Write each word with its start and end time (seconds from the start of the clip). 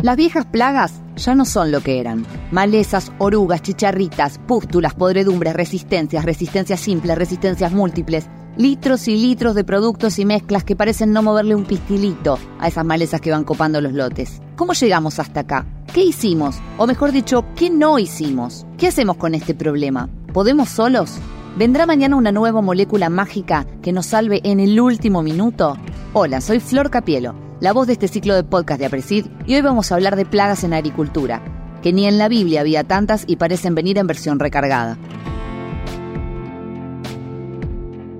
Las 0.00 0.16
viejas 0.16 0.46
plagas 0.46 1.02
ya 1.16 1.34
no 1.34 1.44
son 1.44 1.72
lo 1.72 1.80
que 1.80 1.98
eran. 1.98 2.24
Malezas, 2.52 3.10
orugas, 3.18 3.62
chicharritas, 3.62 4.38
pústulas, 4.38 4.94
podredumbres, 4.94 5.54
resistencias, 5.54 6.24
resistencias 6.24 6.78
simples, 6.78 7.18
resistencias 7.18 7.72
múltiples, 7.72 8.28
litros 8.56 9.08
y 9.08 9.16
litros 9.16 9.56
de 9.56 9.64
productos 9.64 10.20
y 10.20 10.24
mezclas 10.24 10.62
que 10.62 10.76
parecen 10.76 11.12
no 11.12 11.24
moverle 11.24 11.56
un 11.56 11.64
pistilito 11.64 12.38
a 12.60 12.68
esas 12.68 12.84
malezas 12.84 13.20
que 13.20 13.32
van 13.32 13.42
copando 13.42 13.80
los 13.80 13.92
lotes. 13.92 14.40
¿Cómo 14.54 14.72
llegamos 14.72 15.18
hasta 15.18 15.40
acá? 15.40 15.66
¿Qué 15.92 16.04
hicimos? 16.04 16.60
O 16.76 16.86
mejor 16.86 17.10
dicho, 17.10 17.44
¿qué 17.56 17.68
no 17.68 17.98
hicimos? 17.98 18.66
¿Qué 18.76 18.86
hacemos 18.86 19.16
con 19.16 19.34
este 19.34 19.56
problema? 19.56 20.08
¿Podemos 20.32 20.68
solos? 20.68 21.18
¿Vendrá 21.56 21.86
mañana 21.86 22.14
una 22.14 22.30
nueva 22.30 22.62
molécula 22.62 23.08
mágica 23.10 23.66
que 23.82 23.92
nos 23.92 24.06
salve 24.06 24.42
en 24.44 24.60
el 24.60 24.78
último 24.78 25.24
minuto? 25.24 25.76
Hola, 26.12 26.40
soy 26.40 26.60
Flor 26.60 26.88
Capielo 26.88 27.47
la 27.60 27.72
voz 27.72 27.88
de 27.88 27.94
este 27.94 28.08
ciclo 28.08 28.34
de 28.34 28.44
podcast 28.44 28.78
de 28.78 28.86
Aprecid, 28.86 29.26
y 29.46 29.54
hoy 29.54 29.62
vamos 29.62 29.90
a 29.90 29.96
hablar 29.96 30.14
de 30.14 30.24
plagas 30.24 30.62
en 30.62 30.72
agricultura, 30.72 31.42
que 31.82 31.92
ni 31.92 32.06
en 32.06 32.18
la 32.18 32.28
Biblia 32.28 32.60
había 32.60 32.84
tantas 32.84 33.24
y 33.26 33.36
parecen 33.36 33.74
venir 33.74 33.98
en 33.98 34.06
versión 34.06 34.38
recargada. 34.38 34.96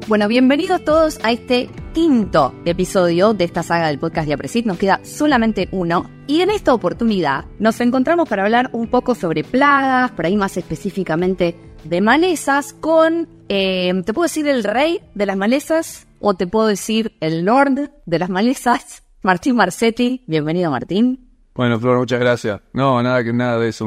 Bueno, 0.08 0.26
bienvenidos 0.26 0.84
todos 0.84 1.20
a 1.22 1.30
este 1.30 1.68
quinto 1.92 2.54
episodio 2.64 3.34
de 3.34 3.44
esta 3.44 3.62
saga 3.62 3.88
del 3.88 3.98
podcast 3.98 4.26
de 4.26 4.34
Aprecid. 4.34 4.64
Nos 4.64 4.78
queda 4.78 5.00
solamente 5.04 5.68
uno. 5.70 6.10
Y 6.26 6.40
en 6.40 6.50
esta 6.50 6.72
oportunidad 6.72 7.44
nos 7.58 7.80
encontramos 7.80 8.26
para 8.28 8.44
hablar 8.44 8.70
un 8.72 8.88
poco 8.88 9.14
sobre 9.14 9.44
plagas, 9.44 10.10
por 10.12 10.24
ahí 10.24 10.36
más 10.36 10.56
específicamente 10.56 11.56
de 11.84 12.00
malezas, 12.00 12.72
con, 12.72 13.28
eh, 13.48 13.92
te 14.04 14.14
puedo 14.14 14.24
decir 14.24 14.48
el 14.48 14.64
rey 14.64 15.00
de 15.14 15.26
las 15.26 15.36
malezas 15.36 16.06
o 16.20 16.34
te 16.34 16.46
puedo 16.46 16.66
decir 16.66 17.12
el 17.20 17.44
lord 17.44 17.90
de 18.06 18.18
las 18.18 18.30
malezas, 18.30 19.02
Martín 19.28 19.56
Marcetti, 19.56 20.24
bienvenido 20.26 20.70
Martín. 20.70 21.28
Bueno, 21.54 21.78
Flor, 21.78 21.98
muchas 21.98 22.18
gracias. 22.18 22.62
No, 22.72 23.02
nada 23.02 23.22
que 23.22 23.30
nada 23.34 23.58
de 23.58 23.68
eso. 23.68 23.86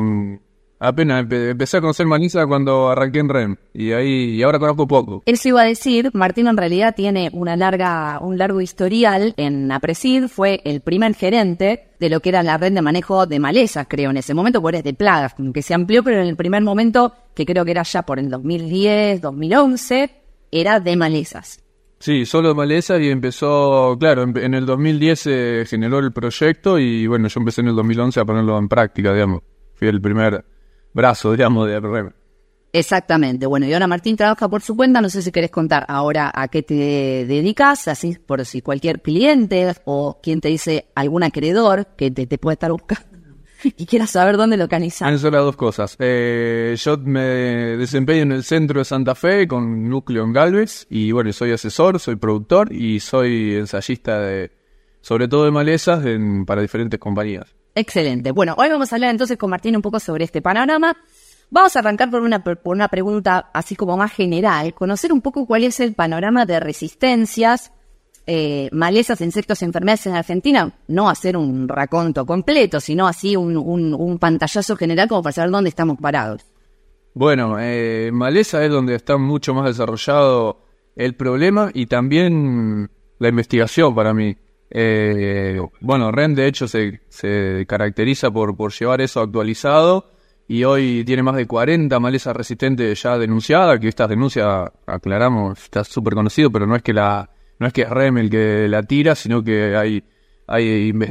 Apenas 0.78 1.26
empecé 1.32 1.78
a 1.78 1.82
conocer 1.82 2.06
Manisa 2.06 2.46
cuando 2.46 2.92
arranqué 2.92 3.18
en 3.18 3.30
REM 3.30 3.56
y 3.74 3.92
ahí 3.92 4.36
y 4.36 4.44
ahora 4.44 4.60
conozco 4.60 4.88
poco. 4.88 5.24
Eso 5.26 5.48
iba 5.48 5.62
a 5.64 5.66
decir, 5.66 6.12
Martín 6.14 6.46
en 6.46 6.58
realidad 6.58 6.94
tiene 6.96 7.32
una 7.34 7.56
larga, 7.56 8.20
un 8.22 8.38
largo 8.38 8.62
historial 8.62 9.34
en 9.36 9.72
Apresid, 9.72 10.28
fue 10.28 10.62
el 10.64 10.82
primer 10.82 11.16
gerente 11.16 11.90
de 12.00 12.10
lo 12.12 12.20
que 12.20 12.30
era 12.30 12.44
la 12.44 12.60
red 12.60 12.72
de 12.72 12.84
manejo 12.84 13.26
de 13.26 13.40
malezas, 13.40 13.88
creo, 13.90 14.12
en 14.12 14.18
ese 14.18 14.36
momento, 14.36 14.62
por 14.62 14.76
es 14.76 14.84
de 14.84 14.94
plagas, 14.94 15.34
que 15.52 15.64
se 15.64 15.74
amplió, 15.74 16.04
pero 16.04 16.22
en 16.22 16.28
el 16.28 16.36
primer 16.36 16.62
momento, 16.62 17.16
que 17.34 17.48
creo 17.48 17.66
que 17.66 17.72
era 17.72 17.82
ya 17.82 18.04
por 18.04 18.20
el 18.20 18.30
2010, 18.30 19.22
2011, 19.22 20.12
era 20.52 20.80
de 20.80 20.96
malezas. 20.96 21.64
Sí, 22.02 22.26
solo 22.26 22.56
maleza 22.56 22.98
y 22.98 23.10
empezó, 23.10 23.96
claro, 24.00 24.24
en, 24.24 24.54
el 24.56 24.66
2010 24.66 25.20
se 25.20 25.66
generó 25.68 26.00
el 26.00 26.12
proyecto 26.12 26.80
y 26.80 27.06
bueno, 27.06 27.28
yo 27.28 27.40
empecé 27.40 27.62
en 27.62 27.68
el 27.68 27.76
2011 27.76 28.20
a 28.20 28.26
ponerlo 28.26 28.58
en 28.58 28.68
práctica, 28.68 29.14
digamos. 29.14 29.44
Fui 29.76 29.88
el 29.88 30.02
primer 30.02 30.44
brazo, 30.94 31.32
digamos, 31.32 31.68
de 31.68 31.80
RM. 31.80 32.12
Exactamente. 32.74 33.46
Bueno, 33.46 33.68
y 33.68 33.74
ahora 33.74 33.86
Martín 33.86 34.18
trabaja 34.18 34.50
por 34.50 34.64
su 34.64 34.76
cuenta. 34.76 35.00
No 35.00 35.10
sé 35.10 35.22
si 35.22 35.32
querés 35.32 35.52
contar 35.52 35.86
ahora 35.88 36.32
a 36.34 36.48
qué 36.48 36.64
te 36.64 36.74
dedicas, 36.74 37.88
así 37.88 38.18
por 38.18 38.44
si 38.46 38.64
cualquier 38.64 39.04
cliente 39.04 39.72
o 39.86 40.20
quien 40.24 40.42
te 40.42 40.48
dice 40.48 40.88
algún 40.96 41.22
acreedor 41.22 41.86
que 41.96 42.10
te, 42.10 42.26
te 42.26 42.40
puede 42.40 42.54
estar 42.54 42.72
buscando 42.72 43.11
y 43.78 43.86
quieras 43.86 44.12
saber 44.12 44.38
dónde 44.38 44.58
localizar. 44.58 45.18
Son 45.18 45.32
las 45.32 45.44
dos 45.44 45.56
cosas. 45.56 45.96
Eh, 46.00 46.76
yo 46.78 46.98
me 46.98 47.22
desempeño 47.78 48.24
en 48.24 48.32
el 48.32 48.44
centro 48.44 48.80
de 48.80 48.86
Santa 48.86 49.16
Fe 49.16 49.48
con 49.48 49.90
núcleo 49.90 50.24
en 50.24 50.34
Galvez 50.34 50.88
y 50.90 51.12
bueno, 51.12 51.32
soy 51.34 51.52
asesor, 51.52 52.00
soy 52.00 52.16
productor 52.16 52.74
y 52.74 53.00
soy 53.00 53.56
ensayista 53.56 54.20
de, 54.20 54.52
sobre 55.02 55.28
todo 55.28 55.46
de 55.46 55.52
malezas 55.52 56.04
para 56.46 56.62
diferentes 56.62 57.00
compañías. 57.00 57.56
Excelente. 57.76 58.32
Bueno, 58.32 58.56
hoy 58.58 58.70
vamos 58.70 58.92
a 58.92 58.96
hablar 58.96 59.12
entonces 59.12 59.38
con 59.38 59.50
Martín 59.50 59.76
un 59.76 59.82
poco 59.82 60.00
sobre 60.00 60.26
este 60.26 60.42
panorama. 60.42 60.98
Vamos 61.50 61.76
a 61.76 61.80
arrancar 61.80 62.10
por 62.10 62.22
una, 62.22 62.44
por 62.44 62.60
una 62.66 62.88
pregunta 62.88 63.50
así 63.54 63.76
como 63.76 63.98
más 63.98 64.14
general, 64.14 64.74
conocer 64.74 65.12
un 65.12 65.22
poco 65.22 65.46
cuál 65.46 65.64
es 65.64 65.80
el 65.80 65.94
panorama 65.94 66.46
de 66.46 66.60
resistencias 66.60 67.72
eh, 68.28 68.70
malezas, 68.72 69.22
insectos 69.22 69.62
y 69.62 69.66
enfermedades 69.66 70.06
en 70.08 70.16
Argentina, 70.16 70.74
no 70.88 71.10
hacer 71.10 71.36
un 71.36 71.68
raconto 71.68 72.26
completo, 72.26 72.80
sino 72.80 73.08
así 73.08 73.36
un, 73.36 74.18
pantallazo 74.20 74.76
general 74.76 75.08
como 75.08 75.24
para 75.24 75.34
saber 75.34 75.52
dónde 75.52 75.70
estamos 75.70 75.98
parados. 76.00 76.46
Bueno, 77.14 77.58
eh, 77.60 78.10
maleza 78.14 78.64
es 78.64 78.72
donde 78.72 78.96
está 78.96 79.18
mucho 79.18 79.54
más 79.54 79.66
desarrollado 79.66 80.66
el 80.96 81.16
problema 81.16 81.72
y 81.74 81.88
también 81.88 82.90
la 83.20 83.28
investigación 83.28 83.94
para 83.96 84.14
mí. 84.14 84.38
Eh, 84.70 85.60
bueno, 85.82 86.12
REN 86.12 86.36
de 86.36 86.48
hecho 86.48 86.68
se, 86.68 87.02
se 87.10 87.66
caracteriza 87.68 88.32
por, 88.32 88.56
por 88.56 88.72
llevar 88.72 89.02
eso 89.02 89.20
actualizado 89.20 90.12
y 90.48 90.64
hoy 90.64 91.04
tiene 91.06 91.24
más 91.24 91.36
de 91.36 91.48
40 91.48 92.00
malezas 92.00 92.36
resistentes 92.36 93.02
ya 93.02 93.18
denunciadas, 93.18 93.80
que 93.80 93.88
estas 93.88 94.10
denuncias, 94.10 94.70
aclaramos, 94.86 95.58
está 95.58 95.84
súper 95.84 96.14
conocido, 96.14 96.52
pero 96.52 96.68
no 96.68 96.76
es 96.76 96.84
que 96.84 96.94
la 96.94 97.30
no 97.62 97.68
es 97.68 97.74
que 97.74 97.84
es 97.84 97.90
REM 97.92 98.18
el 98.18 98.30
que 98.32 98.68
la 98.68 98.82
tira, 98.82 99.14
sino 99.14 99.44
que 99.44 99.76
hay, 99.76 100.04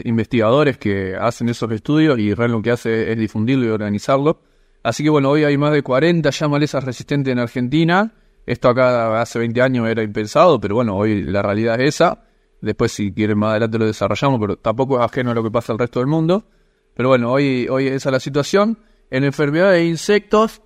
investigadores 0.05 0.79
que 0.79 1.15
hacen 1.15 1.49
esos 1.49 1.71
estudios 1.71 2.19
y 2.19 2.35
REM 2.35 2.51
lo 2.51 2.61
que 2.61 2.73
hace 2.73 3.13
es 3.13 3.17
difundirlo 3.17 3.67
y 3.67 3.69
organizarlo. 3.69 4.43
Así 4.83 5.05
que 5.05 5.11
bueno, 5.11 5.31
hoy 5.31 5.45
hay 5.45 5.57
más 5.57 5.73
de 5.73 5.85
40 5.85 6.29
ya 6.29 6.49
malezas 6.49 6.83
resistentes 6.83 7.31
en 7.31 7.39
Argentina. 7.39 8.15
Esto 8.47 8.69
acá 8.69 9.23
hace 9.23 9.39
20 9.39 9.63
años 9.63 9.89
era 9.89 10.03
impensado, 10.03 10.61
pero 10.61 10.75
bueno, 10.75 10.97
hoy 10.97 11.23
la 11.23 11.41
realidad 11.41 11.81
es 11.81 11.95
esa. 11.95 12.25
Después 12.61 12.91
si 12.91 13.13
quieren 13.13 13.39
más 13.39 13.51
adelante 13.51 13.79
lo 13.79 13.87
desarrollamos, 13.87 14.41
pero 14.41 14.57
tampoco 14.57 14.99
es 14.99 15.05
ajeno 15.05 15.31
a 15.31 15.35
lo 15.35 15.45
que 15.45 15.53
pasa 15.53 15.73
al 15.73 15.79
resto 15.79 16.01
del 16.01 16.09
mundo. 16.09 16.49
Pero 16.95 17.11
bueno, 17.11 17.31
hoy, 17.31 17.69
hoy 17.71 17.87
esa 17.87 18.09
es 18.09 18.13
la 18.13 18.21
situación. 18.21 18.77
En 19.09 19.23
enfermedades 19.23 19.83
de 19.83 19.87
insectos 19.87 20.63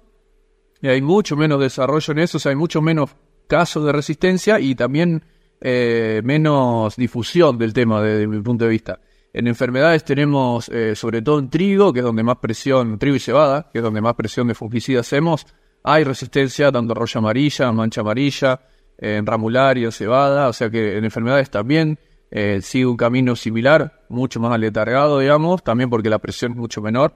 hay 0.82 1.02
mucho 1.02 1.36
menos 1.36 1.60
desarrollo 1.60 2.10
en 2.12 2.20
eso, 2.20 2.38
o 2.38 2.40
sea, 2.40 2.50
hay 2.50 2.56
mucho 2.56 2.80
menos 2.80 3.10
casos 3.48 3.84
de 3.84 3.92
resistencia 3.92 4.58
y 4.60 4.74
también 4.74 5.24
eh, 5.60 6.20
menos 6.24 6.96
difusión 6.96 7.58
del 7.58 7.72
tema 7.72 8.02
desde 8.02 8.26
mi 8.26 8.40
punto 8.40 8.64
de 8.64 8.70
vista. 8.70 9.00
En 9.32 9.48
enfermedades 9.48 10.04
tenemos 10.04 10.68
eh, 10.68 10.94
sobre 10.94 11.20
todo 11.22 11.38
en 11.40 11.50
trigo, 11.50 11.92
que 11.92 12.00
es 12.00 12.04
donde 12.04 12.22
más 12.22 12.36
presión, 12.36 12.98
trigo 12.98 13.16
y 13.16 13.20
cebada, 13.20 13.68
que 13.72 13.78
es 13.78 13.84
donde 13.84 14.00
más 14.00 14.14
presión 14.14 14.46
de 14.46 14.54
fungicida 14.54 15.00
hacemos. 15.00 15.46
Hay 15.82 16.04
resistencia 16.04 16.70
tanto 16.70 16.94
roya 16.94 17.18
amarilla, 17.18 17.72
mancha 17.72 18.02
amarilla, 18.02 18.60
en 18.96 19.26
ramularia, 19.26 19.90
cebada, 19.90 20.48
o 20.48 20.52
sea 20.52 20.70
que 20.70 20.96
en 20.96 21.04
enfermedades 21.04 21.50
también 21.50 21.98
eh, 22.30 22.60
sigue 22.62 22.86
un 22.86 22.96
camino 22.96 23.36
similar, 23.36 24.04
mucho 24.08 24.40
más 24.40 24.52
aletargado, 24.52 25.18
digamos, 25.18 25.62
también 25.62 25.90
porque 25.90 26.10
la 26.10 26.18
presión 26.18 26.52
es 26.52 26.58
mucho 26.58 26.80
menor. 26.80 27.14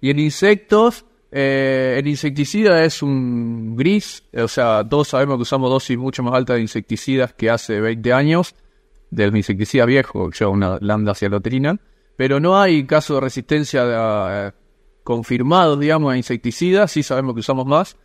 Y 0.00 0.10
en 0.10 0.18
insectos, 0.18 1.06
eh, 1.36 1.96
el 1.98 2.06
insecticida 2.06 2.84
es 2.84 3.02
un 3.02 3.74
gris, 3.74 4.22
o 4.36 4.46
sea, 4.46 4.88
todos 4.88 5.08
sabemos 5.08 5.34
que 5.34 5.42
usamos 5.42 5.68
dosis 5.68 5.98
mucho 5.98 6.22
más 6.22 6.32
altas 6.32 6.54
de 6.54 6.62
insecticidas 6.62 7.34
que 7.34 7.50
hace 7.50 7.80
20 7.80 8.12
años, 8.12 8.54
del 9.10 9.36
insecticida 9.36 9.84
viejo, 9.84 10.30
que 10.30 10.44
una 10.44 10.78
lambda 10.80 11.12
cialotrina, 11.12 11.76
pero 12.14 12.38
no 12.38 12.56
hay 12.56 12.86
caso 12.86 13.16
de 13.16 13.20
resistencia 13.22 13.82
eh, 13.84 14.52
confirmados, 15.02 15.80
digamos, 15.80 16.12
a 16.12 16.16
insecticidas, 16.16 16.92
sí 16.92 17.02
sabemos 17.02 17.34
que 17.34 17.40
usamos 17.40 17.66
más. 17.66 17.96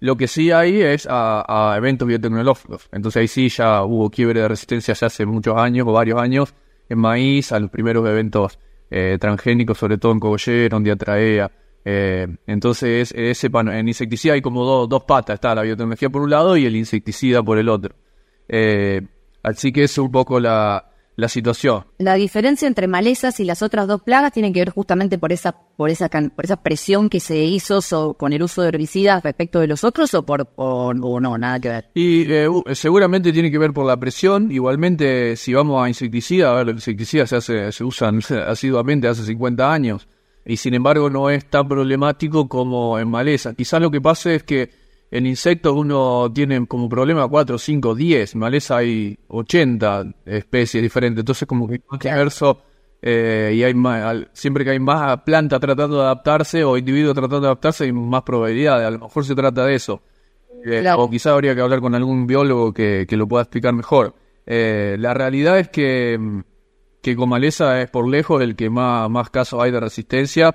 Lo 0.00 0.16
que 0.16 0.26
sí 0.26 0.50
hay 0.50 0.80
es 0.80 1.06
a, 1.10 1.74
eventos 1.76 2.08
biotecnológicos. 2.08 2.88
Entonces 2.90 3.20
ahí 3.20 3.28
sí 3.28 3.50
ya 3.50 3.82
hubo 3.82 4.08
quiebre 4.08 4.40
de 4.40 4.48
resistencia 4.48 4.94
ya 4.94 5.08
hace 5.08 5.26
muchos 5.26 5.58
años 5.58 5.86
o 5.86 5.92
varios 5.92 6.18
años 6.18 6.54
en 6.88 6.98
maíz, 7.00 7.52
a 7.52 7.60
los 7.60 7.70
primeros 7.70 8.08
eventos 8.08 8.58
eh, 8.90 9.18
transgénicos, 9.20 9.76
sobre 9.76 9.98
todo 9.98 10.12
en 10.12 10.20
cogollero, 10.20 10.78
en 10.78 10.84
diatraea, 10.84 11.50
eh, 11.84 12.26
entonces, 12.46 13.12
ese 13.16 13.46
en 13.46 13.88
insecticida 13.88 14.34
hay 14.34 14.42
como 14.42 14.86
dos 14.86 15.04
patas. 15.04 15.34
Está 15.34 15.54
la 15.54 15.62
biotecnología 15.62 16.10
por 16.10 16.22
un 16.22 16.30
lado 16.30 16.56
y 16.56 16.66
el 16.66 16.76
insecticida 16.76 17.42
por 17.42 17.58
el 17.58 17.68
otro. 17.68 17.94
Eh, 18.48 19.02
así 19.42 19.72
que 19.72 19.84
es 19.84 19.96
un 19.98 20.10
poco 20.10 20.40
la, 20.40 20.84
situación. 21.28 21.84
La 21.98 22.14
diferencia 22.14 22.68
entre 22.68 22.86
malezas 22.86 23.40
y 23.40 23.44
las 23.44 23.62
otras 23.62 23.88
dos 23.88 24.02
plagas 24.02 24.32
tiene 24.32 24.52
que 24.52 24.60
ver 24.60 24.70
justamente 24.70 25.18
por 25.18 25.32
esa, 25.32 25.52
por 25.76 25.90
esa, 25.90 26.08
por 26.08 26.44
esa 26.44 26.62
presión 26.62 27.08
que 27.08 27.20
se 27.20 27.38
hizo 27.38 28.14
con 28.14 28.32
el 28.32 28.42
uso 28.42 28.62
de 28.62 28.68
herbicidas 28.68 29.22
respecto 29.22 29.58
de 29.58 29.66
los 29.66 29.82
otros 29.82 30.14
o 30.14 30.24
por 30.24 30.48
o, 30.56 30.92
no, 30.94 31.38
nada 31.38 31.58
que 31.58 31.68
ver. 31.68 31.90
Y 31.94 32.30
eh, 32.30 32.48
seguramente 32.72 33.32
tiene 33.32 33.50
que 33.50 33.58
ver 33.58 33.72
por 33.72 33.86
la 33.86 33.96
presión. 33.96 34.52
Igualmente, 34.52 35.36
si 35.36 35.54
vamos 35.54 35.82
a 35.82 35.88
insecticida, 35.88 36.52
a 36.52 36.54
ver, 36.56 36.66
los 36.66 36.76
insecticidas 36.76 37.30
se, 37.30 37.36
hace, 37.36 37.72
se 37.72 37.82
usan 37.82 38.20
asiduamente 38.46 39.08
hace 39.08 39.24
50 39.24 39.72
años 39.72 40.06
y 40.48 40.56
sin 40.56 40.72
embargo 40.72 41.10
no 41.10 41.28
es 41.28 41.44
tan 41.44 41.68
problemático 41.68 42.48
como 42.48 42.98
en 42.98 43.08
maleza. 43.08 43.54
Quizás 43.54 43.82
lo 43.82 43.90
que 43.90 44.00
pasa 44.00 44.32
es 44.32 44.42
que 44.44 44.70
en 45.10 45.26
insectos 45.26 45.74
uno 45.76 46.32
tiene 46.32 46.66
como 46.66 46.88
problema 46.88 47.28
4, 47.28 47.58
5, 47.58 47.94
10, 47.94 48.34
en 48.34 48.40
maleza 48.40 48.78
hay 48.78 49.18
80 49.28 50.06
especies 50.24 50.82
diferentes, 50.82 51.20
entonces 51.20 51.46
como 51.46 51.68
que 51.68 51.74
es 51.74 52.00
diverso 52.00 52.62
eh, 53.02 53.52
y 53.56 53.62
hay 53.62 53.74
más, 53.74 54.26
siempre 54.32 54.64
que 54.64 54.70
hay 54.70 54.80
más 54.80 55.20
planta 55.20 55.60
tratando 55.60 55.98
de 55.98 56.04
adaptarse 56.04 56.64
o 56.64 56.78
individuo 56.78 57.12
tratando 57.12 57.42
de 57.42 57.46
adaptarse 57.48 57.84
hay 57.84 57.92
más 57.92 58.22
probabilidades, 58.22 58.86
a 58.86 58.90
lo 58.90 59.00
mejor 59.00 59.26
se 59.26 59.34
trata 59.34 59.66
de 59.66 59.74
eso. 59.74 60.00
Eh, 60.64 60.82
o 60.96 61.10
quizás 61.10 61.34
habría 61.34 61.54
que 61.54 61.60
hablar 61.60 61.80
con 61.80 61.94
algún 61.94 62.26
biólogo 62.26 62.72
que, 62.72 63.04
que 63.06 63.16
lo 63.18 63.28
pueda 63.28 63.42
explicar 63.42 63.74
mejor. 63.74 64.14
Eh, 64.46 64.96
la 64.98 65.12
realidad 65.12 65.58
es 65.58 65.68
que 65.68 66.16
mm, 66.18 66.40
que 67.02 67.16
con 67.16 67.28
maleza 67.28 67.80
es 67.80 67.90
por 67.90 68.08
lejos 68.08 68.42
el 68.42 68.56
que 68.56 68.70
más, 68.70 69.08
más 69.10 69.30
casos 69.30 69.62
hay 69.62 69.70
de 69.70 69.80
resistencia. 69.80 70.54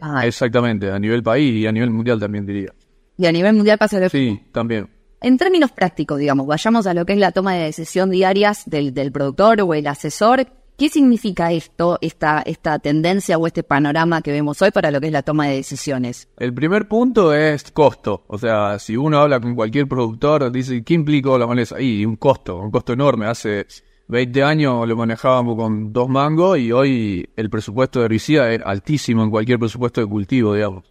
Ah, 0.00 0.26
Exactamente, 0.26 0.90
a 0.90 0.98
nivel 0.98 1.22
país 1.22 1.54
y 1.54 1.66
a 1.66 1.72
nivel 1.72 1.90
mundial 1.90 2.18
también 2.18 2.44
diría. 2.46 2.72
y 3.16 3.26
a 3.26 3.32
nivel 3.32 3.54
mundial 3.54 3.78
pasa 3.78 4.00
lo 4.00 4.08
Sí, 4.08 4.42
también. 4.52 4.88
En 5.20 5.38
términos 5.38 5.72
prácticos, 5.72 6.18
digamos, 6.18 6.46
vayamos 6.46 6.86
a 6.86 6.92
lo 6.94 7.06
que 7.06 7.14
es 7.14 7.18
la 7.18 7.32
toma 7.32 7.54
de 7.54 7.64
decisión 7.64 8.10
diarias 8.10 8.64
del, 8.66 8.92
del 8.92 9.12
productor 9.12 9.60
o 9.62 9.72
el 9.74 9.86
asesor. 9.86 10.46
¿Qué 10.76 10.90
significa 10.90 11.52
esto, 11.52 11.96
esta, 12.02 12.42
esta 12.44 12.78
tendencia 12.78 13.38
o 13.38 13.46
este 13.46 13.62
panorama 13.62 14.20
que 14.20 14.30
vemos 14.30 14.60
hoy 14.60 14.70
para 14.72 14.90
lo 14.90 15.00
que 15.00 15.06
es 15.06 15.12
la 15.12 15.22
toma 15.22 15.46
de 15.46 15.54
decisiones? 15.56 16.28
El 16.36 16.52
primer 16.52 16.86
punto 16.86 17.32
es 17.32 17.70
costo. 17.70 18.24
O 18.26 18.36
sea, 18.36 18.78
si 18.78 18.94
uno 18.94 19.18
habla 19.20 19.40
con 19.40 19.54
cualquier 19.54 19.88
productor, 19.88 20.52
dice, 20.52 20.84
¿qué 20.84 20.92
implicó 20.92 21.38
la 21.38 21.46
maleza? 21.46 21.80
Y 21.80 22.04
un 22.04 22.16
costo, 22.16 22.58
un 22.58 22.70
costo 22.70 22.92
enorme. 22.92 23.24
Hace 23.24 23.66
20 24.08 24.42
años 24.42 24.86
lo 24.88 24.96
manejábamos 24.96 25.56
con 25.56 25.92
dos 25.92 26.08
mangos 26.08 26.58
y 26.58 26.70
hoy 26.72 27.28
el 27.36 27.50
presupuesto 27.50 27.98
de 27.98 28.06
herbicida 28.06 28.52
es 28.52 28.60
altísimo 28.64 29.24
en 29.24 29.30
cualquier 29.30 29.58
presupuesto 29.58 30.00
de 30.00 30.06
cultivo, 30.06 30.54
digamos. 30.54 30.84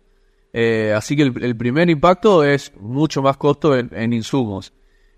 Eh, 0.51 0.93
así 0.95 1.15
que 1.15 1.23
el, 1.23 1.55
primer 1.57 1.89
impacto 1.89 2.43
es 2.43 2.73
mucho 2.79 3.21
más 3.21 3.37
costo 3.37 3.77
en, 3.77 4.13
insumos. 4.13 4.73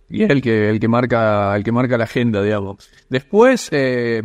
Y 0.09 0.23
es 0.23 0.29
el 0.29 0.41
que, 0.41 0.69
el 0.69 0.79
que 0.79 0.87
marca, 0.87 1.55
el 1.55 1.63
que 1.63 1.71
marca 1.71 1.97
la 1.97 2.05
agenda, 2.05 2.41
digamos. 2.41 2.89
Después, 3.09 3.67
eh, 3.71 4.23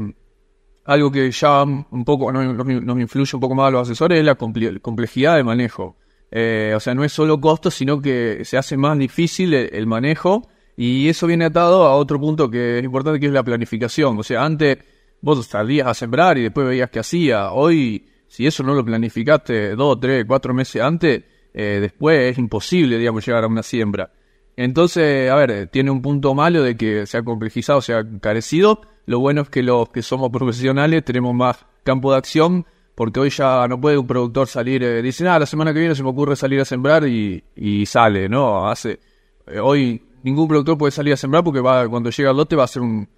algo 0.85 1.11
que 1.11 1.31
ya 1.31 1.63
un 1.65 2.05
poco 2.05 2.33
no- 2.33 2.53
nos, 2.55 3.01
influye 3.01 3.31
un 3.35 3.41
poco 3.41 3.55
más 3.55 3.69
a 3.69 3.71
los 3.73 3.89
asesores 3.89 4.19
es 4.19 4.25
la 4.25 4.39
comple- 4.39 4.81
complejidad 4.81 5.37
de 5.37 5.45
manejo. 5.45 5.97
Eh, 6.31 6.73
o 6.75 6.81
sea, 6.81 6.95
no 6.95 7.05
es 7.05 7.13
solo 7.13 7.41
costo, 7.41 7.71
sino 7.71 8.01
que 8.01 8.45
se 8.45 8.57
hace 8.57 8.77
más 8.77 8.97
difícil 8.99 9.53
el 9.55 9.87
manejo 9.87 10.49
y 10.77 11.09
eso 11.09 11.27
viene 11.27 11.45
atado 11.45 11.85
a 11.85 11.97
otro 11.97 12.19
punto 12.19 12.51
que 12.51 12.79
es 12.79 12.85
importante, 12.85 13.21
que 13.21 13.27
es 13.27 13.33
la 13.33 13.43
planificación. 13.43 14.19
O 14.19 14.23
sea, 14.23 14.45
antes 14.45 14.79
vos 15.21 15.45
salías 15.47 15.87
a 15.87 15.95
sembrar 15.95 16.39
y 16.39 16.43
después 16.43 16.67
veías 16.67 16.91
qué 16.91 17.01
hacía. 17.01 17.53
Hoy, 17.53 18.07
si 18.27 18.47
eso 18.47 18.63
no 18.63 18.75
lo 18.75 18.85
planificaste 18.85 19.75
dos, 19.75 20.01
tres, 20.01 20.25
cuatro 20.27 20.55
meses 20.55 20.83
antes, 20.83 21.23
eh, 21.55 21.79
después 21.81 22.33
es 22.33 22.39
imposible, 22.39 22.99
digamos, 22.99 23.27
llegar 23.27 23.45
a 23.45 23.47
una 23.47 23.63
siembra. 23.63 24.11
Entonces, 24.57 25.31
a 25.31 25.35
ver, 25.35 25.69
tiene 25.69 25.91
un 25.91 26.03
punto 26.03 26.35
malo 26.35 26.63
de 26.63 26.77
que 26.77 27.07
se 27.07 27.19
ha 27.19 27.23
complejizado, 27.23 27.81
se 27.81 27.95
ha 27.95 28.01
encarecido. 28.01 28.81
Lo 29.07 29.19
bueno 29.19 29.43
es 29.43 29.51
que 29.51 29.63
los 29.63 29.89
que 29.89 30.03
somos 30.03 30.31
profesionales 30.31 31.05
tenemos 31.05 31.35
más 31.35 31.65
campo 31.85 32.13
de 32.13 32.19
acción, 32.19 32.67
porque 32.95 33.21
hoy 33.21 33.31
ya 33.31 33.67
no 33.69 33.81
puede 33.81 33.99
un 33.99 34.07
productor 34.07 34.47
salir, 34.47 34.83
eh, 34.83 35.03
dice, 35.03 35.27
ah, 35.29 35.39
la 35.39 35.47
semana 35.47 35.73
que 35.73 35.81
viene 35.81 35.95
se 35.95 36.03
me 36.03 36.11
ocurre 36.11 36.37
salir 36.37 36.61
a 36.61 36.65
sembrar 36.65 37.07
y, 37.07 37.43
y 37.57 37.87
sale, 37.87 38.29
¿no? 38.29 38.69
Hace, 38.69 39.01
eh, 39.47 39.59
hoy 39.59 40.03
ningún 40.23 40.49
productor 40.49 40.79
puede 40.79 40.93
salir 40.93 41.13
a 41.13 41.17
sembrar 41.17 41.45
porque 41.45 41.61
va, 41.61 41.89
cuando 41.89 42.11
llega 42.11 42.31
el 42.31 42.37
lote 42.37 42.57
va 42.57 42.65
a 42.65 42.69
ser 42.69 42.83
un, 42.83 43.09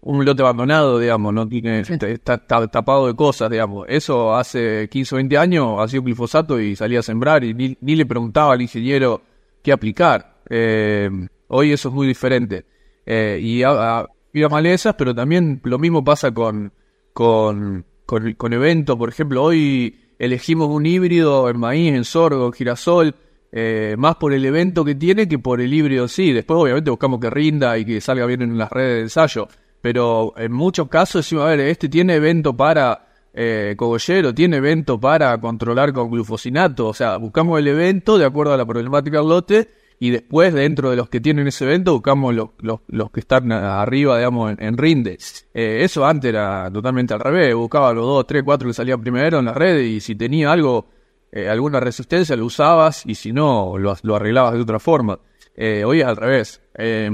un 0.00 0.24
lote 0.24 0.42
abandonado, 0.42 0.98
digamos, 0.98 1.34
no 1.34 1.48
tiene, 1.48 1.80
está, 1.80 2.08
está 2.08 2.68
tapado 2.68 3.06
de 3.06 3.14
cosas, 3.14 3.50
digamos. 3.50 3.86
Eso 3.88 4.34
hace 4.34 4.88
15 4.88 5.14
o 5.14 5.16
20 5.16 5.38
años 5.38 5.76
hacía 5.78 6.00
un 6.00 6.06
glifosato 6.06 6.60
y 6.60 6.76
salía 6.76 7.00
a 7.00 7.02
sembrar 7.02 7.44
y 7.44 7.54
ni, 7.54 7.76
ni 7.80 7.96
le 7.96 8.06
preguntaba 8.06 8.52
al 8.52 8.62
ingeniero 8.62 9.22
qué 9.62 9.72
aplicar. 9.72 10.38
Eh, 10.48 11.10
hoy 11.48 11.72
eso 11.72 11.88
es 11.88 11.94
muy 11.94 12.06
diferente. 12.06 12.64
Eh, 13.04 13.38
y 13.42 13.62
a, 13.62 14.00
a, 14.00 14.08
y 14.32 14.42
a 14.42 14.48
malezas, 14.48 14.94
pero 14.96 15.14
también 15.14 15.60
lo 15.64 15.78
mismo 15.78 16.04
pasa 16.04 16.32
con, 16.32 16.72
con, 17.12 17.84
con, 18.06 18.32
con 18.34 18.52
eventos. 18.52 18.96
Por 18.96 19.08
ejemplo, 19.08 19.42
hoy 19.42 19.98
elegimos 20.18 20.68
un 20.68 20.86
híbrido 20.86 21.48
en 21.48 21.58
maíz, 21.58 21.92
en 21.94 22.04
sorgo, 22.04 22.46
en 22.46 22.52
girasol, 22.52 23.14
eh, 23.50 23.94
más 23.98 24.16
por 24.16 24.32
el 24.32 24.44
evento 24.44 24.84
que 24.84 24.94
tiene 24.94 25.28
que 25.28 25.38
por 25.38 25.60
el 25.60 25.72
híbrido 25.72 26.08
sí. 26.08 26.32
Después, 26.32 26.58
obviamente, 26.60 26.90
buscamos 26.90 27.20
que 27.20 27.30
rinda 27.30 27.78
y 27.78 27.84
que 27.84 28.00
salga 28.00 28.26
bien 28.26 28.42
en 28.42 28.58
las 28.58 28.70
redes 28.70 28.96
de 28.96 29.00
ensayo. 29.02 29.48
Pero 29.80 30.34
en 30.36 30.52
muchos 30.52 30.88
casos 30.88 31.24
decimos, 31.24 31.44
a 31.44 31.48
ver, 31.48 31.60
este 31.60 31.88
tiene 31.88 32.14
evento 32.16 32.56
para 32.56 33.06
eh, 33.32 33.74
cogollero, 33.76 34.34
tiene 34.34 34.56
evento 34.56 34.98
para 34.98 35.38
controlar 35.40 35.92
con 35.92 36.10
glufosinato. 36.10 36.88
O 36.88 36.94
sea, 36.94 37.16
buscamos 37.16 37.58
el 37.58 37.68
evento 37.68 38.18
de 38.18 38.24
acuerdo 38.24 38.52
a 38.52 38.56
la 38.56 38.66
problemática 38.66 39.18
del 39.18 39.28
lote 39.28 39.68
y 40.00 40.10
después 40.10 40.54
dentro 40.54 40.90
de 40.90 40.96
los 40.96 41.08
que 41.08 41.20
tienen 41.20 41.46
ese 41.46 41.64
evento 41.64 41.92
buscamos 41.92 42.34
los, 42.34 42.50
los, 42.58 42.80
los 42.88 43.10
que 43.10 43.20
están 43.20 43.50
arriba, 43.52 44.16
digamos, 44.16 44.52
en, 44.52 44.62
en 44.62 44.78
rinde. 44.78 45.18
Eh, 45.54 45.80
eso 45.82 46.06
antes 46.06 46.28
era 46.28 46.70
totalmente 46.72 47.14
al 47.14 47.20
revés, 47.20 47.54
buscaba 47.54 47.92
los 47.92 48.04
dos, 48.04 48.26
tres, 48.26 48.42
cuatro 48.44 48.68
que 48.68 48.74
salían 48.74 49.00
primero 49.00 49.38
en 49.38 49.46
la 49.46 49.54
red 49.54 49.80
y 49.80 50.00
si 50.00 50.14
tenía 50.14 50.52
algo, 50.52 50.86
eh, 51.32 51.48
alguna 51.48 51.80
resistencia 51.80 52.36
lo 52.36 52.46
usabas 52.46 53.04
y 53.06 53.14
si 53.14 53.32
no 53.32 53.76
lo, 53.78 54.14
arreglabas 54.14 54.54
de 54.54 54.60
otra 54.60 54.78
forma. 54.78 55.18
Eh, 55.54 55.84
hoy 55.84 56.00
es 56.00 56.06
al 56.06 56.16
revés. 56.16 56.60
Eh, 56.74 57.10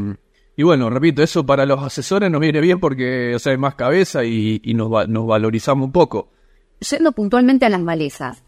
y 0.56 0.62
bueno, 0.62 0.88
repito, 0.88 1.22
eso 1.22 1.44
para 1.44 1.66
los 1.66 1.82
asesores 1.82 2.30
nos 2.30 2.40
viene 2.40 2.60
bien 2.60 2.78
porque, 2.78 3.34
o 3.34 3.38
sea, 3.38 3.52
hay 3.52 3.58
más 3.58 3.74
cabeza 3.74 4.24
y, 4.24 4.60
y 4.62 4.74
nos, 4.74 4.92
va, 4.92 5.06
nos 5.06 5.26
valorizamos 5.26 5.86
un 5.86 5.92
poco. 5.92 6.30
Yendo 6.80 7.12
puntualmente 7.12 7.66
a 7.66 7.68
las 7.68 7.80
malezas, 7.80 8.42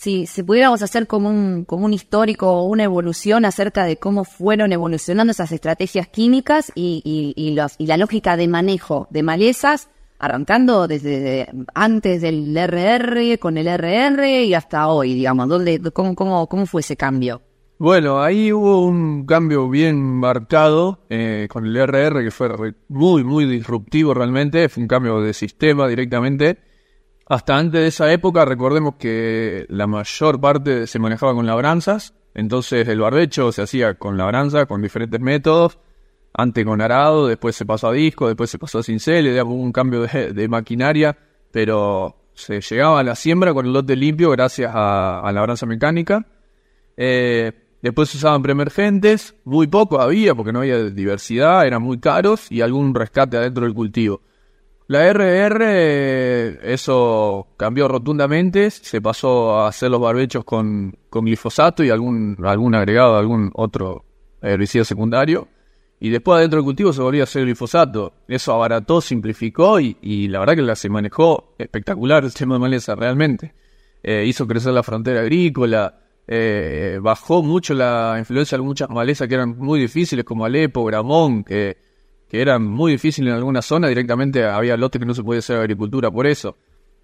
si, 0.00 0.26
si 0.26 0.42
pudiéramos 0.42 0.80
hacer 0.80 1.06
como 1.06 1.28
un, 1.28 1.66
como 1.66 1.84
un 1.84 1.92
histórico 1.92 2.50
o 2.50 2.64
una 2.64 2.84
evolución 2.84 3.44
acerca 3.44 3.84
de 3.84 3.98
cómo 3.98 4.24
fueron 4.24 4.72
evolucionando 4.72 5.32
esas 5.32 5.52
estrategias 5.52 6.08
químicas 6.08 6.72
y, 6.74 7.02
y, 7.04 7.34
y, 7.36 7.54
los, 7.54 7.74
y 7.76 7.86
la 7.86 7.98
lógica 7.98 8.38
de 8.38 8.48
manejo 8.48 9.06
de 9.10 9.22
malezas, 9.22 9.90
arrancando 10.20 10.86
desde 10.86 11.48
antes 11.74 12.20
del 12.20 12.54
RR, 12.56 13.38
con 13.38 13.56
el 13.56 13.66
RR 13.66 14.44
y 14.44 14.54
hasta 14.54 14.88
hoy, 14.88 15.14
digamos, 15.14 15.48
¿dónde, 15.48 15.80
cómo, 15.92 16.14
cómo, 16.14 16.46
¿cómo 16.46 16.66
fue 16.66 16.82
ese 16.82 16.96
cambio? 16.96 17.42
Bueno, 17.78 18.22
ahí 18.22 18.52
hubo 18.52 18.84
un 18.84 19.24
cambio 19.24 19.70
bien 19.70 19.98
marcado 20.02 21.06
eh, 21.08 21.48
con 21.50 21.64
el 21.64 21.74
RR 21.74 22.22
que 22.22 22.30
fue 22.30 22.74
muy, 22.88 23.24
muy 23.24 23.46
disruptivo 23.46 24.12
realmente. 24.12 24.68
Fue 24.68 24.82
un 24.82 24.86
cambio 24.86 25.22
de 25.22 25.32
sistema 25.32 25.88
directamente. 25.88 26.58
Hasta 27.26 27.56
antes 27.56 27.80
de 27.80 27.86
esa 27.86 28.12
época, 28.12 28.44
recordemos 28.44 28.96
que 28.96 29.64
la 29.70 29.86
mayor 29.86 30.38
parte 30.38 30.86
se 30.86 30.98
manejaba 30.98 31.32
con 31.32 31.46
labranzas. 31.46 32.12
Entonces 32.34 32.86
el 32.86 33.00
barbecho 33.00 33.50
se 33.50 33.62
hacía 33.62 33.94
con 33.94 34.18
labranza, 34.18 34.66
con 34.66 34.82
diferentes 34.82 35.18
métodos. 35.18 35.78
Antes 36.32 36.64
con 36.64 36.80
arado, 36.80 37.26
después 37.26 37.56
se 37.56 37.66
pasó 37.66 37.88
a 37.88 37.92
disco, 37.92 38.28
después 38.28 38.50
se 38.50 38.58
pasó 38.58 38.78
a 38.78 38.82
cincel, 38.82 39.40
hubo 39.42 39.54
un 39.54 39.72
cambio 39.72 40.02
de, 40.02 40.32
de, 40.32 40.48
maquinaria, 40.48 41.16
pero 41.50 42.16
se 42.34 42.60
llegaba 42.60 43.00
a 43.00 43.02
la 43.02 43.16
siembra 43.16 43.52
con 43.52 43.66
el 43.66 43.72
lote 43.72 43.96
limpio 43.96 44.30
gracias 44.30 44.72
a, 44.74 45.20
a 45.20 45.32
labranza 45.32 45.66
mecánica. 45.66 46.26
Eh, 46.96 47.52
Después 47.82 48.10
se 48.10 48.18
usaban 48.18 48.42
preemergentes, 48.42 49.34
muy 49.44 49.66
poco 49.66 50.00
había 50.00 50.34
porque 50.34 50.52
no 50.52 50.58
había 50.60 50.84
diversidad, 50.84 51.66
eran 51.66 51.82
muy 51.82 51.98
caros 51.98 52.52
y 52.52 52.60
algún 52.60 52.94
rescate 52.94 53.38
adentro 53.38 53.64
del 53.64 53.74
cultivo. 53.74 54.20
La 54.86 55.10
RR, 55.10 56.72
eso 56.72 57.46
cambió 57.56 57.88
rotundamente, 57.88 58.70
se 58.70 59.00
pasó 59.00 59.60
a 59.60 59.68
hacer 59.68 59.90
los 59.90 60.00
barbechos 60.00 60.44
con, 60.44 60.94
con 61.08 61.24
glifosato 61.24 61.82
y 61.82 61.90
algún, 61.90 62.36
algún 62.44 62.74
agregado, 62.74 63.16
algún 63.16 63.50
otro 63.54 64.04
herbicida 64.42 64.84
secundario. 64.84 65.48
Y 66.02 66.08
después 66.08 66.38
adentro 66.38 66.56
del 66.56 66.64
cultivo 66.64 66.92
se 66.94 67.02
volvía 67.02 67.22
a 67.22 67.24
hacer 67.24 67.44
glifosato. 67.44 68.14
Eso 68.26 68.54
abarató, 68.54 69.02
simplificó 69.02 69.78
y, 69.78 69.98
y 70.00 70.28
la 70.28 70.40
verdad 70.40 70.56
que 70.56 70.76
se 70.76 70.88
manejó 70.88 71.54
espectacular 71.58 72.24
el 72.24 72.32
tema 72.32 72.54
de 72.54 72.60
maleza, 72.60 72.94
realmente. 72.94 73.52
Eh, 74.02 74.24
hizo 74.26 74.46
crecer 74.46 74.72
la 74.72 74.82
frontera 74.82 75.20
agrícola, 75.20 76.00
eh, 76.26 76.98
bajó 77.02 77.42
mucho 77.42 77.74
la 77.74 78.16
influencia 78.18 78.56
de 78.56 78.64
muchas 78.64 78.88
malezas 78.88 79.28
que 79.28 79.34
eran 79.34 79.58
muy 79.58 79.78
difíciles, 79.78 80.24
como 80.24 80.46
Alepo, 80.46 80.84
Gramón, 80.86 81.44
que, 81.44 81.76
que 82.28 82.40
eran 82.40 82.64
muy 82.64 82.92
difíciles 82.92 83.30
en 83.30 83.36
alguna 83.36 83.60
zona, 83.60 83.88
directamente 83.88 84.44
había 84.44 84.78
lotes 84.78 84.98
que 84.98 85.06
no 85.06 85.12
se 85.12 85.22
podía 85.22 85.40
hacer 85.40 85.58
agricultura 85.58 86.10
por 86.10 86.26
eso. 86.26 86.56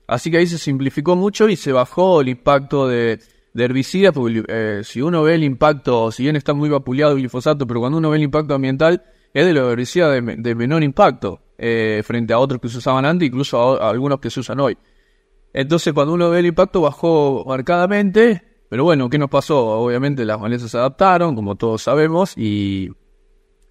Así 0.06 0.30
que 0.30 0.38
ahí 0.38 0.46
se 0.46 0.56
simplificó 0.56 1.16
mucho 1.16 1.48
y 1.48 1.56
se 1.56 1.72
bajó 1.72 2.22
el 2.22 2.28
impacto 2.28 2.88
de, 2.88 3.18
de 3.56 3.64
herbicidas, 3.64 4.12
porque 4.12 4.44
eh, 4.48 4.82
si 4.84 5.00
uno 5.00 5.22
ve 5.22 5.34
el 5.34 5.42
impacto, 5.42 6.12
si 6.12 6.24
bien 6.24 6.36
está 6.36 6.52
muy 6.52 6.68
vapuleado 6.68 7.12
el 7.12 7.18
glifosato, 7.18 7.66
pero 7.66 7.80
cuando 7.80 7.96
uno 7.96 8.10
ve 8.10 8.18
el 8.18 8.24
impacto 8.24 8.54
ambiental, 8.54 9.02
es 9.32 9.46
de 9.46 9.52
los 9.54 9.72
herbicidas 9.72 10.12
de, 10.12 10.54
menor 10.54 10.82
impacto, 10.82 11.40
eh, 11.56 12.02
frente 12.04 12.34
a 12.34 12.38
otros 12.38 12.60
que 12.60 12.68
se 12.68 12.76
usaban 12.78 13.06
antes, 13.06 13.26
incluso 13.26 13.82
a 13.82 13.88
algunos 13.88 14.20
que 14.20 14.28
se 14.28 14.40
usan 14.40 14.60
hoy. 14.60 14.76
Entonces 15.54 15.94
cuando 15.94 16.12
uno 16.12 16.28
ve 16.28 16.40
el 16.40 16.46
impacto 16.46 16.82
bajó 16.82 17.44
marcadamente, 17.46 18.42
pero 18.68 18.84
bueno, 18.84 19.08
¿qué 19.08 19.16
nos 19.16 19.30
pasó? 19.30 19.66
Obviamente 19.80 20.26
las 20.26 20.38
malezas 20.38 20.70
se 20.70 20.76
adaptaron, 20.76 21.34
como 21.34 21.54
todos 21.54 21.80
sabemos, 21.80 22.36
y, 22.36 22.90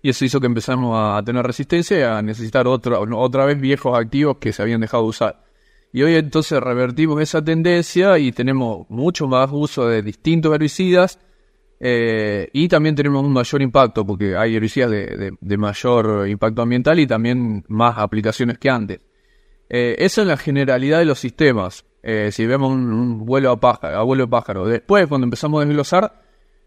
y 0.01 0.10
eso 0.10 0.25
hizo 0.25 0.39
que 0.39 0.48
empezamos 0.48 0.96
a, 0.98 1.22
tener 1.24 1.46
resistencia 1.46 2.00
y 2.00 2.01
a 2.01 2.24
necesitar 2.24 2.65
otra, 2.68 3.00
otra 3.00 3.46
vez 3.46 3.62
viejos 3.62 3.96
activos 3.96 4.38
que 4.39 4.51
se 4.51 4.63
habían 4.63 4.82
dejado 4.82 5.04
de 5.04 5.10
usar. 5.10 5.44
Y 5.95 6.03
hoy 6.03 6.15
entonces 6.15 6.59
revertimos 6.59 7.21
esa 7.21 7.41
tendencia 7.41 8.19
y 8.19 8.33
tenemos 8.33 8.85
mucho 8.89 9.29
más 9.29 9.49
uso 9.49 9.87
de 9.87 10.01
distintos 10.01 10.53
herbicidas 10.53 11.17
eh, 11.79 12.49
y 12.51 12.67
también 12.67 12.95
tenemos 12.95 13.23
un 13.23 13.31
mayor 13.31 13.61
impacto 13.61 14.05
porque 14.05 14.35
hay 14.35 14.57
herbicidas 14.57 14.91
de, 14.91 15.31
de, 15.39 15.57
mayor 15.57 16.27
impacto 16.27 16.63
ambiental 16.63 16.99
y 16.99 17.07
también 17.07 17.63
más 17.69 17.97
aplicaciones 17.97 18.57
que 18.57 18.69
antes. 18.69 18.99
Eh, 19.69 19.95
eso 19.99 20.21
en 20.21 20.27
la 20.27 20.35
generalidad 20.35 20.99
de 20.99 21.05
los 21.05 21.17
sistemas. 21.17 21.85
Eh, 22.03 22.29
si 22.33 22.45
vemos 22.45 22.73
un, 22.73 22.91
un, 22.91 23.25
vuelo 23.25 23.51
a 23.51 23.59
pájaro, 23.61 23.97
a 23.97 24.03
vuelo 24.03 24.25
de 24.25 24.29
pájaro. 24.29 24.65
Después, 24.65 25.07
cuando 25.07 25.23
empezamos 25.23 25.63
a 25.63 25.65
desglosar, 25.65 26.23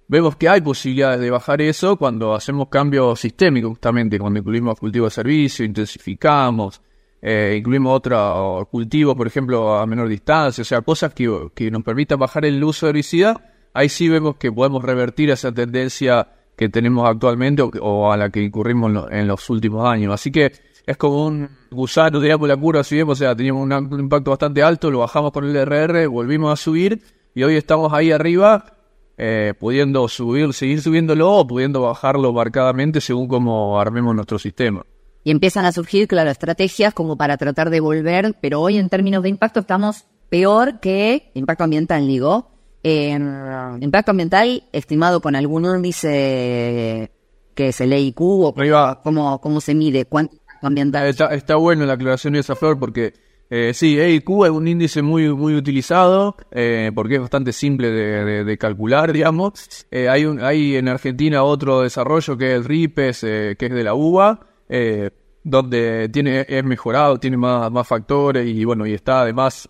vemos 0.07 0.37
que 0.37 0.49
hay 0.49 0.63
posibilidades 0.63 1.21
de 1.21 1.31
bajar 1.31 1.61
eso 1.61 1.99
cuando 1.99 2.35
hacemos 2.35 2.71
cambios 2.71 3.21
sistémicos, 3.21 3.73
justamente, 3.73 4.19
cuando 4.19 4.39
incluimos 4.39 4.81
cultivo 4.81 5.05
de 5.05 5.11
servicio, 5.11 5.67
intensificamos, 5.67 6.81
eh, 7.21 7.57
incluimos 7.59 7.97
otros 7.97 8.69
cultivos, 8.69 9.15
por 9.17 9.27
ejemplo, 9.27 9.77
a 9.77 9.87
menor 9.87 10.09
distancia, 10.09 10.63
o 10.63 10.65
sea, 10.65 10.83
cosas 10.83 11.13
que, 11.15 11.49
que 11.55 11.71
nos 11.71 11.83
permitan 11.83 12.19
bajar 12.19 12.45
el 12.45 12.63
uso 12.63 12.87
de 12.87 12.91
herbicida, 12.91 13.41
ahí 13.75 13.89
sí 13.89 14.09
vemos 14.09 14.37
que 14.37 14.53
podemos 14.53 14.83
revertir 14.83 15.31
esa 15.31 15.53
tendencia 15.53 16.29
que 16.59 16.69
tenemos 16.69 17.09
actualmente 17.09 17.63
o, 17.63 18.13
a 18.13 18.17
la 18.17 18.31
que 18.31 18.43
incurrimos 18.43 19.07
en, 19.11 19.29
los 19.29 19.49
últimos 19.49 19.87
años. 19.87 20.13
Así 20.13 20.33
que 20.33 20.53
es 20.85 20.97
como 20.97 21.27
un 21.27 21.49
gusano, 21.71 22.19
digamos, 22.19 22.49
la 22.49 22.57
curva, 22.57 22.83
si 22.83 22.97
vemos, 22.97 23.19
o 23.19 23.21
sea, 23.21 23.37
teníamos 23.37 23.63
un, 23.63 24.01
impacto 24.01 24.31
bastante 24.31 24.63
alto, 24.63 24.91
lo 24.91 24.99
bajamos 24.99 25.31
con 25.31 25.45
el 25.45 25.57
RR, 25.57 26.09
volvimos 26.09 26.53
a 26.53 26.57
subir 26.57 27.01
y 27.33 27.45
hoy 27.45 27.55
estamos 27.55 27.93
ahí 27.93 28.11
arriba, 28.11 28.75
eh, 29.17 29.55
pudiendo 29.59 30.09
subir, 30.09 30.53
seguir 30.53 30.83
subiéndolo 30.83 31.33
o 31.33 31.47
pudiendo 31.47 31.83
bajarlo 31.83 32.33
marcadamente 32.33 33.01
según 33.01 33.29
como 33.29 33.81
armemos 33.81 34.15
nuestro 34.17 34.41
sistema. 34.41 34.85
Y 35.25 35.31
empiezan 35.31 35.65
a 35.65 35.73
surgir, 35.73 36.09
claro, 36.09 36.31
estrategias 36.31 36.95
como 36.95 37.17
para 37.17 37.37
tratar 37.37 37.71
de 37.71 37.81
volver, 37.81 38.35
pero 38.41 38.61
hoy 38.61 38.79
en 38.79 38.89
términos 38.89 39.23
de 39.23 39.29
impacto 39.29 39.61
estamos 39.61 40.05
peor 40.29 40.81
que 40.81 41.31
impacto 41.35 41.65
ambiental, 41.65 42.07
digo. 42.07 42.51
impacto 42.83 44.13
ambiental 44.13 44.65
estimado 44.73 45.21
con 45.21 45.37
algún 45.37 45.65
índice 45.65 47.11
que 47.55 47.69
es 47.69 47.81
el 47.81 47.93
EIQ 47.93 48.21
o 48.21 48.55
cómo, 49.03 49.41
cómo 49.41 49.61
se 49.61 49.75
mide, 49.75 50.05
cuánto 50.05 50.37
ambiental. 50.63 51.07
Está, 51.07 51.35
está 51.35 51.57
bueno 51.57 51.85
la 51.87 51.95
aclaración 51.95 52.35
de 52.35 52.41
esa 52.41 52.55
flor 52.55 52.79
porque 52.79 53.15
eh, 53.51 53.73
sí, 53.75 53.99
EIQ 53.99 54.45
es 54.45 54.51
un 54.51 54.69
índice 54.69 55.01
muy, 55.01 55.33
muy 55.35 55.55
utilizado 55.55 56.37
eh, 56.51 56.93
porque 56.95 57.15
es 57.15 57.21
bastante 57.21 57.53
simple 57.53 57.91
de, 57.91 58.59
calcular, 58.59 59.13
digamos. 59.13 59.87
Eh, 59.91 60.09
hay, 60.09 60.27
un, 60.27 60.41
hay 60.43 60.77
en 60.77 60.89
Argentina 60.89 61.43
otro 61.43 61.83
desarrollo 61.83 62.37
que 62.37 62.53
es 62.53 62.57
el 62.59 62.65
RIPES, 62.65 63.25
eh, 63.25 63.57
que 63.59 63.67
es 63.67 63.73
de 63.73 63.85
la 63.85 63.95
UBA, 63.95 64.47
eh, 64.69 65.11
donde 65.43 66.09
tiene, 66.11 66.45
es 66.49 66.65
mejorado, 66.65 67.19
tiene 67.19 67.37
más, 67.37 67.71
más 67.71 67.87
factores 67.87 68.47
y 68.47 68.65
bueno, 68.65 68.87
y 68.87 68.95
está 68.95 69.23
además 69.23 69.69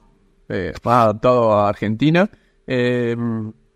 eh, 0.48 0.72
más 0.82 1.04
adaptado 1.04 1.52
a 1.52 1.68
Argentina. 1.68 2.28
Eh, 2.66 3.16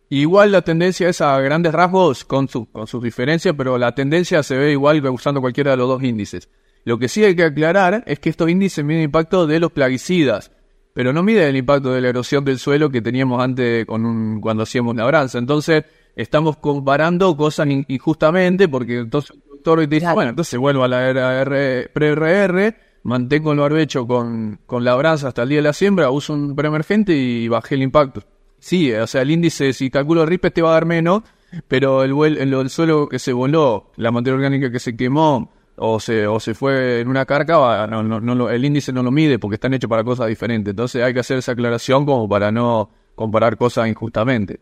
igual 0.09 0.53
la 0.53 0.63
tendencia 0.63 1.09
es 1.09 1.21
a 1.21 1.39
grandes 1.41 1.73
rasgos 1.73 2.25
con, 2.25 2.49
su, 2.49 2.71
con 2.71 2.87
sus 2.87 3.03
diferencias, 3.03 3.55
pero 3.57 3.79
la 3.79 3.95
tendencia 3.95 4.43
se 4.43 4.57
ve 4.57 4.73
igual 4.73 5.07
usando 5.09 5.41
cualquiera 5.41 5.73
de 5.73 5.77
los 5.77 5.89
dos 5.89 6.03
índices. 6.03 6.49
Lo 6.85 6.99
que 6.99 7.09
sí 7.09 7.23
hay 7.25 7.37
que 7.37 7.45
aclarar 7.45 8.03
es 8.07 8.19
que 8.19 8.31
estos 8.31 8.51
índices 8.51 8.85
miden 8.85 9.01
el 9.01 9.05
impacto 9.07 9.47
de 9.47 9.61
los 9.61 9.71
plaguicidas, 9.71 10.51
pero 10.95 11.13
no 11.13 11.23
miden 11.23 11.49
el 11.49 11.57
impacto 11.57 11.93
de 11.93 12.01
la 12.01 12.09
erosión 12.09 12.45
del 12.45 12.59
suelo 12.59 12.91
que 12.91 13.01
teníamos 13.01 13.41
antes 13.41 13.87
con 13.87 14.05
un, 14.05 14.41
cuando 14.41 14.65
hacíamos 14.65 14.97
labranza. 14.97 15.39
Entonces, 15.39 15.85
estamos 16.17 16.57
comparando 16.57 17.37
cosas 17.37 17.69
injustamente 17.89 18.69
porque 18.69 18.99
entonces 18.99 19.37
y 19.65 19.89
te 19.89 19.95
dice, 19.97 20.13
bueno, 20.13 20.31
entonces 20.31 20.59
vuelvo 20.59 20.85
a 20.85 20.89
la 20.89 21.45
pre-RR, 21.93 22.77
mantengo 23.05 23.53
el 23.53 23.59
barbecho 23.59 24.07
con, 24.07 24.61
con 24.67 24.85
labranza 24.85 25.29
hasta 25.29 25.43
el 25.43 25.49
día 25.49 25.59
de 25.59 25.63
la 25.63 25.73
siembra, 25.73 26.11
uso 26.11 26.33
un 26.33 26.55
preemergente 26.55 27.15
y 27.15 27.49
bajé 27.49 27.75
el 27.77 27.83
impacto. 27.83 28.23
Sí, 28.59 28.93
o 28.93 29.07
sea, 29.07 29.23
el 29.23 29.31
índice, 29.31 29.73
si 29.73 29.91
calculo 29.91 30.25
RIPE, 30.25 30.51
te 30.51 30.63
va 30.63 30.71
a 30.71 30.75
dar 30.75 30.87
menos, 30.87 31.23
pero 31.67 32.05
el, 32.05 32.37
el, 32.39 32.71
suelo 32.71 33.09
que 33.09 33.19
se 33.19 33.33
voló, 33.33 33.91
la 33.97 34.13
materia 34.13 34.37
orgánica 34.37 34.71
que 34.71 34.79
se 34.79 34.97
quemó, 34.97 35.51
o 35.77 35.99
se, 35.99 36.27
o 36.27 36.39
se 36.39 36.55
fue 36.55 37.01
en 37.01 37.09
una 37.09 37.25
carga, 37.25 37.87
no, 37.87 38.03
no, 38.03 38.21
no, 38.21 38.51
el 38.51 38.65
índice 38.65 38.93
no 38.93 39.03
lo 39.03 39.11
mide 39.11 39.39
porque 39.39 39.55
están 39.55 39.75
hechos 39.75 39.89
para 39.89 40.05
cosas 40.05 40.29
diferentes. 40.29 40.71
Entonces 40.71 41.03
hay 41.03 41.13
que 41.13 41.21
hacer 41.21 41.39
esa 41.39 41.53
aclaración 41.53 42.07
como 42.07 42.29
para 42.29 42.53
no 42.53 42.91
comparar 43.15 43.57
cosas 43.57 43.89
injustamente. 43.89 44.61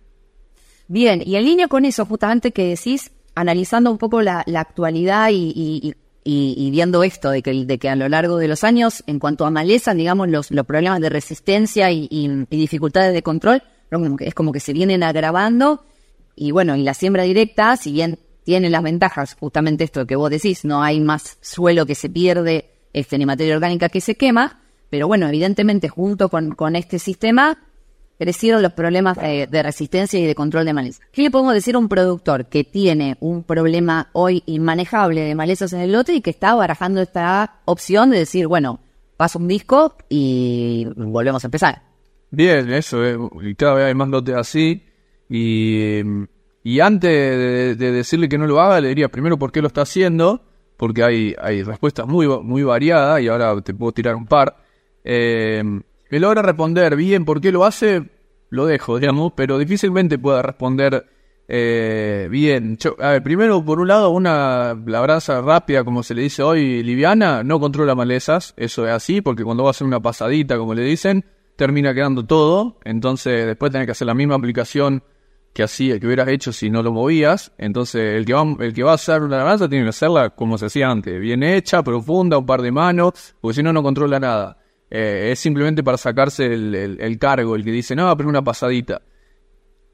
Bien, 0.89 1.23
y 1.25 1.37
en 1.37 1.45
línea 1.45 1.69
con 1.69 1.85
eso, 1.85 2.05
justamente 2.07 2.53
que 2.53 2.69
decís, 2.69 3.13
analizando 3.41 3.91
un 3.91 3.99
poco 3.99 4.23
la, 4.23 4.45
actualidad 4.55 5.31
y, 5.33 5.95
viendo 6.25 7.03
esto 7.03 7.31
de 7.31 7.43
que, 7.43 7.89
a 7.89 7.97
lo 7.97 8.09
largo 8.09 8.37
de 8.37 8.49
los 8.49 8.65
años, 8.65 9.03
en 9.07 9.19
cuanto 9.19 9.47
a 9.47 9.63
digamos, 9.95 10.29
los, 10.29 10.49
problemas 10.67 11.01
de 11.01 11.09
resistencia 11.09 11.91
y, 11.91 12.47
dificultades 12.51 13.13
de 13.13 13.23
control, 13.23 13.63
es 14.21 14.35
como 14.35 14.53
que 14.53 14.61
se 14.61 14.73
vienen 14.73 15.03
agravando. 15.03 15.85
Y 16.37 16.53
bueno, 16.53 16.77
y 16.77 16.83
la 16.83 16.95
siembra 16.95 17.25
directa, 17.25 17.77
si 17.77 17.93
bien 17.93 18.19
tiene 18.45 18.71
las 18.71 18.83
ventajas, 18.83 19.35
justamente 19.39 19.85
esto 19.85 20.07
que 20.07 20.17
vos 20.17 20.31
decís, 20.31 20.65
no 20.65 20.83
hay 20.83 21.01
más 21.01 21.39
suelo 21.41 21.87
que 21.87 21.95
se 21.95 22.09
pierde, 22.09 22.71
este, 22.93 23.19
ni 23.19 23.27
materia 23.27 23.55
orgánica 23.55 23.89
que 23.89 24.01
se 24.01 24.17
quema, 24.17 24.61
pero 24.89 25.07
bueno, 25.07 25.29
evidentemente 25.29 25.89
junto 25.89 26.29
con 26.29 26.77
este 26.77 26.99
sistema 26.99 27.59
crecieron 28.21 28.61
los 28.61 28.75
problemas 28.75 29.17
de, 29.17 29.63
resistencia 29.63 30.21
y 30.21 30.27
de 30.27 30.35
control 30.35 30.67
de 30.67 30.75
maleza. 30.75 31.03
¿Qué 31.11 31.23
le 31.23 31.31
podemos 31.31 31.55
decir 31.55 31.75
a 31.75 31.79
un 31.79 31.89
productor 31.89 32.45
que 32.51 32.65
tiene 32.65 33.17
un 33.19 33.45
problema 33.45 34.11
hoy 34.13 34.43
inmanejable 34.45 35.23
de 35.23 35.35
malezas 35.35 35.73
en 35.73 35.81
el 35.81 35.93
lote 35.93 36.13
y 36.13 36.21
que 36.21 36.29
está 36.29 36.55
barajando 36.55 37.01
esta 37.01 37.61
opción 37.65 38.11
de 38.11 38.19
decir, 38.19 38.47
bueno, 38.47 38.81
paso 39.17 39.39
un 39.39 39.49
disco 39.49 39.97
y 40.11 40.87
volvemos 40.97 41.43
a 41.45 41.47
empezar? 41.47 41.83
Bien, 42.31 42.71
eso, 42.71 43.03
eh, 43.07 43.17
y 43.41 43.55
cada 43.55 43.73
vez 43.77 43.87
hay 43.87 43.95
más 43.95 44.11
lotes 44.11 44.35
así. 44.35 44.85
Y, 45.31 46.01
y 46.63 46.81
antes 46.81 47.11
de, 47.79 47.91
decirle 47.91 48.29
que 48.29 48.37
no 48.37 48.47
lo 48.47 48.61
haga, 48.61 48.83
le 48.83 48.89
diría 48.89 49.09
primero 49.09 49.39
por 49.39 49.51
qué 49.51 49.63
lo 49.63 49.69
está 49.69 49.81
haciendo, 49.81 50.43
porque 50.77 51.03
hay, 51.03 51.35
hay 51.41 51.63
respuestas 51.63 52.07
muy, 52.07 52.29
muy 52.29 52.65
variadas 52.65 53.23
y 53.23 53.29
ahora 53.29 53.59
te 53.63 53.73
puedo 53.73 53.93
tirar 53.93 54.15
un 54.15 54.27
par. 54.27 54.59
Eh, 55.05 55.65
me 56.11 56.21
logra 56.21 56.43
responder 56.43 56.97
bien 56.97 57.25
por 57.25 57.41
qué 57.41 57.53
lo 57.53 57.65
hace, 57.65 58.11
lo 58.51 58.67
dejo, 58.67 58.99
digamos, 58.99 59.33
pero 59.35 59.59
difícilmente 59.59 60.19
pueda 60.19 60.43
responder 60.43 61.07
eh, 61.49 62.29
bien. 62.31 62.79
a 63.01 63.11
ver, 63.11 63.23
primero, 63.23 63.65
por 63.65 63.81
un 63.81 63.89
lado, 63.89 64.11
una 64.11 64.75
labranza 64.87 65.41
rápida, 65.41 65.85
como 65.85 66.03
se 66.03 66.15
le 66.15 66.23
dice 66.23 66.43
hoy, 66.43 66.83
liviana, 66.83 67.43
no 67.43 67.59
controla 67.59 67.95
malezas, 67.95 68.55
eso 68.57 68.87
es 68.87 68.93
así, 68.93 69.21
porque 69.21 69.45
cuando 69.45 69.65
va 69.65 69.71
a 69.71 69.73
hacer 69.73 69.87
una 69.87 70.01
pasadita, 70.01 70.57
como 70.59 70.75
le 70.75 70.83
dicen, 70.83 71.25
termina 71.57 71.93
quedando 71.93 72.25
todo, 72.25 72.79
entonces 72.85 73.47
después 73.47 73.73
tenés 73.73 73.87
que 73.87 73.93
hacer 73.93 74.07
la 74.07 74.15
misma 74.15 74.37
aplicación 74.37 75.03
que 75.53 75.65
así 75.65 75.99
que 75.99 76.07
hubieras 76.07 76.29
hecho 76.29 76.53
si 76.53 76.71
no 76.71 76.83
lo 76.83 76.93
movías. 76.93 77.53
Entonces, 77.59 78.17
el 78.17 78.25
que 78.25 78.33
va, 78.33 78.45
el 78.61 78.73
que 78.73 78.83
va 78.83 78.93
a 78.93 78.95
hacer 78.95 79.23
una 79.23 79.39
labranza 79.39 79.69
tiene 79.69 79.85
que 79.85 79.91
hacerla 79.91 80.31
como 80.31 80.57
se 80.59 80.67
hacía 80.67 80.89
antes, 80.89 81.21
bien 81.21 81.43
hecha, 81.43 81.83
profunda, 81.83 82.39
un 82.39 82.47
par 82.47 82.63
de 82.63 82.71
manos, 82.71 83.35
porque 83.41 83.57
si 83.57 83.63
no, 83.63 83.73
no 83.73 83.83
controla 83.83 84.21
nada. 84.21 84.60
Eh, 84.91 85.31
es 85.31 85.39
simplemente 85.39 85.85
para 85.85 85.97
sacarse 85.97 86.47
el, 86.47 87.19
cargo, 87.19 87.55
el 87.55 87.65
que 87.65 87.71
dice, 87.71 87.95
no, 87.95 88.15
pero 88.17 88.29
una 88.29 88.43
pasadita. 88.43 89.03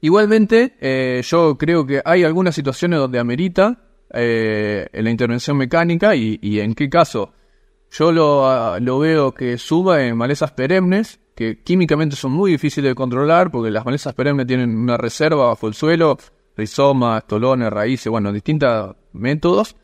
Igualmente, 0.01 0.75
eh, 0.79 1.21
yo 1.23 1.57
creo 1.57 1.85
que 1.85 2.01
hay 2.03 2.23
algunas 2.23 2.55
situaciones 2.55 2.99
donde 2.99 3.19
amerita 3.19 3.79
eh, 4.11 4.87
la 4.91 5.09
intervención 5.09 5.57
mecánica 5.57 6.15
y, 6.15 6.59
en 6.59 6.73
qué 6.73 6.89
caso. 6.89 7.33
Yo 7.91 8.11
lo, 8.11 8.79
lo, 8.79 8.99
veo 8.99 9.33
que 9.33 9.57
suba 9.57 10.03
en 10.03 10.17
malezas 10.17 10.51
perennes, 10.51 11.19
que 11.35 11.61
químicamente 11.63 12.15
son 12.15 12.31
muy 12.31 12.51
difíciles 12.51 12.89
de 12.89 12.95
controlar, 12.95 13.51
porque 13.51 13.71
las 13.71 13.85
malezas 13.85 14.13
perennes 14.13 14.47
tienen 14.47 14.75
una 14.75 14.97
reserva 14.97 15.47
bajo 15.47 15.67
el 15.67 15.73
suelo, 15.75 16.17
rizomas, 16.55 17.25
tolones, 17.27 17.71
raíces, 17.71 18.09
bueno, 18.09 18.33
distintos 18.33 18.95
métodos, 19.13 19.75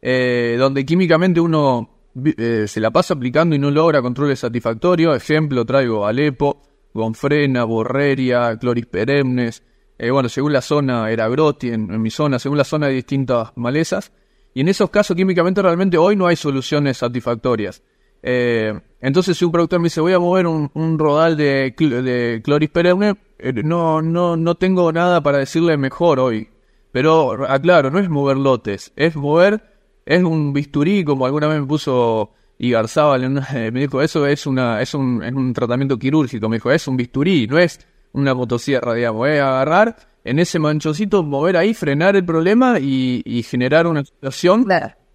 donde 0.00 0.84
químicamente 0.84 1.40
uno 1.40 2.01
eh, 2.14 2.66
se 2.68 2.80
la 2.80 2.90
pasa 2.90 3.14
aplicando 3.14 3.56
y 3.56 3.58
no 3.58 3.70
logra 3.70 4.02
controles 4.02 4.40
satisfactorios. 4.40 5.16
Ejemplo, 5.16 5.64
traigo 5.64 6.06
Alepo, 6.06 6.62
Gonfrena, 6.92 7.64
Borreria, 7.64 8.56
Cloris 8.58 8.86
perennes. 8.86 9.62
Eh, 9.98 10.10
bueno, 10.10 10.28
según 10.28 10.52
la 10.52 10.62
zona 10.62 11.10
era 11.10 11.28
Groti, 11.28 11.70
en, 11.70 12.00
mi 12.00 12.10
zona, 12.10 12.38
según 12.38 12.58
la 12.58 12.64
zona 12.64 12.86
hay 12.86 12.96
distintas 12.96 13.52
malezas. 13.56 14.12
Y 14.54 14.60
en 14.60 14.68
esos 14.68 14.90
casos, 14.90 15.16
químicamente, 15.16 15.62
realmente 15.62 15.96
hoy 15.96 16.16
no 16.16 16.26
hay 16.26 16.36
soluciones 16.36 16.98
satisfactorias. 16.98 17.82
Eh, 18.22 18.78
entonces, 19.00 19.36
si 19.36 19.44
un 19.44 19.52
productor 19.52 19.80
me 19.80 19.84
dice, 19.84 20.00
voy 20.00 20.12
a 20.12 20.18
mover 20.18 20.46
un, 20.46 20.98
rodal 20.98 21.36
de, 21.36 21.74
de 21.76 22.40
Cloris 22.44 22.68
perenne, 22.68 23.16
no, 23.64 24.02
no, 24.02 24.36
no 24.36 24.54
tengo 24.56 24.92
nada 24.92 25.22
para 25.22 25.38
decirle 25.38 25.76
mejor 25.76 26.20
hoy. 26.20 26.48
Pero, 26.92 27.46
aclaro, 27.48 27.90
no 27.90 27.98
es 27.98 28.10
mover 28.10 28.36
lotes, 28.36 28.92
es 28.96 29.16
mover 29.16 29.71
es 30.04 30.22
un 30.22 30.52
bisturí, 30.52 31.04
como 31.04 31.26
alguna 31.26 31.48
vez 31.48 31.60
me 31.60 31.66
puso 31.66 32.32
Igarzábal, 32.58 33.30
me 33.72 33.80
dijo, 33.80 34.02
eso 34.02 34.26
es, 34.26 34.46
una, 34.46 34.80
es, 34.80 34.94
un, 34.94 35.22
es 35.22 35.32
un 35.32 35.52
tratamiento 35.52 35.98
quirúrgico, 35.98 36.48
me 36.48 36.56
dijo, 36.56 36.70
es 36.70 36.86
un 36.86 36.96
bisturí, 36.96 37.46
no 37.46 37.58
es 37.58 37.80
una 38.12 38.34
motosierra, 38.34 38.94
digamos, 38.94 39.28
es 39.28 39.40
agarrar 39.40 39.96
en 40.24 40.38
ese 40.38 40.58
manchocito, 40.58 41.22
mover 41.22 41.56
ahí, 41.56 41.74
frenar 41.74 42.14
el 42.16 42.24
problema 42.24 42.78
y, 42.78 43.44
generar 43.48 43.86
una 43.86 44.04
situación 44.04 44.66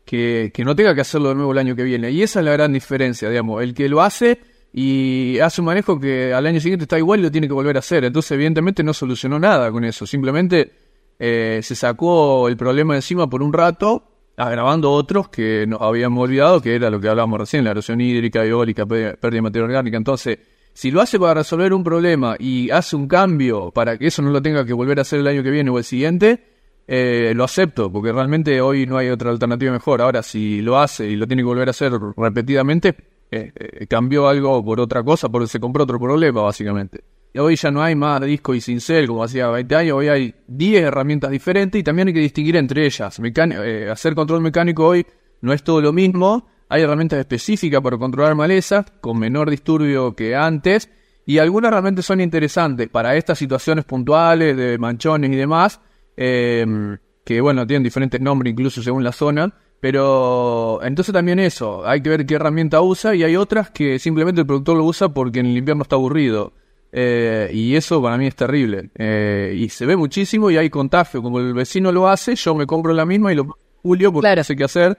que, 0.04 0.52
que 0.54 0.66
no 0.66 0.76
tenga 0.76 0.94
que 0.94 1.02
hacerlo 1.02 1.30
de 1.30 1.36
nuevo 1.36 1.52
el 1.52 1.58
año 1.58 1.76
que 1.76 1.84
viene. 1.84 2.12
Y 2.12 2.24
esa 2.24 2.40
es 2.40 2.46
la 2.46 2.52
gran 2.52 2.74
diferencia, 2.74 3.30
digamos, 3.30 3.64
el 3.64 3.74
que 3.74 3.88
lo 3.88 4.02
hace 4.02 4.40
y 4.74 5.40
hace 5.40 5.62
un 5.62 5.66
manejo 5.66 6.00
que 6.00 6.34
al 6.34 6.46
año 6.46 6.60
siguiente 6.60 6.84
está 6.84 6.98
igual 6.98 7.20
y 7.20 7.24
lo 7.24 7.32
tiene 7.32 7.48
que 7.48 7.54
volver 7.54 7.78
a 7.78 7.80
hacer. 7.80 8.04
Entonces, 8.04 8.32
evidentemente, 8.32 8.84
no 8.84 8.94
solucionó 8.94 9.40
nada 9.40 9.72
con 9.72 9.84
eso. 9.86 10.06
Simplemente 10.06 10.72
eh, 11.18 11.62
se 11.64 11.76
sacó 11.76 12.48
el 12.48 12.58
problema 12.58 12.96
encima 12.96 13.30
por 13.30 13.42
un 13.42 13.54
rato 13.54 14.17
agravando 14.38 14.92
otros 14.92 15.30
que 15.30 15.66
nos 15.68 15.82
habíamos 15.82 16.24
olvidado, 16.24 16.62
que 16.62 16.76
era 16.76 16.90
lo 16.90 17.02
que 17.02 17.10
hablábamos 17.10 17.40
recién, 17.40 17.64
la 17.64 17.72
erosión 17.72 18.00
hídrica, 18.00 18.46
eólica, 18.46 18.86
pérdida 18.86 19.18
de 19.20 19.42
materia 19.42 19.66
orgánica. 19.66 19.98
Entonces, 19.98 20.38
si 20.74 20.92
lo 20.92 21.02
hace 21.02 21.20
para 21.20 21.34
resolver 21.34 21.74
un 21.74 21.84
problema 21.84 22.36
y 22.38 22.70
hace 22.70 22.96
un 22.96 23.08
cambio 23.08 23.72
para 23.72 23.98
que 23.98 24.08
eso 24.08 24.22
no 24.22 24.30
lo 24.30 24.42
tenga 24.42 24.64
que 24.64 24.74
volver 24.74 25.00
a 25.00 25.02
hacer 25.02 25.20
el 25.20 25.28
año 25.28 25.42
que 25.42 25.50
viene 25.50 25.72
o 25.72 25.80
el 25.80 25.84
siguiente, 25.84 26.44
eh, 26.88 27.34
lo 27.36 27.44
acepto, 27.44 27.92
porque 27.92 28.14
realmente 28.14 28.62
hoy 28.62 28.86
no 28.86 28.98
hay 28.98 29.10
otra 29.10 29.32
alternativa 29.32 29.72
mejor. 29.72 30.02
Ahora, 30.02 30.22
si 30.22 30.62
lo 30.62 30.78
hace 30.78 31.08
y 31.08 31.16
lo 31.16 31.26
tiene 31.26 31.42
que 31.42 31.48
volver 31.48 31.68
a 31.68 31.72
hacer 31.72 31.94
repetidamente, 32.16 32.96
eh, 33.32 33.52
eh, 33.56 33.88
cambió 33.88 34.28
algo 34.28 34.64
por 34.64 34.80
otra 34.80 35.04
cosa, 35.04 35.30
porque 35.30 35.48
se 35.48 35.60
compró 35.60 35.84
otro 35.84 36.00
problema, 36.00 36.44
básicamente. 36.44 37.04
Hoy 37.36 37.56
ya 37.56 37.70
no 37.70 37.84
hay 37.84 37.96
más 37.96 38.22
disco 38.22 38.56
y 38.56 38.62
cincel 38.62 39.08
como 39.08 39.24
hacía 39.24 39.48
20 39.50 39.76
años, 39.76 39.98
hoy 39.98 40.08
hay 40.08 40.36
10 40.48 40.86
herramientas 40.86 41.30
diferentes 41.30 41.80
y 41.80 41.84
también 41.84 42.08
hay 42.08 42.14
que 42.14 42.20
distinguir 42.20 42.56
entre 42.56 42.86
ellas. 42.86 43.20
Eh, 43.22 43.90
hacer 43.92 44.16
control 44.16 44.42
mecánico 44.42 44.88
hoy 44.88 45.06
no 45.42 45.54
es 45.54 45.64
todo 45.64 45.82
lo 45.82 45.94
mismo, 45.94 46.48
hay 46.70 46.82
herramientas 46.82 47.20
específicas 47.20 47.82
para 47.82 47.98
controlar 47.98 48.36
malezas 48.36 48.86
con 49.02 49.20
menor 49.20 49.50
disturbio 49.50 50.16
que 50.16 50.36
antes 50.36 50.90
y 51.26 51.38
algunas 51.40 51.72
realmente 51.72 52.02
son 52.02 52.22
interesantes 52.22 52.90
para 52.90 53.16
estas 53.16 53.38
situaciones 53.38 53.86
puntuales 53.86 54.56
de 54.56 54.78
manchones 54.78 55.30
y 55.30 55.36
demás, 55.36 55.80
em, 56.16 56.98
que 57.24 57.42
bueno, 57.42 57.68
tienen 57.68 57.84
diferentes 57.84 58.20
nombres 58.20 58.52
incluso 58.52 58.82
según 58.82 59.04
la 59.04 59.12
zona, 59.12 59.54
pero 59.80 60.80
entonces 60.82 61.14
también 61.14 61.40
eso, 61.40 61.86
hay 61.86 62.02
que 62.02 62.10
ver 62.10 62.26
qué 62.26 62.36
herramienta 62.36 62.82
usa 62.82 63.14
y 63.14 63.24
hay 63.24 63.36
otras 63.36 63.70
que 63.70 64.00
simplemente 64.00 64.42
el 64.42 64.48
productor 64.48 64.78
lo 64.78 64.86
usa 64.86 65.10
porque 65.10 65.42
en 65.42 65.48
el 65.48 65.58
invierno 65.58 65.84
está 65.84 65.98
aburrido. 65.98 66.54
Eh, 66.92 67.50
y 67.54 67.76
eso 67.76 68.02
para 68.02 68.18
mí 68.18 68.28
es 68.28 68.36
terrible. 68.36 68.90
Eh, 68.96 69.56
y 69.58 69.70
se 69.70 69.86
ve 69.86 69.96
muchísimo 69.96 70.50
y 70.50 70.58
hay 70.58 70.70
contagio. 70.70 71.22
Como 71.22 71.40
el 71.40 71.54
vecino 71.54 71.92
lo 71.92 72.08
hace, 72.08 72.36
yo 72.36 72.56
me 72.56 72.66
compro 72.66 72.94
la 72.94 73.06
misma 73.06 73.32
y 73.32 73.36
lo 73.36 73.58
Julio 73.82 74.12
porque 74.12 74.36
no 74.36 74.44
sé 74.44 74.56
qué 74.56 74.64
hacer. 74.64 74.98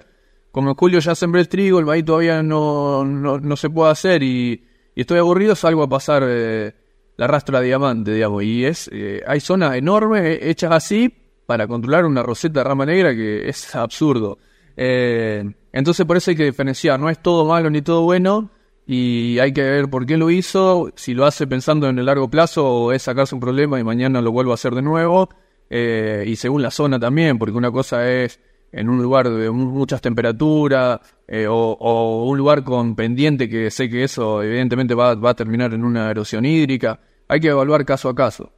Como 0.53 0.75
Julio 0.75 0.99
ya 1.01 1.15
sembré 1.15 1.43
el 1.43 1.49
trigo, 1.49 1.79
el 1.79 1.85
maíz 1.85 2.05
todavía 2.05 2.43
no, 2.43 3.05
no 3.05 3.57
se 3.57 3.69
puede 3.69 3.91
hacer 3.91 4.23
y 4.23 4.63
y 4.99 5.03
estoy 5.03 5.21
aburrido, 5.21 5.55
salgo 5.55 5.85
a 5.85 5.89
pasar 5.89 6.25
eh, 6.27 6.75
la 7.17 7.29
rastra 7.29 7.61
diamante, 7.61 8.13
digamos. 8.13 8.43
Y 8.43 8.65
es 8.65 8.91
eh, 8.93 9.23
hay 9.29 9.39
zonas 9.39 9.77
enormes 9.77 10.23
eh, 10.25 10.51
hechas 10.51 10.73
así 10.73 11.15
para 11.47 11.69
controlar 11.69 12.05
una 12.05 12.21
roseta 12.21 12.59
de 12.59 12.65
rama 12.65 12.85
negra 12.85 13.15
que 13.15 13.49
es 13.49 13.77
absurdo. 13.77 14.39
entonces 14.77 16.05
por 16.05 16.17
eso 16.17 16.33
hay 16.33 16.37
que 16.37 16.47
diferenciar, 16.47 16.99
no 16.99 17.09
es 17.11 17.23
todo 17.23 17.45
malo 17.45 17.71
ni 17.71 17.81
todo 17.81 18.03
bueno 18.03 18.51
y 18.89 19.39
hay 19.39 19.53
que 19.53 19.63
ver 19.63 19.91
por 19.91 20.07
qué 20.07 20.17
lo 20.17 20.31
hizo, 20.31 20.91
si 20.97 21.13
lo 21.15 21.27
hace 21.27 21.47
pensando 21.47 21.89
en 21.89 21.99
el 21.99 22.07
largo 22.07 22.29
plazo 22.29 22.67
o 22.67 22.93
es 22.93 23.03
sacarse 23.03 23.35
un 23.35 23.41
problema 23.41 23.79
y 23.79 23.85
mañana 23.85 24.23
lo 24.23 24.33
vuelvo 24.33 24.53
a 24.53 24.55
hacer 24.55 24.75
de 24.75 24.83
nuevo. 24.83 25.29
y 25.71 26.35
según 26.37 26.63
la 26.63 26.71
zona 26.71 26.99
también, 26.99 27.39
porque 27.39 27.57
una 27.57 27.71
cosa 27.71 28.11
es 28.11 28.41
en 28.73 28.89
un 28.89 29.03
lugar 29.03 29.29
de 29.31 29.51
muchas 29.51 30.01
temperaturas 30.01 31.01
eh, 31.27 31.47
o, 31.49 32.25
un 32.25 32.39
lugar 32.39 32.65
con 32.65 32.95
pendiente 32.95 33.49
que 33.49 33.71
sé 33.71 33.89
que 33.89 34.05
eso 34.05 34.43
evidentemente 34.43 34.95
va, 34.95 35.15
va, 35.15 35.31
a 35.31 35.35
terminar 35.35 35.75
en 35.75 35.85
una 35.85 36.11
erosión 36.11 36.45
hídrica. 36.45 37.01
Hay 37.29 37.41
que 37.41 37.49
evaluar 37.49 37.85
caso 37.85 38.09
a 38.09 38.15
caso. 38.15 38.53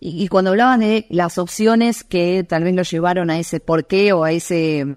Y, 0.00 0.26
cuando 0.28 0.50
hablaban 0.50 0.80
de 0.80 1.06
las 1.10 1.38
opciones 1.38 2.02
que 2.02 2.44
tal 2.46 2.64
vez 2.64 2.74
lo 2.74 2.82
llevaron 2.82 3.30
a 3.30 3.38
ese 3.38 3.60
porqué 3.60 4.12
o 4.12 4.24
a 4.24 4.32
ese, 4.32 4.96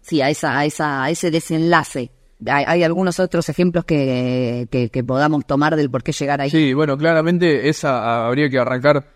sí, 0.00 0.20
a 0.20 0.30
esa, 0.30 0.58
a 0.58 0.64
esa, 0.64 1.04
a 1.04 1.10
ese 1.10 1.30
desenlace. 1.30 2.10
Hay, 2.46 2.82
algunos 2.82 3.20
otros 3.20 3.48
ejemplos 3.48 3.84
que, 3.84 4.66
podamos 5.06 5.46
tomar 5.46 5.76
del 5.76 5.90
por 5.90 6.02
qué 6.02 6.12
llegar 6.12 6.40
ahí. 6.40 6.50
Sí, 6.50 6.74
bueno, 6.74 6.96
claramente 6.96 7.68
esa 7.68 8.26
habría 8.26 8.48
que 8.48 8.58
arrancar 8.58 9.06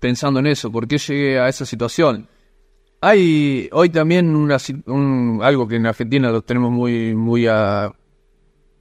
pensando 0.00 0.40
en 0.40 0.46
eso, 0.46 0.70
por 0.70 0.86
qué 0.86 0.98
llegué 0.98 1.40
a 1.40 1.48
esa 1.48 1.64
situación 1.66 2.28
hay 3.00 3.68
hoy 3.72 3.90
también 3.90 4.34
una, 4.34 4.56
un, 4.86 5.40
algo 5.42 5.68
que 5.68 5.76
en 5.76 5.86
Argentina 5.86 6.30
lo 6.30 6.42
tenemos 6.42 6.72
muy, 6.72 7.14
muy, 7.14 7.46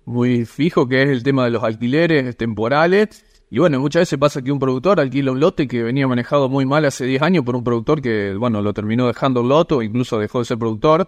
muy 0.06 0.46
fijo, 0.46 0.88
que 0.88 1.04
es 1.04 1.10
el 1.10 1.24
tema 1.24 1.46
de 1.46 1.52
los 1.52 1.64
alquileres 1.64 2.36
temporales. 2.36 3.24
Y 3.50 3.60
bueno, 3.60 3.80
muchas 3.80 4.02
veces 4.02 4.20
pasa 4.20 4.42
que 4.42 4.52
un 4.52 4.60
productor 4.60 5.00
alquila 5.00 5.32
un 5.32 5.40
lote 5.40 5.68
que 5.68 5.84
venía 5.84 6.08
manejado 6.08 6.50
muy 6.50 6.66
mal 6.66 6.84
hace 6.86 7.06
10 7.06 7.22
años 7.22 7.46
por 7.46 7.56
un 7.56 7.64
productor 7.64 8.02
que, 8.02 8.34
bueno, 8.34 8.62
lo 8.62 8.74
terminó 8.74 9.08
dejando 9.08 9.42
el 9.42 9.50
loto, 9.50 9.82
incluso 9.82 10.20
dejó 10.20 10.40
de 10.40 10.46
ser 10.46 10.58
productor. 10.58 11.08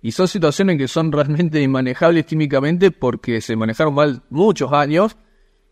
Y 0.00 0.12
son 0.12 0.28
situaciones 0.28 0.78
que 0.78 0.88
son 0.88 1.10
realmente 1.12 1.60
inmanejables 1.60 2.24
químicamente 2.26 2.90
porque 2.90 3.40
se 3.40 3.56
manejaron 3.56 3.94
mal 3.94 4.22
muchos 4.30 4.72
años. 4.72 5.16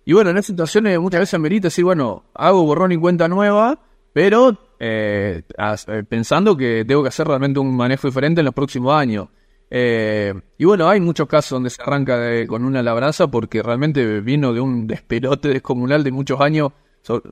Y 0.04 0.12
bueno, 0.12 0.30
en 0.30 0.36
esas 0.36 0.46
situaciones 0.46 0.98
muchas 1.00 1.20
veces 1.20 1.34
amerita 1.34 1.66
decir, 1.66 1.84
bueno, 1.84 2.24
hago 2.34 2.64
borrón 2.64 2.92
y 2.92 2.96
cuenta 2.96 3.28
nueva, 3.28 3.80
pero 4.12 4.56
eh, 4.78 5.42
eh, 5.58 6.02
pensando 6.08 6.56
que 6.56 6.84
tengo 6.86 7.02
que 7.02 7.08
hacer 7.08 7.26
realmente 7.26 7.60
un 7.60 7.76
manejo 7.76 8.08
diferente 8.08 8.40
en 8.40 8.46
los 8.46 8.54
próximos 8.54 8.94
años. 8.94 9.28
Eh, 9.68 10.32
y 10.58 10.64
bueno, 10.64 10.88
hay 10.88 11.00
muchos 11.00 11.26
casos 11.26 11.50
donde 11.50 11.70
se 11.70 11.82
arranca 11.82 12.46
con 12.46 12.64
una 12.64 12.82
labranza 12.82 13.26
porque 13.26 13.62
realmente 13.62 14.20
vino 14.20 14.52
de 14.52 14.60
un 14.60 14.86
despelote 14.86 15.48
descomunal 15.48 16.04
de 16.04 16.12
muchos 16.12 16.40
años. 16.40 16.72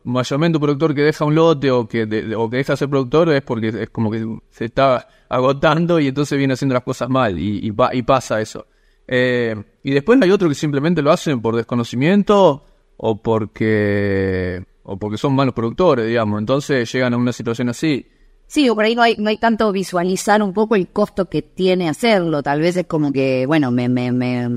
Mayormente 0.04 0.58
un 0.58 0.62
productor 0.62 0.94
que 0.94 1.02
deja 1.02 1.24
un 1.24 1.34
lote 1.34 1.70
o 1.70 1.87
que, 1.88 2.02
o 2.37 2.50
que 2.50 2.56
deja 2.56 2.76
ser 2.76 2.88
productor 2.88 3.30
es 3.30 3.42
porque 3.42 3.68
es 3.68 3.90
como 3.90 4.10
que 4.10 4.24
se 4.50 4.66
está 4.66 5.08
agotando 5.28 5.98
y 6.00 6.08
entonces 6.08 6.38
viene 6.38 6.54
haciendo 6.54 6.74
las 6.74 6.84
cosas 6.84 7.08
mal 7.08 7.38
y, 7.38 7.60
y, 7.62 8.02
pasa 8.02 8.40
eso. 8.40 8.66
y 9.08 9.90
después 9.90 10.20
hay 10.22 10.30
otros 10.30 10.50
que 10.50 10.54
simplemente 10.54 11.02
lo 11.02 11.10
hacen 11.10 11.40
por 11.40 11.56
desconocimiento 11.56 12.64
o 12.96 13.22
porque 13.22 14.64
o 14.84 14.98
porque 14.98 15.18
son 15.18 15.34
malos 15.34 15.54
productores, 15.54 16.06
digamos. 16.06 16.38
Entonces 16.38 16.90
llegan 16.92 17.14
a 17.14 17.16
una 17.16 17.32
situación 17.32 17.68
así. 17.68 18.06
Sí, 18.46 18.68
por 18.70 18.85
ahí 18.85 18.94
no 18.94 19.02
hay, 19.02 19.16
no 19.16 19.30
hay 19.30 19.38
tanto 19.38 19.72
visualizar 19.72 20.42
un 20.42 20.52
poco 20.52 20.76
el 20.76 20.88
costo 20.88 21.28
que 21.28 21.42
tiene 21.42 21.88
hacerlo. 21.88 22.42
Tal 22.42 22.61
vez 22.61 22.76
es 22.76 22.87
como 22.87 23.12
que, 23.12 23.46
bueno, 23.46 23.70
me, 23.70 23.88
me, 23.88 24.12
me 24.12 24.48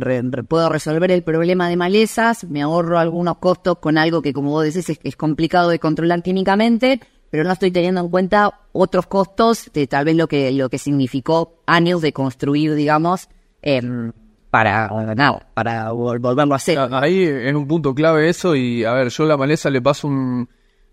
puedo 0.44 0.70
resolver 0.70 1.12
el 1.12 1.24
problema 1.24 1.70
de 1.70 1.78
malezas, 1.78 2.44
me 2.44 2.62
ahorro 2.62 3.00
algunos 3.00 3.38
costos 3.38 3.80
con 3.80 3.98
algo 3.98 4.22
que, 4.22 4.34
como 4.34 4.52
vos 4.52 4.66
decís, 4.66 4.90
es, 4.90 5.00
es 5.04 5.16
complicado 5.16 5.70
de 5.70 5.80
controlar 5.80 6.22
químicamente, 6.22 7.00
pero 7.30 7.44
no 7.44 7.52
estoy 7.52 7.72
teniendo 7.72 8.02
en 8.02 8.10
cuenta 8.10 8.60
otros 8.72 9.08
costos 9.08 9.72
de 9.74 9.88
tal 9.88 10.06
vez 10.06 10.16
lo 10.16 10.28
que, 10.28 10.52
lo 10.52 10.70
que 10.70 10.78
significó 10.78 11.62
años 11.66 12.02
de 12.02 12.14
construir, 12.14 12.76
digamos, 12.76 13.30
eh, 13.62 13.82
para 14.50 14.90
nada, 15.16 15.48
para 15.54 15.92
volverlo 15.92 16.54
a 16.54 16.58
hacer. 16.58 16.78
Ahí 16.92 17.24
es 17.24 17.54
un 17.54 17.68
punto 17.68 17.94
clave 17.94 18.30
eso 18.30 18.56
y 18.56 18.84
a 18.84 18.94
ver, 18.94 19.10
yo 19.10 19.26
la 19.26 19.38
maleza 19.38 19.70
le 19.70 19.82
paso 19.82 20.08
un 20.08 20.50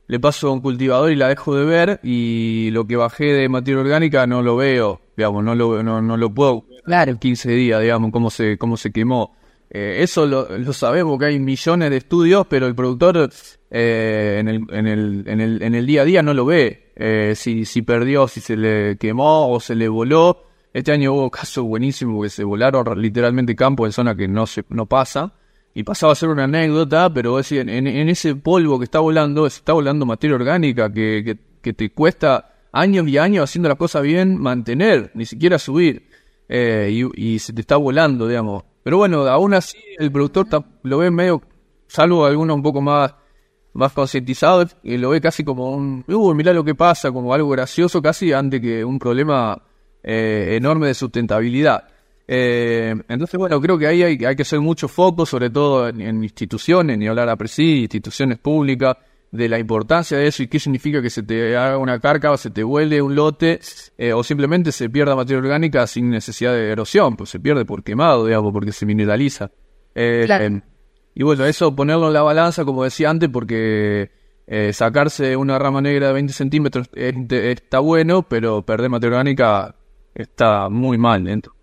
le 0.07 0.21
paso 0.21 0.49
a 0.49 0.53
un 0.53 0.61
cultivador 0.61 1.11
y 1.11 1.17
la 1.17 1.29
dejo 1.29 1.55
de 1.55 1.65
ver 1.65 2.01
y 2.03 2.71
lo 2.73 2.87
que 2.87 2.97
bajé 2.97 3.25
de 3.27 3.49
materia 3.49 3.81
orgánica 3.81 4.27
no 4.27 4.43
lo 4.43 4.57
veo, 4.57 5.01
digamos, 5.17 5.45
no 5.45 5.55
lo 5.55 5.83
no, 5.83 6.03
no 6.03 6.17
lo 6.17 6.33
puedo 6.33 6.67
claro. 6.85 7.19
15 7.19 7.51
días, 7.53 7.81
digamos, 7.81 8.11
cómo 8.13 8.31
se 8.31 8.59
cómo 8.59 8.77
se 8.77 8.93
quemó. 8.93 9.35
Eh, 9.71 10.03
eso 10.03 10.27
lo, 10.27 10.57
lo, 10.57 10.73
sabemos 10.73 11.19
que 11.19 11.25
hay 11.27 11.41
millones 11.41 11.91
de 11.91 11.97
estudios, 11.97 12.47
pero 12.47 12.67
el 12.67 12.77
productor 12.77 13.29
eh, 13.71 14.37
en, 14.39 14.49
el, 14.49 14.65
en, 14.71 14.87
el, 14.87 15.25
en, 15.27 15.41
el, 15.41 15.63
en 15.63 15.75
el 15.75 15.87
día 15.87 16.03
a 16.03 16.05
día 16.05 16.23
no 16.23 16.33
lo 16.33 16.45
ve. 16.45 16.93
Eh, 16.95 17.33
si, 17.35 17.65
si 17.65 17.83
perdió, 17.83 18.29
si 18.29 18.41
se 18.41 18.57
le 18.57 18.97
quemó 18.99 19.51
o 19.51 19.59
se 19.59 19.75
le 19.75 19.89
voló. 19.89 20.45
Este 20.73 20.93
año 20.93 21.13
hubo 21.15 21.31
casos 21.33 21.65
buenísimos 21.65 22.23
que 22.23 22.31
se 22.31 22.45
volaron 22.45 23.01
literalmente 23.01 23.57
campo 23.57 23.85
en 23.87 23.93
zona 23.93 24.15
que 24.15 24.29
no 24.29 24.47
se 24.47 24.65
no 24.69 24.87
pasa. 24.87 25.33
Y 25.75 25.83
pasaba 25.83 26.13
a 26.13 26.17
ser 26.17 26.29
una 26.29 26.45
anécdota, 26.45 27.13
pero 27.13 27.39
es 27.39 27.51
en, 27.51 27.69
ese 27.87 28.37
polvo 28.37 28.79
que 28.79 28.85
está 28.85 29.01
volando, 29.01 29.51
se 29.51 29.59
está 29.59 29.73
volando 29.73 30.07
materia 30.07 30.37
orgánica 30.37 30.93
que, 30.93 31.37
que, 31.61 31.73
te 31.73 31.91
cuesta 31.91 32.53
años 32.73 33.09
y 33.09 33.19
años 33.19 33.45
haciendo 33.45 33.69
las 33.69 33.79
cosas 33.79 34.03
bien 34.03 34.41
mantener, 34.41 35.11
ni 35.15 35.27
siquiera 35.27 35.59
subir. 35.59 36.09
Eh, 36.49 37.07
y, 37.17 37.39
se 37.41 37.53
te 37.53 37.61
está 37.61 37.77
volando, 37.77 38.29
digamos. 38.29 38.65
Pero 38.85 38.99
bueno, 38.99 39.27
aún 39.27 39.55
así 39.55 39.79
el 39.99 40.13
productor 40.13 40.47
lo 40.83 40.99
ve 40.99 41.11
medio, 41.11 41.43
salvo 41.89 42.25
algunos 42.25 42.57
un 42.57 42.63
poco 42.63 42.81
más 42.81 43.15
más 43.75 43.93
concientizados, 43.93 44.77
y 44.83 44.97
lo 44.97 45.11
ve 45.11 45.21
casi 45.21 45.45
como 45.45 45.73
un, 45.73 46.05
uh, 46.07 46.35
mirá 46.35 46.53
lo 46.53 46.65
que 46.65 46.77
pasa, 46.77 47.11
como 47.11 47.35
algo 47.35 47.49
gracioso 47.51 48.01
casi, 48.01 48.33
antes 48.33 48.61
que 48.61 48.85
un 48.85 49.01
problema 49.01 49.61
eh, 50.03 50.55
enorme 50.57 50.87
de 50.87 50.95
sustentabilidad. 50.95 51.89
Eh, 52.27 52.95
entonces, 53.09 53.39
bueno, 53.39 53.61
creo 53.61 53.79
que 53.79 53.87
ahí 53.87 54.03
hay, 54.03 54.25
hay 54.25 54.37
que 54.37 54.43
hacer 54.43 54.61
mucho 54.61 54.89
foco, 54.89 55.27
sobre 55.27 55.51
todo 55.51 55.89
en, 55.89 56.23
instituciones, 56.23 56.97
ni 56.99 57.07
hablar 57.07 57.29
a 57.29 57.37
presi, 57.37 57.83
instituciones 57.83 58.39
públicas, 58.39 58.97
de 59.31 59.49
la 59.49 59.59
importancia 59.59 60.17
de 60.17 60.29
eso 60.29 60.45
y 60.45 60.47
qué 60.47 60.61
significa 60.61 61.03
que 61.03 61.11
se 61.11 61.25
te 61.25 61.57
haga 61.57 61.77
una 61.77 61.99
carga 61.99 62.31
o 62.31 62.37
se 62.37 62.51
te 62.51 62.63
vuele 62.63 63.03
un 63.03 63.17
lote 63.17 63.59
eh, 63.99 64.13
o 64.13 64.23
simplemente 64.23 64.71
se 64.71 64.89
pierda 64.89 65.17
materia 65.17 65.41
orgánica 65.41 65.89
sin 65.89 66.09
necesidad 66.09 66.53
de 66.53 66.71
erosión, 66.71 67.17
pues 67.17 67.31
se 67.31 67.41
pierde 67.41 67.65
por 67.65 67.83
quemado, 67.83 68.27
digamos, 68.27 68.53
porque 68.53 68.71
se 68.71 68.87
mineraliza. 68.87 69.51
y 69.97 71.23
bueno, 71.25 71.47
eso 71.47 71.75
ponerlo 71.75 72.07
en 72.07 72.13
la 72.13 72.23
balanza, 72.23 72.65
como 72.65 72.85
decía 72.85 73.11
antes, 73.11 73.29
porque 73.29 74.13
sacarse 74.73 75.37
una 75.37 75.59
rama 75.59 75.81
negra 75.81 76.09
de 76.09 76.13
20 76.13 76.33
centímetros 76.33 76.89
está 76.95 77.81
bueno, 77.81 78.23
pero 78.23 78.65
perder 78.65 78.89
materia 78.89 79.17
orgánica 79.17 79.75
está 80.15 80.69
muy 80.69 80.97
mal 80.97 81.25
dentro. 81.25 81.55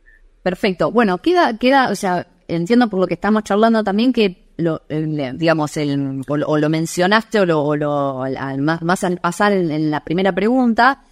Perfecto. 0.44 0.92
Bueno, 0.92 1.20
queda, 1.20 1.58
queda, 1.58 1.90
o 1.90 1.96
sea, 1.96 2.28
entiendo 2.48 2.90
por 2.90 3.00
lo 3.00 3.08
que 3.08 3.14
estamos 3.14 3.44
charlando 3.44 3.84
también 3.84 4.12
que 4.12 4.52
lo, 4.58 4.82
digamos, 4.90 5.78
el, 5.78 6.22
o, 6.28 6.58
lo 6.58 6.70
mencionaste 6.70 7.40
o 7.40 7.46
lo, 7.46 7.76
lo 7.76 8.24
al, 8.24 8.62
más, 8.62 8.82
más 8.82 9.04
al 9.04 9.18
pasar 9.18 9.54
en, 9.54 9.90
la 9.90 10.04
primera 10.04 10.34
pregunta, 10.34 11.04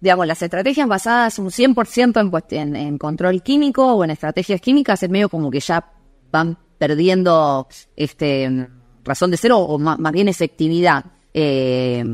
digamos, 0.00 0.26
las 0.26 0.42
estrategias 0.42 0.86
basadas 0.86 1.38
un 1.38 1.46
100% 1.46 2.44
en, 2.50 2.76
en, 2.76 2.98
control 2.98 3.42
químico 3.42 3.94
o 3.94 4.04
en 4.04 4.10
estrategias 4.10 4.60
químicas 4.60 5.02
es 5.02 5.10
medio 5.10 5.28
como 5.28 5.50
que 5.50 5.60
ya 5.60 5.92
van 6.30 6.58
perdiendo 6.78 7.68
este 7.96 8.68
razón 9.04 9.30
de 9.30 9.36
ser 9.36 9.52
o, 9.52 9.78
más, 9.78 10.12
bien 10.12 10.28
efectividad, 10.28 11.04
eh, 11.32 12.04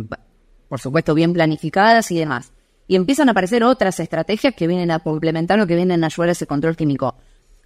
por 0.69 0.81
supuesto 0.81 1.15
bien 1.15 1.33
planificadas 1.33 2.11
y 2.11 2.19
demás 2.19 2.53
y 2.91 2.97
empiezan 2.97 3.29
a 3.29 3.31
aparecer 3.31 3.63
otras 3.63 4.01
estrategias 4.01 4.53
que 4.53 4.67
vienen 4.67 4.91
a 4.91 4.99
complementar 4.99 5.61
o 5.61 5.67
que 5.69 5.77
vienen 5.77 6.03
a 6.03 6.09
ayudar 6.09 6.31
a 6.31 6.33
ese 6.33 6.49
control 6.49 6.75
químico. 6.75 7.15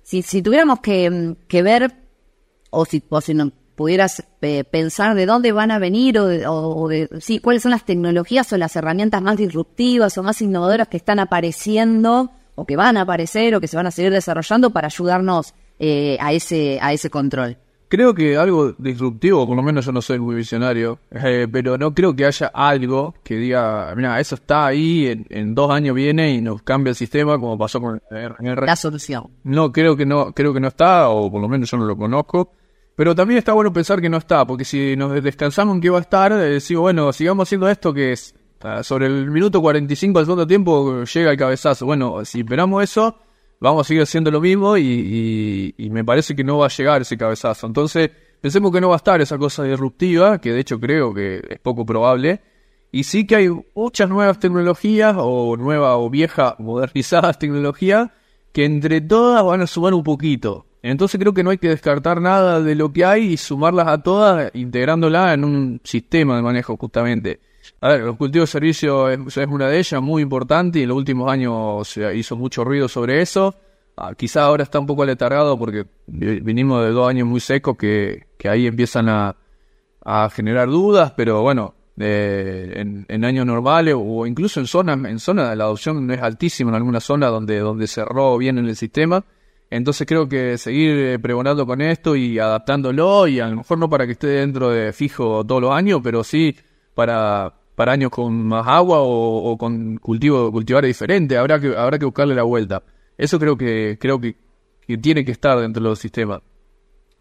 Si, 0.02 0.20
si 0.20 0.42
tuviéramos 0.42 0.80
que, 0.80 1.34
que 1.48 1.62
ver, 1.62 1.94
o 2.68 2.84
si, 2.84 3.02
o 3.08 3.20
si 3.22 3.32
no, 3.32 3.50
pudieras 3.74 4.22
eh, 4.42 4.64
pensar 4.64 5.14
de 5.14 5.24
dónde 5.24 5.52
van 5.52 5.70
a 5.70 5.78
venir 5.78 6.18
o, 6.18 6.26
de, 6.26 6.46
o 6.46 6.88
de, 6.88 7.08
sí, 7.22 7.38
cuáles 7.38 7.62
son 7.62 7.70
las 7.70 7.86
tecnologías 7.86 8.52
o 8.52 8.58
las 8.58 8.76
herramientas 8.76 9.22
más 9.22 9.38
disruptivas 9.38 10.18
o 10.18 10.22
más 10.22 10.42
innovadoras 10.42 10.88
que 10.88 10.98
están 10.98 11.18
apareciendo 11.18 12.30
o 12.54 12.66
que 12.66 12.76
van 12.76 12.98
a 12.98 13.00
aparecer 13.00 13.54
o 13.54 13.62
que 13.62 13.66
se 13.66 13.78
van 13.78 13.86
a 13.86 13.92
seguir 13.92 14.12
desarrollando 14.12 14.74
para 14.74 14.88
ayudarnos 14.88 15.54
eh, 15.78 16.18
a 16.20 16.34
ese 16.34 16.78
a 16.82 16.92
ese 16.92 17.08
control. 17.08 17.56
Creo 17.94 18.12
que 18.12 18.36
algo 18.36 18.72
disruptivo, 18.72 19.46
por 19.46 19.54
lo 19.54 19.62
menos 19.62 19.86
yo 19.86 19.92
no 19.92 20.02
soy 20.02 20.18
muy 20.18 20.34
visionario, 20.34 20.98
eh, 21.12 21.46
pero 21.48 21.78
no 21.78 21.94
creo 21.94 22.12
que 22.16 22.26
haya 22.26 22.48
algo 22.48 23.14
que 23.22 23.36
diga, 23.36 23.94
mira, 23.94 24.18
eso 24.18 24.34
está 24.34 24.66
ahí, 24.66 25.06
en, 25.06 25.24
en, 25.30 25.54
dos 25.54 25.70
años 25.70 25.94
viene 25.94 26.34
y 26.34 26.40
nos 26.40 26.60
cambia 26.62 26.90
el 26.90 26.96
sistema, 26.96 27.38
como 27.38 27.56
pasó 27.56 27.80
con 27.80 28.02
el, 28.10 28.32
la 28.66 28.74
solución. 28.74 29.28
No, 29.44 29.70
creo 29.70 29.96
que 29.96 30.04
no, 30.04 30.32
creo 30.32 30.52
que 30.52 30.58
no 30.58 30.66
está, 30.66 31.08
o 31.08 31.30
por 31.30 31.40
lo 31.40 31.48
menos 31.48 31.70
yo 31.70 31.76
no 31.76 31.84
lo 31.84 31.96
conozco. 31.96 32.50
Pero 32.96 33.14
también 33.14 33.38
está 33.38 33.52
bueno 33.52 33.72
pensar 33.72 34.00
que 34.00 34.08
no 34.08 34.16
está, 34.16 34.44
porque 34.44 34.64
si 34.64 34.96
nos 34.96 35.22
descansamos 35.22 35.76
en 35.76 35.80
que 35.80 35.90
va 35.90 35.98
a 35.98 36.00
estar, 36.00 36.32
eh, 36.32 36.58
digo, 36.68 36.80
bueno, 36.80 37.12
sigamos 37.12 37.46
haciendo 37.46 37.68
esto 37.68 37.94
que 37.94 38.10
es 38.10 38.34
sobre 38.82 39.06
el 39.06 39.30
minuto 39.30 39.60
45 39.60 40.18
del 40.18 40.26
segundo 40.26 40.46
tiempo 40.48 41.04
llega 41.04 41.30
el 41.30 41.36
cabezazo. 41.36 41.86
Bueno, 41.86 42.24
si 42.24 42.40
esperamos 42.40 42.82
eso, 42.82 43.20
vamos 43.64 43.86
a 43.86 43.88
seguir 43.88 44.02
haciendo 44.02 44.30
lo 44.30 44.42
mismo 44.42 44.76
y, 44.76 45.74
y, 45.76 45.90
me 45.90 46.04
parece 46.04 46.36
que 46.36 46.44
no 46.44 46.58
va 46.58 46.66
a 46.66 46.68
llegar 46.68 47.00
ese 47.00 47.16
cabezazo. 47.16 47.66
Entonces, 47.66 48.10
pensemos 48.40 48.70
que 48.70 48.80
no 48.80 48.90
va 48.90 48.96
a 48.96 48.98
estar 48.98 49.20
esa 49.22 49.38
cosa 49.38 49.64
disruptiva, 49.64 50.38
que 50.38 50.52
de 50.52 50.60
hecho 50.60 50.78
creo 50.78 51.14
que 51.14 51.42
es 51.48 51.58
poco 51.60 51.86
probable. 51.86 52.42
Y 52.92 53.04
sí 53.04 53.26
que 53.26 53.36
hay 53.36 53.48
muchas 53.74 54.08
nuevas 54.10 54.38
tecnologías, 54.38 55.16
o 55.18 55.56
nuevas 55.56 55.94
o 55.96 56.10
viejas, 56.10 56.54
modernizadas 56.58 57.38
tecnologías, 57.38 58.10
que 58.52 58.66
entre 58.66 59.00
todas 59.00 59.42
van 59.42 59.62
a 59.62 59.66
sumar 59.66 59.94
un 59.94 60.04
poquito. 60.04 60.66
Entonces 60.82 61.18
creo 61.18 61.32
que 61.32 61.42
no 61.42 61.48
hay 61.48 61.58
que 61.58 61.70
descartar 61.70 62.20
nada 62.20 62.60
de 62.60 62.74
lo 62.74 62.92
que 62.92 63.06
hay 63.06 63.32
y 63.32 63.36
sumarlas 63.38 63.88
a 63.88 64.02
todas, 64.02 64.54
integrándolas 64.54 65.34
en 65.34 65.44
un 65.44 65.80
sistema 65.82 66.36
de 66.36 66.42
manejo 66.42 66.76
justamente. 66.76 67.40
A 67.80 67.88
ver, 67.88 68.00
los 68.02 68.16
cultivos 68.16 68.48
de 68.48 68.52
servicio 68.52 69.08
es, 69.08 69.36
una 69.48 69.68
de 69.68 69.78
ellas, 69.78 70.02
muy 70.02 70.22
importante, 70.22 70.78
y 70.78 70.82
en 70.82 70.88
los 70.88 70.96
últimos 70.96 71.30
años 71.30 71.88
se 71.88 72.16
hizo 72.16 72.36
mucho 72.36 72.64
ruido 72.64 72.88
sobre 72.88 73.22
eso. 73.22 73.54
Ah, 73.96 74.14
quizá 74.16 74.44
ahora 74.44 74.64
está 74.64 74.80
un 74.80 74.86
poco 74.86 75.04
aletargado 75.04 75.56
porque 75.56 75.86
vinimos 76.06 76.84
de 76.84 76.90
dos 76.90 77.08
años 77.08 77.28
muy 77.28 77.40
secos 77.40 77.76
que, 77.76 78.26
que 78.36 78.48
ahí 78.48 78.66
empiezan 78.66 79.08
a, 79.08 79.36
a, 80.04 80.30
generar 80.30 80.68
dudas, 80.68 81.12
pero 81.16 81.42
bueno, 81.42 81.74
eh, 81.98 82.84
en, 83.08 83.24
años 83.24 83.46
normales 83.46 83.94
o 83.96 84.26
incluso 84.26 84.58
en 84.58 84.66
zonas, 84.66 84.98
en 85.04 85.20
zonas 85.20 85.56
la 85.56 85.64
adopción 85.64 86.04
no 86.04 86.12
es 86.12 86.20
altísima 86.20 86.70
en 86.70 86.74
alguna 86.74 86.98
zona 86.98 87.28
donde, 87.28 87.60
donde 87.60 87.86
cerró 87.86 88.36
bien 88.36 88.58
en 88.58 88.66
el 88.66 88.76
sistema. 88.76 89.24
Entonces 89.70 90.06
creo 90.06 90.28
que 90.28 90.58
seguir 90.58 90.90
eh, 90.96 91.18
pregonando 91.18 91.66
con 91.66 91.80
esto 91.80 92.16
y 92.16 92.38
adaptándolo, 92.38 93.28
y 93.28 93.40
a 93.40 93.48
lo 93.48 93.56
mejor 93.56 93.78
no 93.78 93.88
para 93.88 94.06
que 94.06 94.12
esté 94.12 94.26
dentro 94.26 94.70
de 94.70 94.92
fijo 94.92 95.44
todos 95.44 95.62
los 95.62 95.72
años, 95.72 96.00
pero 96.02 96.24
sí 96.24 96.56
para, 96.94 97.54
para 97.74 97.92
años 97.92 98.10
con 98.10 98.46
más 98.46 98.66
agua 98.66 98.98
o, 99.00 99.56
con 99.58 99.96
cultivo, 99.98 100.50
cultivar 100.52 100.84
diferente, 100.84 101.36
habrá 101.36 101.60
que, 101.60 101.76
habrá 101.76 101.98
que 101.98 102.04
buscarle 102.04 102.34
la 102.34 102.42
vuelta. 102.42 102.82
Eso 103.16 103.38
creo 103.38 103.56
que, 103.56 103.98
creo 104.00 104.20
que, 104.20 104.36
tiene 105.00 105.24
que 105.24 105.32
estar 105.32 105.58
dentro 105.58 105.82
de 105.82 105.88
los 105.88 105.98
sistemas. 105.98 106.40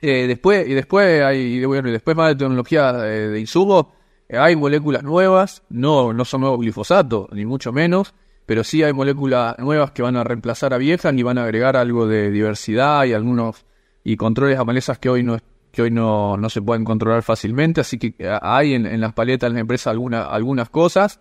Eh, 0.02 0.28
después, 0.28 0.68
y 0.68 0.74
después 0.74 1.24
hay, 1.24 1.64
bueno, 1.66 1.88
y 1.88 1.92
después 1.92 2.16
más 2.18 2.30
de 2.30 2.36
tecnología 2.36 2.92
eh, 3.08 3.30
de, 3.30 3.40
insumos, 3.40 3.88
hay 4.30 4.56
moléculas 4.56 5.04
nuevas, 5.04 5.64
no, 5.70 6.12
no 6.14 6.26
son 6.26 6.42
nuevos 6.42 6.60
glifosatos, 6.60 7.30
ni 7.32 7.46
mucho 7.46 7.72
menos, 7.72 8.14
pero 8.46 8.64
sí 8.64 8.84
hay 8.84 8.92
moléculas 8.92 9.58
nuevas 9.60 9.92
que 9.92 10.02
van 10.02 10.18
a 10.18 10.24
reemplazar 10.24 10.74
a 10.74 10.78
viejas 10.78 11.14
y 11.14 11.24
van 11.24 11.38
a 11.38 11.44
agregar 11.44 11.78
algo 11.78 12.08
de 12.08 12.32
diversidad 12.32 13.06
y 13.06 13.14
algunos 13.14 13.66
y 14.04 14.18
controles 14.18 14.60
a 14.60 14.66
malezas 14.66 15.00
que 15.00 15.10
hoy 15.10 15.24
no 15.24 15.36
que 15.74 15.82
hoy 15.82 15.92
no, 15.92 16.38
no 16.38 16.50
se 16.50 16.62
pueden 16.62 16.86
controlar 16.86 17.24
fácilmente, 17.24 17.82
así 17.82 17.98
que 17.98 18.14
eh, 18.20 18.38
hay 18.44 18.76
en, 18.76 19.02
las 19.02 19.14
paletas 19.14 19.50
de 19.50 19.56
la 19.56 19.62
empresa 19.62 19.90
alguna, 19.90 20.26
algunas 20.26 20.70
cosas. 20.70 21.20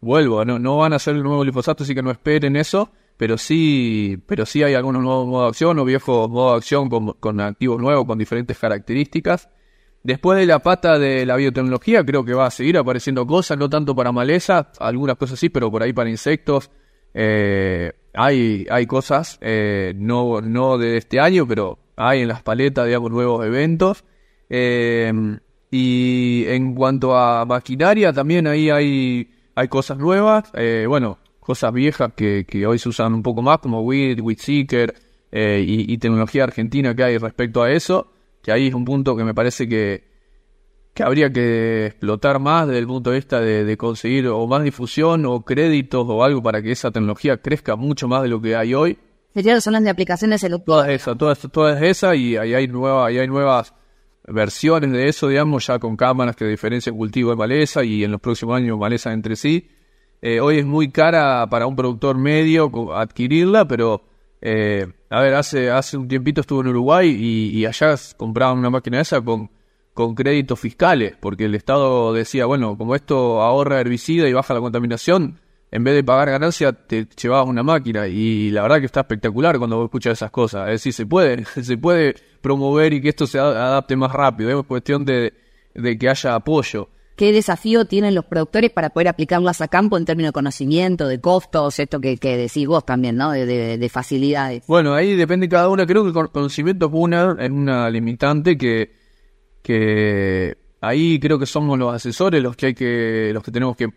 Vuelvo, 0.00 0.42
no, 0.46 0.58
no 0.58 0.78
van 0.78 0.94
a 0.94 0.98
ser 0.98 1.16
el 1.16 1.22
nuevo 1.22 1.42
glifosato, 1.42 1.84
así 1.84 1.94
que 1.94 2.02
no 2.02 2.10
esperen 2.10 2.56
eso, 2.56 2.90
pero 3.18 3.36
sí, 3.36 4.18
pero 4.26 4.46
sí 4.46 4.62
hay 4.62 4.72
algunos 4.72 5.02
nuevos 5.02 5.26
modos 5.28 5.44
de 5.44 5.48
acción 5.50 5.78
o 5.78 5.84
viejos 5.84 6.30
modos 6.30 6.52
de 6.52 6.56
acción 6.56 6.88
con, 6.88 7.12
con 7.20 7.40
activos 7.40 7.78
nuevos, 7.78 8.06
con 8.06 8.18
diferentes 8.18 8.58
características. 8.58 9.50
Después 10.02 10.38
de 10.38 10.46
la 10.46 10.60
pata 10.60 10.98
de 10.98 11.26
la 11.26 11.36
biotecnología, 11.36 12.02
creo 12.02 12.24
que 12.24 12.32
va 12.32 12.46
a 12.46 12.50
seguir 12.50 12.78
apareciendo 12.78 13.26
cosas, 13.26 13.58
no 13.58 13.68
tanto 13.68 13.94
para 13.94 14.12
malezas, 14.12 14.68
algunas 14.80 15.16
cosas 15.16 15.38
sí, 15.38 15.50
pero 15.50 15.70
por 15.70 15.82
ahí 15.82 15.92
para 15.92 16.08
insectos. 16.08 16.70
Eh, 17.12 17.92
hay, 18.14 18.66
hay 18.70 18.86
cosas, 18.86 19.36
eh, 19.42 19.92
no, 19.94 20.40
no 20.40 20.78
de 20.78 20.96
este 20.96 21.20
año, 21.20 21.46
pero 21.46 21.79
hay 22.00 22.22
en 22.22 22.28
las 22.28 22.42
paletas, 22.42 22.86
digamos, 22.86 23.10
nuevos 23.10 23.44
eventos. 23.44 24.04
Eh, 24.48 25.12
y 25.70 26.44
en 26.48 26.74
cuanto 26.74 27.16
a 27.16 27.44
maquinaria, 27.44 28.12
también 28.12 28.46
ahí 28.46 28.70
hay, 28.70 29.30
hay 29.54 29.68
cosas 29.68 29.98
nuevas, 29.98 30.50
eh, 30.54 30.84
bueno, 30.88 31.18
cosas 31.38 31.72
viejas 31.72 32.12
que, 32.16 32.44
que, 32.48 32.66
hoy 32.66 32.78
se 32.78 32.88
usan 32.88 33.14
un 33.14 33.22
poco 33.22 33.40
más, 33.42 33.58
como 33.58 33.82
WIT, 33.82 34.20
WITSeeker 34.20 34.94
eh, 35.30 35.64
y, 35.64 35.96
tecnología 35.98 36.44
argentina 36.44 36.94
que 36.94 37.04
hay 37.04 37.18
respecto 37.18 37.62
a 37.62 37.70
eso, 37.70 38.12
que 38.42 38.50
ahí 38.50 38.66
es 38.66 38.74
un 38.74 38.84
punto 38.84 39.16
que 39.16 39.22
me 39.22 39.32
parece 39.32 39.68
que, 39.68 40.02
que 40.92 41.04
habría 41.04 41.32
que 41.32 41.86
explotar 41.86 42.40
más 42.40 42.66
desde 42.66 42.80
el 42.80 42.86
punto 42.88 43.10
de 43.10 43.16
vista 43.16 43.40
de, 43.40 43.76
conseguir 43.76 44.26
o 44.26 44.44
más 44.48 44.64
difusión 44.64 45.24
o 45.26 45.42
créditos 45.44 46.04
o 46.08 46.24
algo 46.24 46.42
para 46.42 46.62
que 46.62 46.72
esa 46.72 46.90
tecnología 46.90 47.36
crezca 47.36 47.76
mucho 47.76 48.08
más 48.08 48.22
de 48.22 48.28
lo 48.28 48.40
que 48.40 48.56
hay 48.56 48.74
hoy 48.74 48.98
Serían 49.34 49.60
zonas 49.60 49.84
de 49.84 49.90
aplicaciones 49.90 50.42
el 50.42 50.60
Todas 50.62 50.88
esas, 50.88 51.16
todas, 51.16 51.38
todas 51.52 51.80
esas 51.82 52.16
y 52.16 52.36
ahí 52.36 52.54
hay, 52.54 52.66
nueva, 52.66 53.06
ahí 53.06 53.18
hay 53.18 53.28
nuevas 53.28 53.72
versiones 54.26 54.90
de 54.92 55.08
eso, 55.08 55.28
digamos, 55.28 55.66
ya 55.66 55.78
con 55.78 55.96
cámaras 55.96 56.36
que 56.36 56.44
diferencian 56.44 56.96
cultivo 56.96 57.30
de 57.30 57.36
maleza 57.36 57.84
y 57.84 58.04
en 58.04 58.10
los 58.10 58.20
próximos 58.20 58.56
años 58.56 58.78
maleza 58.78 59.12
entre 59.12 59.36
sí. 59.36 59.68
Eh, 60.22 60.40
hoy 60.40 60.58
es 60.58 60.66
muy 60.66 60.90
cara 60.90 61.46
para 61.48 61.66
un 61.66 61.76
productor 61.76 62.18
medio 62.18 62.94
adquirirla, 62.94 63.66
pero 63.66 64.02
eh, 64.42 64.86
a 65.08 65.20
ver, 65.20 65.34
hace, 65.34 65.70
hace 65.70 65.96
un 65.96 66.08
tiempito 66.08 66.40
estuve 66.40 66.62
en 66.62 66.68
Uruguay 66.68 67.08
y, 67.08 67.64
allá 67.66 67.94
compraban 68.16 68.58
una 68.58 68.70
máquina 68.70 69.00
esa 69.00 69.20
con, 69.20 69.50
con 69.94 70.14
créditos 70.14 70.58
fiscales, 70.58 71.16
porque 71.20 71.44
el 71.44 71.54
Estado 71.54 72.12
decía, 72.12 72.46
bueno, 72.46 72.76
como 72.76 72.94
esto 72.94 73.42
ahorra 73.42 73.80
herbicida 73.80 74.28
y 74.28 74.32
baja 74.32 74.54
la 74.54 74.60
contaminación, 74.60 75.40
en 75.72 75.84
vez 75.84 75.94
de 75.94 76.02
pagar 76.02 76.30
ganancia, 76.30 76.72
te 76.72 77.06
llevabas 77.20 77.48
una 77.48 77.62
máquina. 77.62 78.08
Y 78.08 78.50
la 78.50 78.62
verdad 78.62 78.80
que 78.80 78.86
está 78.86 79.00
espectacular 79.00 79.58
cuando 79.58 79.76
vos 79.76 79.84
escuchas 79.84 80.14
esas 80.14 80.30
cosas. 80.30 80.66
Es 80.68 80.74
decir, 80.74 80.92
se 80.92 81.06
puede, 81.06 81.44
se 81.62 81.76
puede 81.78 82.14
promover 82.40 82.92
y 82.92 83.00
que 83.00 83.10
esto 83.10 83.26
se 83.26 83.38
adapte 83.38 83.94
más 83.96 84.12
rápido. 84.12 84.58
Es 84.58 84.66
cuestión 84.66 85.04
de, 85.04 85.32
que 85.98 86.08
haya 86.08 86.34
apoyo. 86.34 86.88
¿Qué 87.14 87.32
desafío 87.32 87.84
tienen 87.84 88.14
los 88.14 88.24
productores 88.24 88.70
para 88.70 88.90
poder 88.90 89.08
aplicarlas 89.08 89.60
a 89.60 89.68
campo 89.68 89.98
en 89.98 90.06
términos 90.06 90.30
de 90.30 90.32
conocimiento, 90.32 91.06
de 91.06 91.20
costos, 91.20 91.78
esto 91.78 92.00
que, 92.00 92.16
que 92.16 92.38
decís 92.38 92.66
vos 92.66 92.84
también, 92.86 93.16
¿no? 93.16 93.32
De, 93.32 93.90
facilidades. 93.92 94.66
Bueno, 94.66 94.94
ahí 94.94 95.14
depende 95.14 95.46
cada 95.48 95.68
una. 95.68 95.86
Creo 95.86 96.02
que 96.02 96.18
el 96.18 96.30
conocimiento 96.30 96.86
es 96.86 96.92
una, 96.94 97.36
es 97.38 97.50
una 97.50 97.90
limitante 97.90 98.56
que, 98.56 98.90
que 99.62 100.56
ahí 100.80 101.20
creo 101.20 101.38
que 101.38 101.44
somos 101.44 101.78
los 101.78 101.94
asesores 101.94 102.42
los 102.42 102.56
que 102.56 102.66
hay 102.66 102.74
que, 102.74 103.30
los 103.34 103.42
que 103.42 103.50
tenemos 103.50 103.76
que 103.76 103.90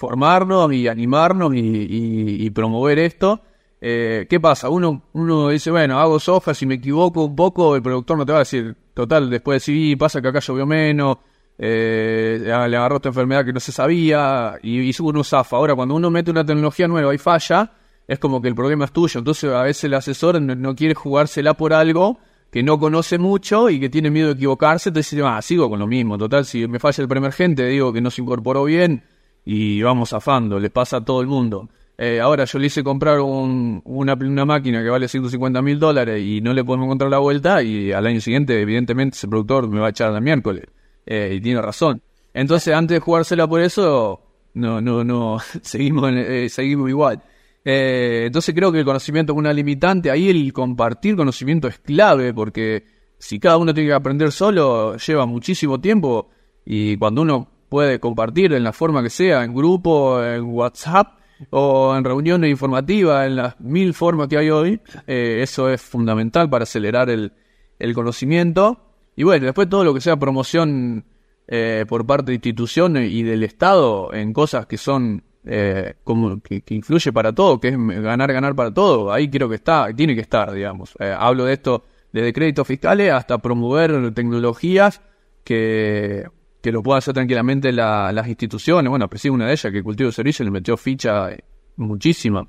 formarnos 0.00 0.72
y 0.72 0.88
animarnos 0.88 1.52
y, 1.54 2.48
promover 2.50 2.98
esto. 2.98 3.42
Eh, 3.82 4.26
¿Qué 4.30 4.40
pasa? 4.40 4.70
Uno, 4.70 5.02
uno 5.12 5.50
dice, 5.50 5.70
bueno, 5.70 6.00
hago 6.00 6.18
soja, 6.18 6.54
si 6.54 6.64
me 6.64 6.76
equivoco 6.76 7.24
un 7.24 7.36
poco, 7.36 7.76
el 7.76 7.82
productor 7.82 8.16
no 8.16 8.24
te 8.24 8.32
va 8.32 8.38
a 8.38 8.40
decir, 8.40 8.74
total, 8.94 9.28
después 9.28 9.56
de 9.56 9.60
sí, 9.60 9.96
pasa 9.96 10.22
que 10.22 10.28
acá 10.28 10.40
llovió 10.40 10.64
menos, 10.64 11.18
eh, 11.58 12.38
le 12.42 12.52
agarró 12.52 12.96
esta 12.96 13.10
enfermedad 13.10 13.44
que 13.44 13.52
no 13.52 13.60
se 13.60 13.72
sabía, 13.72 14.54
y, 14.62 14.80
y 14.80 14.94
uno 15.00 15.22
zafa. 15.22 15.56
Ahora, 15.56 15.74
cuando 15.74 15.94
uno 15.94 16.10
mete 16.10 16.30
una 16.30 16.46
tecnología 16.46 16.88
nueva 16.88 17.14
y 17.14 17.18
falla, 17.18 17.70
es 18.08 18.18
como 18.18 18.40
que 18.40 18.48
el 18.48 18.54
problema 18.54 18.86
es 18.86 18.92
tuyo. 18.92 19.18
Entonces, 19.18 19.52
a 19.52 19.62
veces 19.62 19.84
el 19.84 19.94
asesor 19.94 20.40
no, 20.40 20.74
quiere 20.74 20.94
jugársela 20.94 21.52
por 21.54 21.74
algo 21.74 22.18
que 22.50 22.62
no 22.62 22.78
conoce 22.78 23.18
mucho 23.18 23.68
y 23.68 23.78
que 23.78 23.90
tiene 23.90 24.10
miedo 24.10 24.28
de 24.28 24.34
equivocarse, 24.34 24.88
entonces 24.88 25.10
dice, 25.10 25.26
ah, 25.26 25.40
sigo 25.42 25.68
con 25.68 25.78
lo 25.78 25.86
mismo. 25.86 26.16
Total, 26.16 26.46
si 26.46 26.66
me 26.66 26.78
falla 26.78 27.02
el 27.02 27.08
primer 27.08 27.32
gente, 27.32 27.66
digo 27.66 27.92
que 27.92 28.00
no 28.00 28.10
se 28.10 28.22
incorporó 28.22 28.64
bien, 28.64 29.04
y 29.44 29.82
vamos 29.82 30.10
zafando, 30.10 30.58
le 30.58 30.70
pasa 30.70 30.98
a 30.98 31.04
todo 31.04 31.20
el 31.20 31.26
mundo. 31.26 31.68
Eh, 32.02 32.18
ahora 32.18 32.46
yo 32.46 32.58
le 32.58 32.68
hice 32.68 32.82
comprar 32.82 33.20
un, 33.20 33.82
una, 33.84 34.14
una, 34.14 34.46
máquina 34.46 34.82
que 34.82 34.88
vale 34.88 35.06
150 35.06 35.60
mil 35.60 35.78
dólares 35.78 36.22
y 36.24 36.40
no 36.40 36.54
le 36.54 36.64
podemos 36.64 36.86
encontrar 36.86 37.10
la 37.10 37.18
vuelta 37.18 37.62
y 37.62 37.92
al 37.92 38.06
año 38.06 38.22
siguiente 38.22 38.58
evidentemente 38.58 39.16
ese 39.16 39.28
productor 39.28 39.68
me 39.68 39.80
va 39.80 39.88
a 39.88 39.90
echar 39.90 40.10
la 40.10 40.18
miércoles 40.18 40.64
eh, 41.04 41.34
y 41.36 41.42
tiene 41.42 41.60
razón. 41.60 42.00
Entonces 42.32 42.72
antes 42.74 42.94
de 42.96 43.00
jugársela 43.00 43.46
por 43.46 43.60
eso, 43.60 44.22
no, 44.54 44.80
no, 44.80 45.04
no, 45.04 45.38
seguimos, 45.60 46.10
eh, 46.14 46.48
seguimos 46.48 46.88
igual. 46.88 47.22
entonces 47.62 48.54
creo 48.54 48.72
que 48.72 48.78
el 48.78 48.86
conocimiento 48.86 49.34
es 49.34 49.38
una 49.38 49.52
limitante, 49.52 50.10
ahí 50.10 50.30
el 50.30 50.54
compartir 50.54 51.16
conocimiento 51.16 51.68
es 51.68 51.80
clave 51.80 52.32
porque 52.32 52.82
si 53.18 53.38
cada 53.38 53.58
uno 53.58 53.74
tiene 53.74 53.90
que 53.90 53.94
aprender 53.94 54.32
solo 54.32 54.96
lleva 54.96 55.26
muchísimo 55.26 55.78
tiempo 55.78 56.30
y 56.64 56.96
cuando 56.96 57.20
uno 57.20 57.59
puede 57.70 57.98
compartir 58.00 58.52
en 58.52 58.64
la 58.64 58.74
forma 58.74 59.02
que 59.02 59.08
sea, 59.08 59.44
en 59.44 59.54
grupo, 59.54 60.22
en 60.22 60.44
WhatsApp, 60.44 61.18
o 61.48 61.94
en 61.96 62.04
reuniones 62.04 62.50
informativas, 62.50 63.26
en 63.26 63.36
las 63.36 63.58
mil 63.60 63.94
formas 63.94 64.28
que 64.28 64.36
hay 64.36 64.50
hoy. 64.50 64.80
Eh, 65.06 65.38
eso 65.42 65.70
es 65.70 65.80
fundamental 65.80 66.50
para 66.50 66.64
acelerar 66.64 67.08
el, 67.08 67.32
el, 67.78 67.94
conocimiento. 67.94 68.78
Y 69.16 69.22
bueno, 69.22 69.46
después 69.46 69.68
todo 69.68 69.84
lo 69.84 69.94
que 69.94 70.02
sea 70.02 70.18
promoción 70.18 71.06
eh, 71.48 71.86
por 71.88 72.06
parte 72.06 72.32
de 72.32 72.34
instituciones 72.34 73.10
y 73.10 73.22
del 73.22 73.42
Estado 73.42 74.12
en 74.12 74.32
cosas 74.32 74.66
que 74.66 74.76
son 74.76 75.22
eh, 75.44 75.94
como 76.04 76.40
que, 76.40 76.62
influye 76.68 77.12
para 77.12 77.32
todo, 77.32 77.58
que 77.58 77.68
es 77.68 77.76
ganar, 77.76 78.32
ganar 78.32 78.54
para 78.54 78.72
todo. 78.72 79.12
Ahí 79.12 79.30
creo 79.30 79.48
que 79.48 79.54
está, 79.56 79.92
tiene 79.94 80.14
que 80.14 80.20
estar, 80.20 80.52
digamos. 80.52 80.94
Eh, 80.98 81.14
hablo 81.16 81.46
de 81.46 81.54
esto 81.54 81.84
desde 82.12 82.32
créditos 82.32 82.66
fiscales 82.66 83.12
hasta 83.12 83.38
promover 83.38 84.12
tecnologías 84.12 85.00
que, 85.42 86.26
que 86.60 86.72
lo 86.72 86.82
puedan 86.82 86.98
hacer 86.98 87.14
tranquilamente 87.14 87.72
las 87.72 88.28
instituciones. 88.28 88.90
Bueno, 88.90 89.08
pues 89.08 89.24
una 89.26 89.46
de 89.46 89.52
ellas 89.52 89.72
que 89.72 89.82
Cultivo 89.82 90.12
Servicio 90.12 90.44
le 90.44 90.50
metió 90.50 90.76
ficha 90.76 91.30
muchísima. 91.76 92.46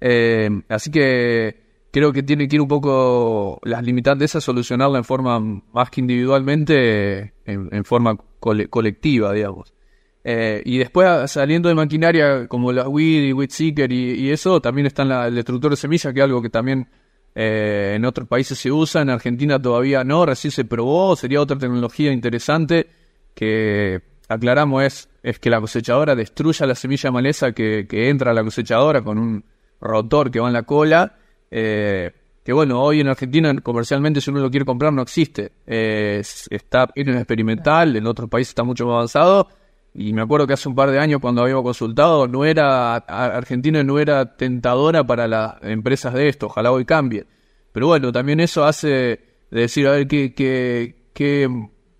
Eh, 0.00 0.50
así 0.68 0.90
que 0.90 1.62
creo 1.92 2.12
que 2.12 2.22
tiene 2.22 2.48
que 2.48 2.56
ir 2.56 2.62
un 2.62 2.68
poco 2.68 3.60
las 3.62 3.84
limitantes 3.84 4.30
esas, 4.30 4.44
solucionarla 4.44 4.98
en 4.98 5.04
forma 5.04 5.38
más 5.38 5.90
que 5.90 6.00
individualmente, 6.00 7.34
en, 7.44 7.84
forma 7.84 8.16
colectiva, 8.40 9.32
digamos. 9.32 9.72
Eh, 10.24 10.62
y 10.64 10.78
después 10.78 11.30
saliendo 11.30 11.68
de 11.68 11.74
maquinaria 11.74 12.46
como 12.46 12.72
la 12.72 12.88
WID 12.88 13.28
y 13.28 13.32
WIDSeeker 13.32 13.92
y, 13.92 14.12
y 14.20 14.30
eso, 14.30 14.60
también 14.60 14.86
está 14.86 15.04
la, 15.04 15.26
el 15.26 15.34
destructor 15.34 15.70
de 15.70 15.76
semillas, 15.76 16.12
que 16.12 16.20
es 16.20 16.24
algo 16.24 16.40
que 16.40 16.50
también 16.50 16.88
eh, 17.34 17.94
en 17.96 18.04
otros 18.04 18.28
países 18.28 18.58
se 18.58 18.70
usa, 18.70 19.02
en 19.02 19.10
Argentina 19.10 19.60
todavía 19.60 20.04
no, 20.04 20.26
recién 20.26 20.50
se 20.50 20.64
probó, 20.64 21.16
sería 21.16 21.40
otra 21.40 21.58
tecnología 21.58 22.12
interesante 22.12 22.86
que 23.34 24.00
aclaramos 24.28 24.82
es, 24.84 25.08
es 25.22 25.38
que 25.38 25.50
la 25.50 25.60
cosechadora 25.60 26.14
destruya 26.14 26.66
la 26.66 26.74
semilla 26.74 27.10
maleza 27.10 27.52
que, 27.52 27.86
que 27.88 28.08
entra 28.08 28.30
a 28.30 28.34
la 28.34 28.44
cosechadora 28.44 29.02
con 29.02 29.18
un 29.18 29.44
rotor 29.80 30.30
que 30.30 30.40
va 30.40 30.48
en 30.48 30.54
la 30.54 30.62
cola. 30.62 31.16
Eh, 31.50 32.10
que 32.44 32.52
bueno, 32.52 32.82
hoy 32.82 33.00
en 33.00 33.08
Argentina 33.08 33.54
comercialmente 33.62 34.20
si 34.20 34.30
uno 34.30 34.40
lo 34.40 34.50
quiere 34.50 34.66
comprar 34.66 34.92
no 34.92 35.02
existe. 35.02 35.52
está 35.66 36.88
en 36.94 37.10
experimental, 37.10 37.96
en 37.96 38.06
otros 38.06 38.28
países 38.28 38.50
está 38.50 38.64
mucho 38.64 38.86
más 38.86 38.94
avanzado 38.94 39.48
y 39.94 40.12
me 40.12 40.22
acuerdo 40.22 40.46
que 40.46 40.54
hace 40.54 40.68
un 40.68 40.74
par 40.74 40.90
de 40.90 40.98
años 40.98 41.20
cuando 41.20 41.42
habíamos 41.42 41.64
consultado, 41.64 42.26
no 42.26 42.44
era 42.44 42.96
Argentina 42.96 43.82
no 43.82 43.98
era 43.98 44.36
tentadora 44.36 45.04
para 45.04 45.28
las 45.28 45.62
empresas 45.62 46.14
de 46.14 46.28
esto, 46.28 46.46
ojalá 46.46 46.72
hoy 46.72 46.84
cambie. 46.84 47.26
Pero 47.72 47.88
bueno, 47.88 48.10
también 48.10 48.40
eso 48.40 48.64
hace 48.64 48.88
de 49.50 49.60
decir, 49.60 49.86
a 49.86 49.92
ver, 49.92 50.08
¿qué, 50.08 50.34
qué, 50.34 50.94
qué, 51.12 51.48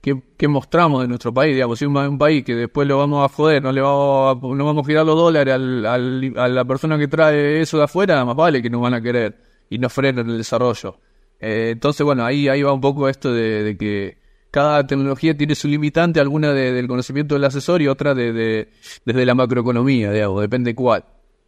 qué, 0.02 0.48
mostramos 0.48 1.02
de 1.02 1.08
nuestro 1.08 1.32
país? 1.32 1.54
Digamos, 1.54 1.78
si 1.78 1.86
un, 1.86 1.96
un, 1.96 2.18
país 2.18 2.44
que 2.44 2.54
después 2.54 2.86
lo 2.86 2.98
vamos 2.98 3.24
a 3.24 3.32
joder, 3.32 3.62
no 3.62 3.72
le 3.72 3.80
vamos 3.80 4.36
a, 4.36 4.46
no 4.46 4.64
vamos 4.64 4.84
a 4.84 4.86
girar 4.86 5.06
los 5.06 5.16
dólares 5.16 5.54
a 5.54 6.48
la 6.48 6.64
persona 6.64 6.98
que 6.98 7.08
trae 7.08 7.60
eso 7.60 7.78
de 7.78 7.84
afuera, 7.84 8.24
más 8.24 8.36
vale 8.36 8.60
que 8.60 8.68
nos 8.68 8.82
van 8.82 8.94
a 8.94 9.00
querer 9.00 9.36
y 9.70 9.78
no 9.78 9.88
frenan 9.88 10.28
el 10.28 10.38
desarrollo. 10.38 10.98
Eh, 11.40 11.70
entonces, 11.72 12.04
bueno, 12.04 12.24
ahí, 12.24 12.48
ahí 12.48 12.62
va 12.62 12.72
un 12.72 12.80
poco 12.80 13.08
esto 13.08 13.32
de 13.32 13.76
que 13.78 14.22
cada 14.52 14.86
tecnología 14.86 15.34
tiene 15.34 15.54
su 15.54 15.66
limitante, 15.66 16.20
alguna 16.20 16.52
del 16.52 16.86
conocimiento 16.86 17.34
del 17.34 17.44
asesor 17.44 17.80
y 17.80 17.88
otra 17.88 18.14
de, 18.14 18.68
desde 19.04 19.26
la 19.26 19.34
macroeconomía, 19.34 20.12
digamos, 20.12 20.42
depende 20.42 20.74
cuál. 20.74 21.06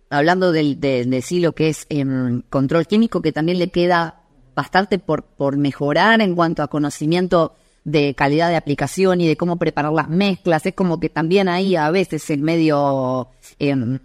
Hablando 0.08 0.52
de, 0.52 0.74
de, 0.74 1.22
sí 1.22 1.38
lo 1.40 1.52
que 1.52 1.68
es 1.68 1.86
em, 1.90 2.40
control 2.48 2.86
químico, 2.86 3.20
que 3.20 3.30
también 3.30 3.58
le 3.58 3.68
queda 3.68 4.22
bastante 4.54 4.98
por, 4.98 5.22
por 5.22 5.58
mejorar 5.58 6.22
en 6.22 6.34
cuanto 6.34 6.62
a 6.62 6.68
conocimiento 6.68 7.54
de 7.84 8.14
calidad 8.14 8.48
de 8.48 8.56
aplicación 8.56 9.20
y 9.20 9.28
de 9.28 9.36
cómo 9.36 9.56
preparar 9.56 9.92
las 9.92 10.08
mezclas. 10.08 10.66
Es 10.66 10.74
como 10.74 10.98
que 10.98 11.10
también 11.10 11.48
ahí 11.48 11.76
a 11.76 11.90
veces 11.90 12.28
en 12.30 12.42
medio 12.42 13.28
em, 13.58 13.98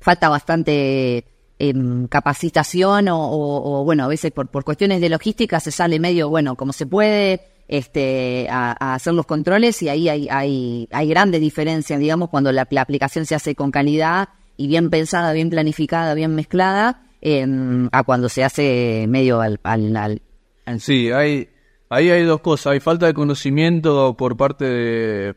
falta 0.00 0.28
bastante 0.28 1.24
em, 1.58 2.06
capacitación 2.06 3.08
o, 3.08 3.18
o, 3.18 3.84
bueno, 3.84 4.04
a 4.04 4.08
veces 4.08 4.30
por, 4.32 4.48
por 4.48 4.64
cuestiones 4.64 5.00
de 5.00 5.08
logística 5.08 5.60
se 5.60 5.70
sale 5.70 5.98
medio, 5.98 6.28
bueno, 6.28 6.54
como 6.56 6.72
se 6.72 6.86
puede, 6.86 7.40
este, 7.68 8.46
a, 8.50 8.94
hacer 8.94 9.14
los 9.14 9.26
controles 9.26 9.82
y 9.82 9.88
ahí 9.88 10.08
hay, 10.08 10.28
hay, 10.30 10.88
hay 10.92 11.08
grandes 11.08 11.40
diferencias, 11.40 11.98
digamos, 11.98 12.30
cuando 12.30 12.52
la, 12.52 12.62
aplicación 12.62 13.26
se 13.26 13.34
hace 13.34 13.54
con 13.54 13.70
calidad 13.70 14.28
y 14.56 14.68
bien 14.68 14.90
pensada, 14.90 15.32
bien 15.32 15.50
planificada, 15.50 16.14
bien 16.14 16.34
mezclada, 16.34 17.00
a 17.92 18.04
cuando 18.04 18.28
se 18.28 18.44
hace 18.44 19.06
medio 19.08 19.40
al... 19.40 19.58
al, 19.64 20.20
Sí, 20.78 21.10
hay, 21.10 21.48
ahí 21.88 22.10
hay 22.10 22.24
dos 22.24 22.40
cosas. 22.40 22.72
Hay 22.72 22.80
falta 22.80 23.06
de 23.06 23.14
conocimiento 23.14 24.16
por 24.16 24.36
parte 24.36 24.64
de, 24.64 25.34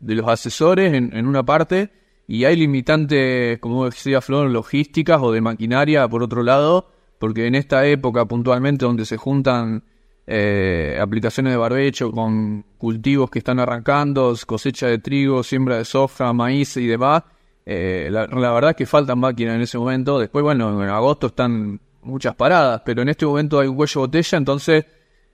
de 0.00 0.14
los 0.14 0.28
asesores 0.28 0.94
en, 0.94 1.16
en, 1.16 1.26
una 1.26 1.42
parte 1.42 1.90
y 2.26 2.44
hay 2.44 2.56
limitantes, 2.56 3.58
como 3.58 3.86
decía 3.86 4.20
Flor, 4.20 4.50
logísticas 4.50 5.20
o 5.22 5.32
de 5.32 5.40
maquinaria 5.40 6.06
por 6.08 6.22
otro 6.22 6.42
lado, 6.42 6.90
porque 7.18 7.46
en 7.46 7.54
esta 7.54 7.86
época 7.86 8.24
puntualmente 8.26 8.84
donde 8.84 9.04
se 9.04 9.16
juntan 9.16 9.82
eh, 10.30 10.98
aplicaciones 11.00 11.54
de 11.54 11.56
barbecho 11.56 12.12
con 12.12 12.62
cultivos 12.76 13.30
que 13.30 13.38
están 13.38 13.58
arrancando, 13.60 14.34
cosecha 14.46 14.86
de 14.86 14.98
trigo, 14.98 15.42
siembra 15.42 15.78
de 15.78 15.86
soja, 15.86 16.34
maíz 16.34 16.76
y 16.76 16.86
demás. 16.86 17.22
Eh, 17.64 18.08
la, 18.10 18.26
verdad 18.26 18.70
es 18.70 18.76
que 18.76 18.84
faltan 18.84 19.18
máquinas 19.20 19.54
en 19.54 19.62
ese 19.62 19.78
momento. 19.78 20.18
Después, 20.18 20.42
bueno, 20.42 20.82
en 20.82 20.90
agosto 20.90 21.28
están 21.28 21.80
muchas 22.02 22.34
paradas, 22.34 22.82
pero 22.84 23.00
en 23.00 23.08
este 23.08 23.24
momento 23.24 23.58
hay 23.58 23.68
un 23.68 23.76
cuello 23.76 24.02
botella, 24.02 24.36
entonces 24.36 24.84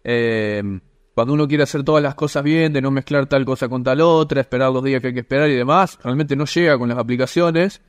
eh, 0.04 0.62
cuando 1.14 1.32
uno 1.32 1.48
quiere 1.48 1.64
hacer 1.64 1.82
todas 1.82 2.02
las 2.02 2.14
cosas 2.14 2.44
bien, 2.44 2.72
de 2.72 2.80
no 2.80 2.90
mezclar 2.90 3.26
tal 3.26 3.44
cosa 3.44 3.68
con 3.68 3.82
tal 3.82 4.00
otra, 4.00 4.40
esperar 4.40 4.72
los 4.72 4.84
días 4.84 5.00
que 5.00 5.08
hay 5.08 5.14
que 5.14 5.20
esperar 5.20 5.48
y 5.50 5.54
demás, 5.54 5.98
realmente 6.02 6.36
no 6.36 6.44
llega 6.44 6.78
con 6.78 6.88
las 6.88 6.98
aplicaciones, 6.98 7.80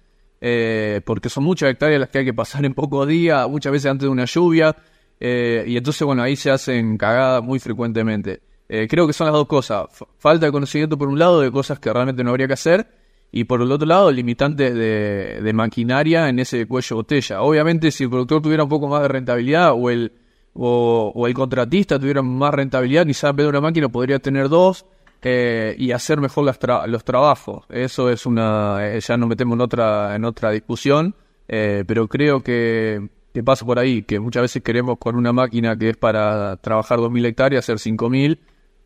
porque 1.05 1.29
son 1.29 1.43
muchas 1.43 1.71
hectáreas 1.71 1.99
las 1.99 2.09
que 2.09 2.19
hay 2.19 2.25
que 2.25 2.33
pasar 2.33 2.65
en 2.65 2.73
pocos 2.73 3.07
días, 3.07 3.47
muchas 3.49 3.71
veces 3.71 3.91
antes 3.91 4.03
de 4.03 4.09
una 4.09 4.25
lluvia. 4.25 4.75
Eh, 5.19 5.63
y 5.67 5.77
entonces, 5.77 6.05
bueno, 6.05 6.23
ahí 6.23 6.35
se 6.35 6.51
hacen 6.51 6.97
cagadas 6.97 7.43
muy 7.43 7.59
frecuentemente. 7.59 8.41
Eh, 8.67 8.87
creo 8.89 9.07
que 9.07 9.13
son 9.13 9.25
las 9.27 9.33
dos 9.33 9.47
cosas. 9.47 9.85
falta 10.17 10.45
de 10.45 10.51
conocimiento 10.51 10.97
por 10.97 11.07
un 11.07 11.19
lado 11.19 11.41
de 11.41 11.51
cosas 11.51 11.79
que 11.79 11.91
realmente 11.91 12.23
no 12.23 12.31
habría 12.31 12.47
que 12.47 12.53
hacer. 12.53 12.87
Y 13.31 13.45
por 13.45 13.61
el 13.61 13.71
otro 13.71 13.87
lado, 13.87 14.11
limitantes 14.11 14.73
de, 14.73 15.41
de 15.41 15.53
maquinaria 15.53 16.29
en 16.29 16.39
ese 16.39 16.67
cuello 16.67 16.97
botella. 16.97 17.41
Obviamente, 17.41 17.91
si 17.91 18.05
el 18.05 18.09
productor 18.09 18.41
tuviera 18.41 18.63
un 18.63 18.69
poco 18.69 18.87
más 18.87 19.01
de 19.01 19.07
rentabilidad 19.09 19.73
o 19.73 19.89
el, 19.89 20.13
o, 20.55 21.27
el 21.27 21.33
contratista 21.33 21.99
tuviera 21.99 22.21
más 22.21 22.53
rentabilidad, 22.53 23.05
quizás 23.05 23.29
en 23.29 23.35
vez 23.35 23.45
de 23.45 23.49
una 23.49 23.61
máquina 23.61 23.89
podría 23.89 24.19
tener 24.19 24.49
dos 24.49 24.85
eh, 25.21 25.75
y 25.77 25.91
hacer 25.91 26.19
mejor 26.19 26.45
los 26.87 27.03
trabajos. 27.03 27.65
Eso 27.69 28.09
es 28.09 28.25
una. 28.25 28.97
ya 28.99 29.17
nos 29.17 29.29
metemos 29.29 29.55
en 29.55 29.61
otra, 29.61 30.15
en 30.15 30.25
otra 30.25 30.51
discusión. 30.51 31.15
pero 31.47 32.07
creo 32.07 32.41
que 32.41 33.09
que 33.35 33.43
pasa 33.43 33.65
por 33.65 33.77
ahí, 33.79 34.01
que 34.03 34.17
muchas 34.21 34.43
veces 34.43 34.63
queremos 34.63 34.97
con 34.97 35.17
una 35.17 35.33
máquina 35.33 35.77
que 35.77 35.89
es 35.89 35.97
para 35.97 36.55
trabajar 36.55 36.99
2.000 36.99 37.25
hectáreas 37.25 37.65
hacer 37.65 37.75
5.000 37.79 38.39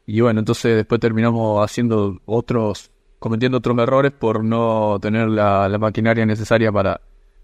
y 0.07 0.21
bueno, 0.21 0.39
entonces 0.39 0.75
después 0.75 0.99
terminamos 0.99 1.63
haciendo 1.63 2.19
otros, 2.25 2.89
cometiendo 3.19 3.59
otros 3.59 3.77
errores 3.77 4.11
por 4.11 4.43
no 4.43 4.97
tener 4.99 5.27
la, 5.27 5.69
maquinaria 5.79 6.25
necesaria 6.25 6.71
para, 6.71 6.99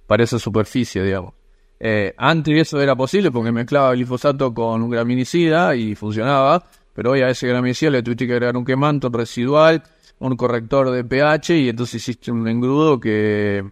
para 0.07 0.23
esa 0.23 0.39
superficie, 0.39 1.03
digamos. 1.03 1.35
Eh, 1.79 2.13
antes 2.17 2.57
eso 2.57 2.81
era 2.81 2.95
posible 2.95 3.31
porque 3.31 3.51
mezclaba 3.51 3.93
glifosato 3.93 4.53
con 4.53 4.81
un 4.81 4.89
graminicida 4.89 5.75
y 5.75 5.95
funcionaba, 5.95 6.65
pero 6.93 7.11
hoy 7.11 7.21
a 7.21 7.29
ese 7.29 7.47
graminicida 7.47 7.91
le 7.91 8.03
tuviste 8.03 8.27
que 8.27 8.33
agregar 8.33 8.55
un 8.55 8.65
quemanto 8.65 9.09
residual, 9.09 9.83
un 10.19 10.35
corrector 10.37 10.91
de 10.91 11.03
pH 11.03 11.57
y 11.57 11.69
entonces 11.69 11.95
hiciste 11.95 12.31
un 12.31 12.47
engrudo 12.47 12.99
que 12.99 13.65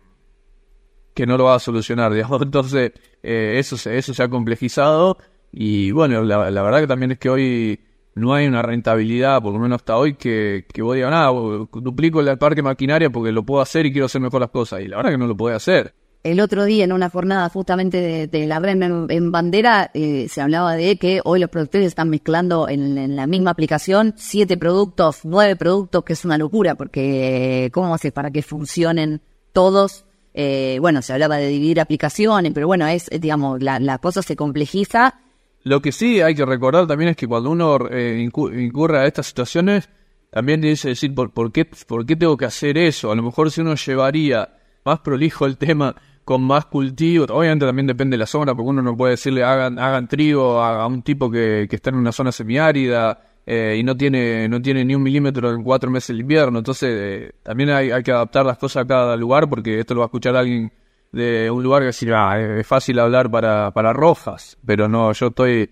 que 1.13 1.25
no 1.25 1.37
lo 1.37 1.45
va 1.45 1.55
a 1.55 1.59
solucionar. 1.59 2.13
Entonces, 2.41 2.91
eh, 3.21 3.55
eso, 3.57 3.77
se, 3.77 3.97
eso 3.97 4.13
se 4.13 4.23
ha 4.23 4.29
complejizado 4.29 5.17
y 5.51 5.91
bueno, 5.91 6.23
la, 6.23 6.37
verdad 6.49 6.81
que 6.81 6.87
también 6.87 7.11
es 7.11 7.19
que 7.19 7.29
hoy 7.29 7.79
no 8.15 8.33
hay 8.33 8.47
una 8.47 8.61
rentabilidad, 8.61 9.41
por 9.41 9.53
lo 9.53 9.59
menos 9.59 9.77
hasta 9.77 9.97
hoy, 9.97 10.15
que, 10.15 10.65
que 10.71 10.81
vos 10.81 10.95
digas, 10.95 11.11
nada, 11.11 11.29
duplico 11.29 12.21
el 12.21 12.37
parque 12.37 12.61
maquinaria 12.63 13.09
porque 13.11 13.31
lo 13.31 13.43
puedo 13.43 13.61
hacer 13.61 13.85
y 13.85 13.91
quiero 13.91 14.07
hacer 14.07 14.21
mejor 14.21 14.41
las 14.41 14.49
cosas. 14.49 14.81
Y 14.81 14.87
la 14.87 14.97
verdad 14.97 15.11
que 15.11 15.17
no 15.17 15.27
lo 15.27 15.37
puede 15.37 15.55
hacer. 15.55 15.93
El 16.23 16.39
otro 16.39 16.63
día, 16.63 16.85
en 16.85 16.93
una 16.93 17.09
jornada 17.09 17.49
justamente 17.49 18.27
de, 18.27 18.47
la 18.47 18.59
REM 18.59 19.09
en, 19.09 19.31
bandera, 19.31 19.91
eh, 19.93 20.27
se 20.29 20.39
hablaba 20.39 20.73
de 20.73 20.95
que 20.95 21.19
hoy 21.25 21.41
los 21.41 21.49
productores 21.49 21.87
están 21.87 22.09
mezclando 22.09 22.69
en, 22.69 23.17
la 23.17 23.27
misma 23.27 23.51
aplicación 23.51 24.13
siete 24.15 24.55
productos, 24.55 25.19
nueve 25.25 25.57
productos, 25.57 26.05
que 26.05 26.13
es 26.13 26.23
una 26.23 26.37
locura, 26.37 26.75
porque 26.75 27.69
¿cómo 27.73 27.93
haces 27.93 28.13
para 28.13 28.31
que 28.31 28.41
funcionen 28.41 29.21
todos 29.51 30.05
eh, 30.33 30.77
bueno, 30.81 31.01
se 31.01 31.13
hablaba 31.13 31.37
de 31.37 31.47
dividir 31.47 31.79
aplicaciones, 31.79 32.53
pero 32.53 32.65
bueno, 32.65 32.87
es, 32.87 33.07
digamos, 33.19 33.61
la, 33.61 33.79
la 33.79 33.99
cosa 33.99 34.23
se 34.23 34.35
complejiza. 34.35 35.19
Lo 35.61 35.81
que 35.81 35.91
sí 35.91 36.21
hay 36.21 36.33
que 36.33 36.45
recordar 36.45 36.87
también 36.87 37.11
es 37.11 37.17
que 37.17 37.27
cuando 37.27 37.51
uno 37.51 37.77
eh, 37.91 38.17
incurre 38.19 38.97
a 38.97 39.05
estas 39.05 39.27
situaciones, 39.27 39.89
también 40.31 40.61
dice 40.61 40.89
decir, 40.89 41.13
¿por, 41.13 41.31
por, 41.31 41.51
qué, 41.51 41.65
¿por 41.65 42.05
qué 42.05 42.15
tengo 42.15 42.35
que 42.35 42.45
hacer 42.45 42.77
eso? 42.77 43.11
A 43.11 43.15
lo 43.15 43.21
mejor 43.21 43.51
si 43.51 43.61
uno 43.61 43.75
llevaría 43.75 44.57
más 44.83 44.99
prolijo 44.99 45.45
el 45.45 45.57
tema 45.57 45.95
con 46.23 46.41
más 46.43 46.65
cultivo, 46.65 47.25
obviamente 47.29 47.65
también 47.65 47.87
depende 47.87 48.15
de 48.15 48.19
la 48.19 48.25
zona, 48.25 48.55
porque 48.55 48.69
uno 48.69 48.81
no 48.81 48.95
puede 48.95 49.11
decirle 49.11 49.43
hagan, 49.43 49.77
hagan 49.77 50.07
trigo 50.07 50.61
a, 50.61 50.87
un 50.87 51.01
tipo 51.01 51.29
que, 51.29 51.67
que 51.69 51.75
está 51.75 51.89
en 51.89 51.97
una 51.97 52.11
zona 52.11 52.31
semiárida, 52.31 53.19
eh, 53.45 53.75
y 53.77 53.83
no 53.83 53.95
tiene, 53.97 54.47
no 54.47 54.61
tiene 54.61 54.85
ni 54.85 54.95
un 54.95 55.03
milímetro 55.03 55.53
en 55.53 55.63
cuatro 55.63 55.91
meses 55.91 56.09
del 56.09 56.21
invierno. 56.21 56.59
Entonces, 56.59 56.89
eh, 56.91 57.31
también 57.43 57.69
hay, 57.71 58.03
que 58.03 58.11
adaptar 58.11 58.45
las 58.45 58.57
cosas 58.57 58.83
a 58.83 58.87
cada 58.87 59.17
lugar 59.17 59.49
porque 59.49 59.79
esto 59.79 59.93
lo 59.93 59.99
va 59.99 60.05
a 60.05 60.07
escuchar 60.07 60.35
alguien 60.35 60.71
de 61.11 61.49
un 61.51 61.61
lugar 61.61 61.81
que 61.81 61.87
decir, 61.87 62.13
ah, 62.13 62.39
es 62.39 62.65
fácil 62.65 62.99
hablar 62.99 63.29
para, 63.29 63.71
para 63.71 63.93
rojas, 63.93 64.57
pero 64.65 64.87
no, 64.87 65.11
yo 65.11 65.27
estoy 65.27 65.69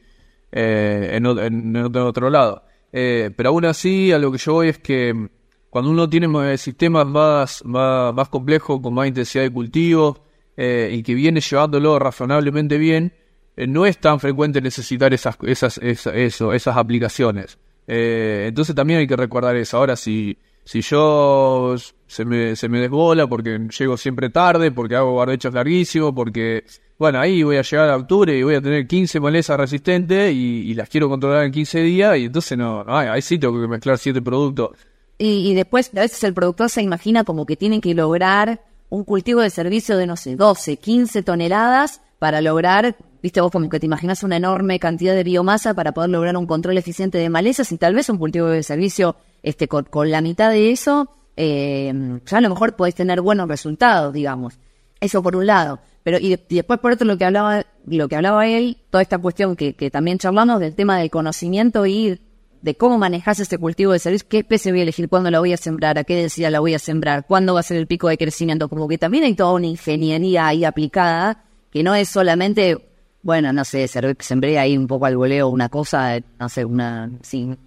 eh, 0.52 1.10
en, 1.14 1.26
en, 1.26 1.76
otro 1.96 2.30
lado. 2.30 2.64
Eh, 2.92 3.32
pero 3.36 3.50
aún 3.50 3.66
así, 3.66 4.12
a 4.12 4.20
lo 4.20 4.32
que 4.32 4.38
yo 4.38 4.54
voy 4.54 4.70
es 4.70 4.80
que 4.80 5.30
cuando 5.70 5.90
uno 5.90 6.10
tiene 6.10 6.58
sistemas 6.58 7.08
más, 7.08 7.64
más, 7.66 8.14
más 8.14 8.30
complejos, 8.30 8.82
con 8.82 8.94
más 8.94 9.08
intensidad 9.08 9.46
de 9.46 9.52
cultivo, 9.52 10.26
eh, 10.64 10.92
y 10.94 11.02
que 11.02 11.16
viene 11.16 11.42
llevándolo 11.42 11.98
razonablemente 11.98 12.78
bien, 12.78 13.14
eh, 13.58 13.66
no 13.66 13.88
es 13.88 13.98
tan 13.98 14.20
frecuente 14.20 14.62
necesitar 14.62 15.12
esas, 15.12 15.36
esas, 15.42 15.80
esas, 15.80 16.14
eso, 16.14 16.54
esas 16.54 16.78
aplicaciones. 16.78 17.58
Eh, 17.88 18.46
entonces 18.50 18.76
también 18.76 19.00
hay 19.00 19.08
que 19.08 19.16
recordar 19.16 19.56
eso. 19.56 19.78
Ahora, 19.78 19.96
si, 19.96 20.38
si 20.64 20.82
yo 20.82 21.74
se 22.06 22.26
me, 22.26 22.56
se 22.56 22.70
me 22.70 22.80
desbola 22.80 23.26
porque 23.26 23.58
llego 23.76 23.98
siempre 23.98 24.30
tarde, 24.30 24.70
porque 24.72 24.96
hago 24.96 25.16
barbechos 25.16 25.52
larguísimos, 25.52 26.14
porque, 26.14 26.64
bueno, 27.00 27.20
ahí 27.20 27.42
voy 27.42 27.58
a 27.58 27.64
llegar 27.64 27.90
a 27.90 27.98
octubre 27.98 28.38
y 28.38 28.44
voy 28.44 28.54
a 28.54 28.62
tener 28.62 28.86
15 28.86 29.20
malezas 29.20 29.60
resistentes 29.60 30.32
y, 30.32 30.76
las 30.76 30.90
quiero 30.90 31.10
controlar 31.10 31.46
en 31.46 31.52
15 31.52 31.82
días 31.82 32.20
y 32.20 32.26
entonces 32.26 32.56
no, 32.56 32.84
no 32.84 32.96
ahí 32.96 33.24
sí 33.24 33.40
tengo 33.40 33.60
que 33.60 33.68
mezclar 33.68 33.98
7 33.98 34.22
productos. 34.22 34.78
Y, 35.18 35.50
y 35.50 35.56
después, 35.56 35.90
a 35.96 36.02
veces 36.02 36.24
el 36.24 36.36
productor 36.36 36.70
se 36.70 36.84
imagina 36.84 37.24
como 37.24 37.48
que 37.48 37.56
tienen 37.56 37.82
que 37.82 37.96
lograr 37.96 38.62
un 38.92 39.06
cultivo 39.06 39.40
de 39.40 39.50
servicio 39.50 39.98
de, 39.98 40.06
no 40.06 40.18
sé, 40.18 40.36
12, 40.36 40.78
15 40.78 41.24
toneladas 41.24 42.02
para 42.20 42.42
lograr, 42.42 42.98
viste 43.24 43.40
vos 43.40 43.50
como 43.50 43.70
que 43.70 43.80
te 43.80 43.86
imaginas 43.86 44.22
una 44.22 44.36
enorme 44.36 44.80
cantidad 44.80 45.16
de 45.16 45.24
biomasa 45.24 45.74
para 45.74 45.94
poder 45.94 46.10
lograr 46.10 46.36
un 46.36 46.46
control 46.46 46.78
eficiente 46.78 47.18
de 47.18 47.30
malezas 47.30 47.72
y 47.72 47.78
tal 47.78 47.96
vez 47.96 48.10
un 48.10 48.18
cultivo 48.18 48.48
de 48.48 48.62
servicio 48.64 49.16
este, 49.44 49.70
con, 49.70 50.12
la 50.12 50.20
mitad 50.20 50.52
de 50.52 50.72
eso, 50.72 51.10
eh, 51.38 52.20
ya 52.26 52.38
a 52.38 52.42
lo 52.42 52.50
mejor 52.50 52.76
podés 52.76 52.94
tener 52.94 53.22
buenos 53.22 53.48
resultados, 53.48 54.14
digamos. 54.14 54.60
Eso 55.00 55.24
por 55.24 55.38
un 55.38 55.48
lado. 55.48 55.80
Pero 56.04 56.18
y, 56.20 56.38
después 56.50 56.80
por 56.80 56.92
otro 56.92 57.08
lo 57.08 57.18
que 57.18 57.24
hablaba, 57.24 57.66
lo 57.86 58.10
que 58.10 58.18
hablaba 58.18 58.46
él, 58.46 58.78
toda 58.90 59.02
esta 59.02 59.20
cuestión 59.20 59.56
que, 59.56 59.74
que 59.74 59.90
también 59.90 60.18
charlamos 60.18 60.60
del 60.60 60.76
tema 60.76 61.00
del 61.00 61.10
conocimiento 61.10 61.86
y 61.86 62.20
de 62.62 62.76
cómo 62.76 62.98
manejas 62.98 63.40
este 63.40 63.58
cultivo 63.58 63.92
de 63.94 64.00
servicio, 64.00 64.28
qué 64.30 64.40
especie 64.40 64.72
voy 64.72 64.82
a 64.82 64.84
elegir, 64.84 65.10
cuándo 65.10 65.32
la 65.32 65.40
voy 65.40 65.54
a 65.54 65.58
sembrar, 65.58 65.98
a 65.98 66.04
qué 66.04 66.16
densidad 66.16 66.52
la 66.52 66.60
voy 66.60 66.74
a 66.74 66.80
sembrar, 66.80 67.26
cuándo 67.26 67.54
va 67.56 67.62
a 67.62 67.64
ser 67.64 67.78
el 67.78 67.88
pico 67.88 68.08
de 68.08 68.18
crecimiento, 68.18 68.70
como 68.70 68.88
que 68.88 68.98
también 68.98 69.24
hay 69.24 69.34
toda 69.34 69.54
una 69.54 69.68
ingeniería 69.68 70.48
ahí 70.48 70.64
aplicada, 70.64 71.44
que 71.72 71.84
no 71.84 71.96
es 71.96 72.10
solamente, 72.10 72.78
bueno, 73.24 73.52
no 73.52 73.66
sé, 73.66 73.88
sembré 73.88 74.60
ahí 74.60 74.78
un 74.78 74.88
poco 74.88 75.06
al 75.06 75.18
voleo 75.18 75.50
una 75.50 75.70
cosa, 75.70 76.20
no 76.40 76.50
sé, 76.50 76.66
una 76.66 77.10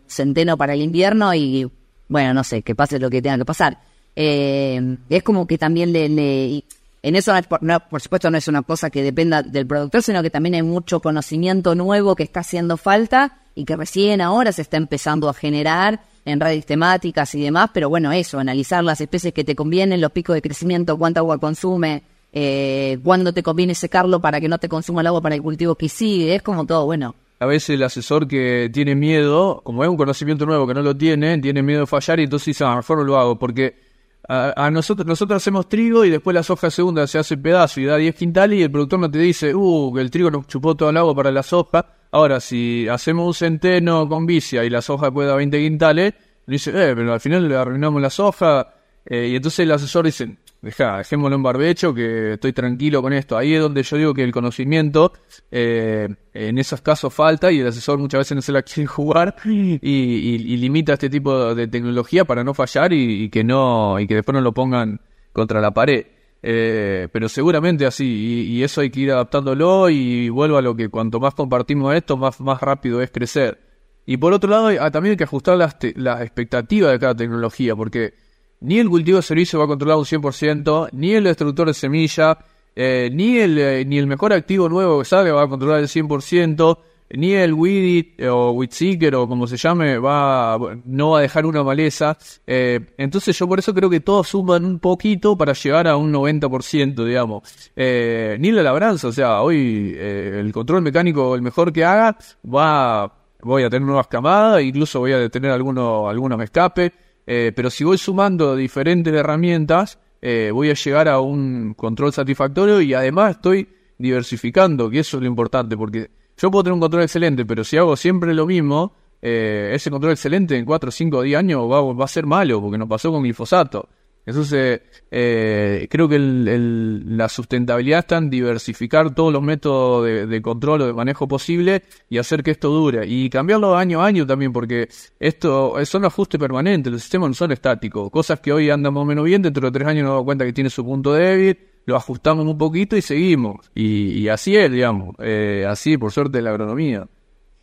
centeno 0.07 0.57
para 0.57 0.74
el 0.74 0.83
invierno 0.83 1.35
y, 1.35 1.70
bueno, 2.09 2.35
no 2.35 2.44
sé, 2.44 2.62
que 2.62 2.74
pase 2.74 2.98
lo 2.98 3.11
que 3.11 3.22
tenga 3.22 3.38
que 3.38 3.44
pasar. 3.44 3.78
Eh, 4.16 4.96
es 5.09 5.22
como 5.24 5.46
que 5.46 5.59
también 5.59 5.92
le, 5.92 6.64
en 7.04 7.16
eso, 7.16 7.34
no, 7.60 7.80
por 7.80 8.00
supuesto, 8.00 8.30
no 8.30 8.38
es 8.38 8.48
una 8.48 8.62
cosa 8.62 8.88
que 8.88 9.02
dependa 9.02 9.42
del 9.42 9.66
productor, 9.66 10.02
sino 10.02 10.22
que 10.22 10.30
también 10.30 10.54
hay 10.54 10.62
mucho 10.62 11.00
conocimiento 11.00 11.74
nuevo 11.74 12.16
que 12.16 12.22
está 12.22 12.40
haciendo 12.40 12.78
falta 12.78 13.36
y 13.54 13.66
que 13.66 13.76
recién 13.76 14.22
ahora 14.22 14.52
se 14.52 14.62
está 14.62 14.78
empezando 14.78 15.28
a 15.28 15.34
generar 15.34 16.00
en 16.24 16.40
redes 16.40 16.64
temáticas 16.64 17.34
y 17.34 17.42
demás, 17.42 17.68
pero 17.74 17.90
bueno, 17.90 18.10
eso, 18.10 18.38
analizar 18.38 18.82
las 18.82 19.02
especies 19.02 19.34
que 19.34 19.44
te 19.44 19.54
convienen, 19.54 20.00
los 20.00 20.12
picos 20.12 20.32
de 20.32 20.40
crecimiento, 20.40 20.96
cuánta 20.96 21.20
agua 21.20 21.36
consume, 21.36 22.04
eh, 22.32 22.98
cuándo 23.04 23.34
te 23.34 23.42
conviene 23.42 23.74
secarlo 23.74 24.18
para 24.20 24.40
que 24.40 24.48
no 24.48 24.56
te 24.56 24.70
consuma 24.70 25.02
el 25.02 25.08
agua 25.08 25.20
para 25.20 25.34
el 25.34 25.42
cultivo 25.42 25.74
que 25.74 25.90
sigue, 25.90 26.34
es 26.34 26.40
como 26.40 26.64
todo, 26.64 26.86
bueno. 26.86 27.14
A 27.38 27.44
veces 27.44 27.68
el 27.68 27.82
asesor 27.82 28.26
que 28.26 28.70
tiene 28.72 28.94
miedo, 28.94 29.60
como 29.62 29.84
es 29.84 29.90
un 29.90 29.98
conocimiento 29.98 30.46
nuevo 30.46 30.66
que 30.66 30.72
no 30.72 30.80
lo 30.80 30.96
tiene, 30.96 31.36
tiene 31.36 31.62
miedo 31.62 31.80
de 31.80 31.86
fallar 31.86 32.18
y 32.20 32.22
entonces 32.24 32.46
dice, 32.46 32.64
ah, 32.64 32.76
mejor 32.76 32.96
no 32.96 33.04
lo 33.04 33.18
hago, 33.18 33.38
porque 33.38 33.83
a, 34.28 34.70
nosotros 34.70 35.06
nosotros 35.06 35.37
hacemos 35.37 35.68
trigo 35.68 36.04
y 36.04 36.10
después 36.10 36.34
las 36.34 36.48
hojas 36.50 36.72
segundas 36.72 37.10
se 37.10 37.18
hace 37.18 37.37
pedazo 37.37 37.80
y 37.80 37.84
da 37.84 37.96
10 37.96 38.14
quintales 38.14 38.58
y 38.58 38.62
el 38.62 38.70
productor 38.70 38.98
no 39.00 39.10
te 39.10 39.18
dice, 39.18 39.54
uh, 39.54 39.92
que 39.94 40.00
el 40.00 40.10
trigo 40.10 40.30
nos 40.30 40.46
chupó 40.46 40.74
todo 40.74 40.90
el 40.90 40.96
agua 40.96 41.14
para 41.14 41.30
la 41.30 41.42
soja 41.42 41.94
Ahora, 42.14 42.38
si 42.38 42.87
hacemos 42.87 43.26
un 43.26 43.34
centeno 43.34 44.08
con 44.08 44.24
vicia 44.24 44.64
y 44.64 44.70
la 44.70 44.80
soja 44.82 45.06
después 45.06 45.26
da 45.26 45.34
20 45.34 45.58
quintales, 45.58 46.14
dice, 46.46 46.70
eh, 46.70 46.94
pero 46.94 47.12
al 47.12 47.18
final 47.18 47.48
le 47.48 47.56
arruinamos 47.56 48.00
la 48.00 48.08
soja. 48.08 48.72
Eh, 49.04 49.30
y 49.32 49.34
entonces 49.34 49.58
el 49.58 49.72
asesor 49.72 50.04
dice, 50.04 50.37
deja, 50.64 50.98
dejémoslo 50.98 51.37
en 51.37 51.42
barbecho, 51.42 51.94
que 51.94 52.33
estoy 52.35 52.53
tranquilo 52.53 53.03
con 53.03 53.12
esto. 53.12 53.37
Ahí 53.37 53.55
es 53.55 53.61
donde 53.61 53.83
yo 53.83 53.96
digo 53.96 54.14
que 54.14 54.24
el 54.24 54.33
conocimiento 54.33 55.12
eh, 55.50 56.09
en 56.33 56.59
esos 56.59 56.81
casos 56.81 57.12
falta 57.12 57.53
y 57.53 57.61
el 57.61 57.68
asesor 57.68 57.98
muchas 57.98 58.20
veces 58.20 58.35
no 58.35 58.42
se 58.42 58.53
la 58.53 58.62
quiere 58.64 58.87
jugar 58.87 59.37
y, 59.44 60.57
limita 60.57 60.94
este 60.94 61.11
tipo 61.11 61.55
de 61.55 61.68
tecnología 61.68 62.24
para 62.24 62.42
no 62.42 62.55
fallar 62.55 62.92
y, 62.92 63.24
y, 63.24 63.29
que 63.29 63.44
no 63.44 64.00
y 64.00 64.07
que 64.07 64.16
después 64.16 64.35
no 64.35 64.40
lo 64.40 64.53
pongan 64.53 65.00
contra 65.33 65.61
la 65.61 65.72
pared. 65.72 66.07
Eh, 66.46 67.09
pero 67.11 67.31
seguramente 67.31 67.87
así, 67.87 68.05
y, 68.50 68.62
eso 68.62 68.83
hay 68.83 68.90
que 68.90 69.00
ir 69.00 69.12
adaptándolo 69.12 69.88
y 69.88 70.29
vuelvo 70.29 70.59
a 70.59 70.62
lo 70.62 70.77
que 70.77 70.90
cuanto 70.90 71.18
más 71.18 71.35
compartimos 71.35 71.94
esto, 71.94 72.18
más, 72.18 72.38
más 72.40 72.61
rápido 72.61 73.00
es 73.00 73.11
crecer. 73.11 73.59
Y 74.05 74.18
por 74.18 74.35
otro 74.35 74.50
lado, 74.50 74.68
ah, 74.79 74.90
también 74.90 75.12
hay 75.12 75.16
que 75.16 75.24
ajustar 75.24 75.57
las, 75.57 75.79
las 75.96 76.20
expectativas 76.20 76.92
de 76.92 76.98
cada 76.98 77.14
tecnología, 77.14 77.74
porque 77.74 78.12
ni 78.60 78.78
el 78.78 78.88
cultivo 78.88 79.16
de 79.16 79.22
servicio 79.22 79.58
va 79.58 79.66
a 79.66 79.68
controlar 79.68 79.98
un 79.98 80.04
100%, 80.04 80.88
ni 80.92 81.12
el 81.12 81.24
destructor 81.24 81.66
de 81.68 81.74
semilla, 81.74 82.38
eh, 82.76 83.10
ni, 83.12 83.38
el, 83.38 83.58
eh, 83.58 83.84
ni 83.84 83.98
el 83.98 84.06
mejor 84.06 84.32
activo 84.32 84.68
nuevo 84.68 84.98
que 84.98 85.04
sale 85.04 85.30
va 85.30 85.42
a 85.42 85.48
controlar 85.48 85.80
el 85.80 85.88
100%, 85.88 86.78
ni 87.10 87.32
el 87.32 87.52
Weedit 87.52 88.18
eh, 88.18 88.28
o 88.28 88.52
Weedseeker 88.52 89.14
o 89.14 89.28
como 89.28 89.46
se 89.46 89.56
llame 89.56 89.98
va 89.98 90.58
no 90.86 91.10
va 91.10 91.18
a 91.18 91.22
dejar 91.22 91.46
una 91.46 91.62
maleza. 91.62 92.16
Entonces 92.46 93.38
yo 93.38 93.46
por 93.46 93.58
eso 93.58 93.74
creo 93.74 93.90
que 93.90 94.00
todos 94.00 94.28
suman 94.28 94.64
un 94.64 94.78
poquito 94.80 95.36
para 95.36 95.52
llegar 95.52 95.86
a 95.86 95.96
un 95.96 96.12
90%, 96.12 97.04
digamos. 97.04 97.42
Ni 97.76 98.50
la 98.50 98.62
labranza, 98.62 99.08
o 99.08 99.12
sea, 99.12 99.42
hoy 99.42 99.94
el 99.96 100.50
control 100.52 100.82
mecánico, 100.82 101.34
el 101.34 101.42
mejor 101.42 101.72
que 101.72 101.84
haga, 101.84 102.16
va 102.44 103.12
voy 103.44 103.62
a 103.62 103.70
tener 103.70 103.86
nuevas 103.86 104.08
camadas, 104.08 104.62
incluso 104.62 105.00
voy 105.00 105.12
a 105.12 105.28
tener 105.28 105.50
algunos, 105.50 106.08
algunos 106.10 106.40
escape. 106.42 106.92
Pero 107.24 107.70
si 107.70 107.84
voy 107.84 107.98
sumando 107.98 108.54
diferentes 108.54 109.12
herramientas, 109.12 109.98
voy 110.20 110.70
a 110.70 110.74
llegar 110.74 111.08
a 111.08 111.20
un 111.20 111.74
control 111.74 112.12
satisfactorio 112.12 112.80
y 112.80 112.94
además 112.94 113.37
estoy 113.37 113.68
diversificando, 113.98 114.90
que 114.90 115.00
eso 115.00 115.16
es 115.16 115.22
lo 115.22 115.28
importante, 115.28 115.76
porque 115.76 116.10
yo 116.37 116.50
puedo 116.50 116.64
tener 116.64 116.74
un 116.74 116.80
control 116.80 117.02
excelente, 117.02 117.44
pero 117.44 117.64
si 117.64 117.76
hago 117.76 117.96
siempre 117.96 118.34
lo 118.34 118.46
mismo, 118.46 118.94
eh, 119.22 119.70
ese 119.72 119.90
control 119.90 120.12
excelente 120.12 120.56
en 120.56 120.64
4, 120.64 120.90
5, 120.90 121.22
10 121.22 121.38
años 121.38 121.70
va, 121.70 121.80
va, 121.92 122.04
a 122.04 122.08
ser 122.08 122.26
malo, 122.26 122.60
porque 122.60 122.76
nos 122.76 122.88
pasó 122.88 123.10
con 123.12 123.22
glifosato. 123.22 123.88
Entonces, 124.26 124.80
eh, 125.10 125.87
creo 125.90 126.08
que 126.08 126.18
la 126.18 127.28
sustentabilidad 127.28 128.00
está 128.00 128.16
en 128.18 128.30
diversificar 128.30 129.14
todos 129.14 129.32
los 129.32 129.42
métodos 129.42 130.04
de, 130.04 130.42
control 130.42 130.82
o 130.82 130.87
de 130.87 130.92
manejo 130.92 131.28
posible 131.28 131.82
y 132.08 132.18
hacer 132.18 132.42
que 132.42 132.52
esto 132.52 132.70
dure. 132.70 133.06
Y 133.06 133.28
cambiarlo 133.28 133.76
año 133.76 134.02
a 134.02 134.06
año 134.06 134.26
también, 134.26 134.52
porque 134.52 134.88
esto 135.20 135.74
son 135.84 136.04
ajustes 136.04 136.40
permanentes, 136.40 136.92
los 136.92 137.02
sistemas 137.02 137.28
no 137.28 137.34
son 137.34 137.52
estáticos. 137.52 138.10
Cosas 138.10 138.40
que 138.40 138.52
hoy 138.52 138.70
andan 138.70 138.94
más 138.94 139.02
o 139.02 139.06
menos 139.06 139.24
bien, 139.24 139.42
dentro 139.42 139.70
de 139.70 139.72
tres 139.72 139.88
años 139.88 140.04
nos 140.04 140.12
damos 140.12 140.24
cuenta 140.24 140.44
que 140.44 140.52
tiene 140.52 140.70
su 140.70 140.84
punto 140.84 141.12
débil 141.12 141.58
lo 141.87 141.96
ajustamos 141.96 142.46
un 142.46 142.58
poquito 142.58 142.96
y 142.96 143.02
seguimos. 143.02 143.70
Y, 143.74 144.28
así 144.28 144.56
es, 144.56 144.70
digamos, 144.70 145.14
eh, 145.18 145.66
así 145.68 145.98
por 145.98 146.12
suerte 146.12 146.40
la 146.42 146.50
agronomía. 146.50 147.06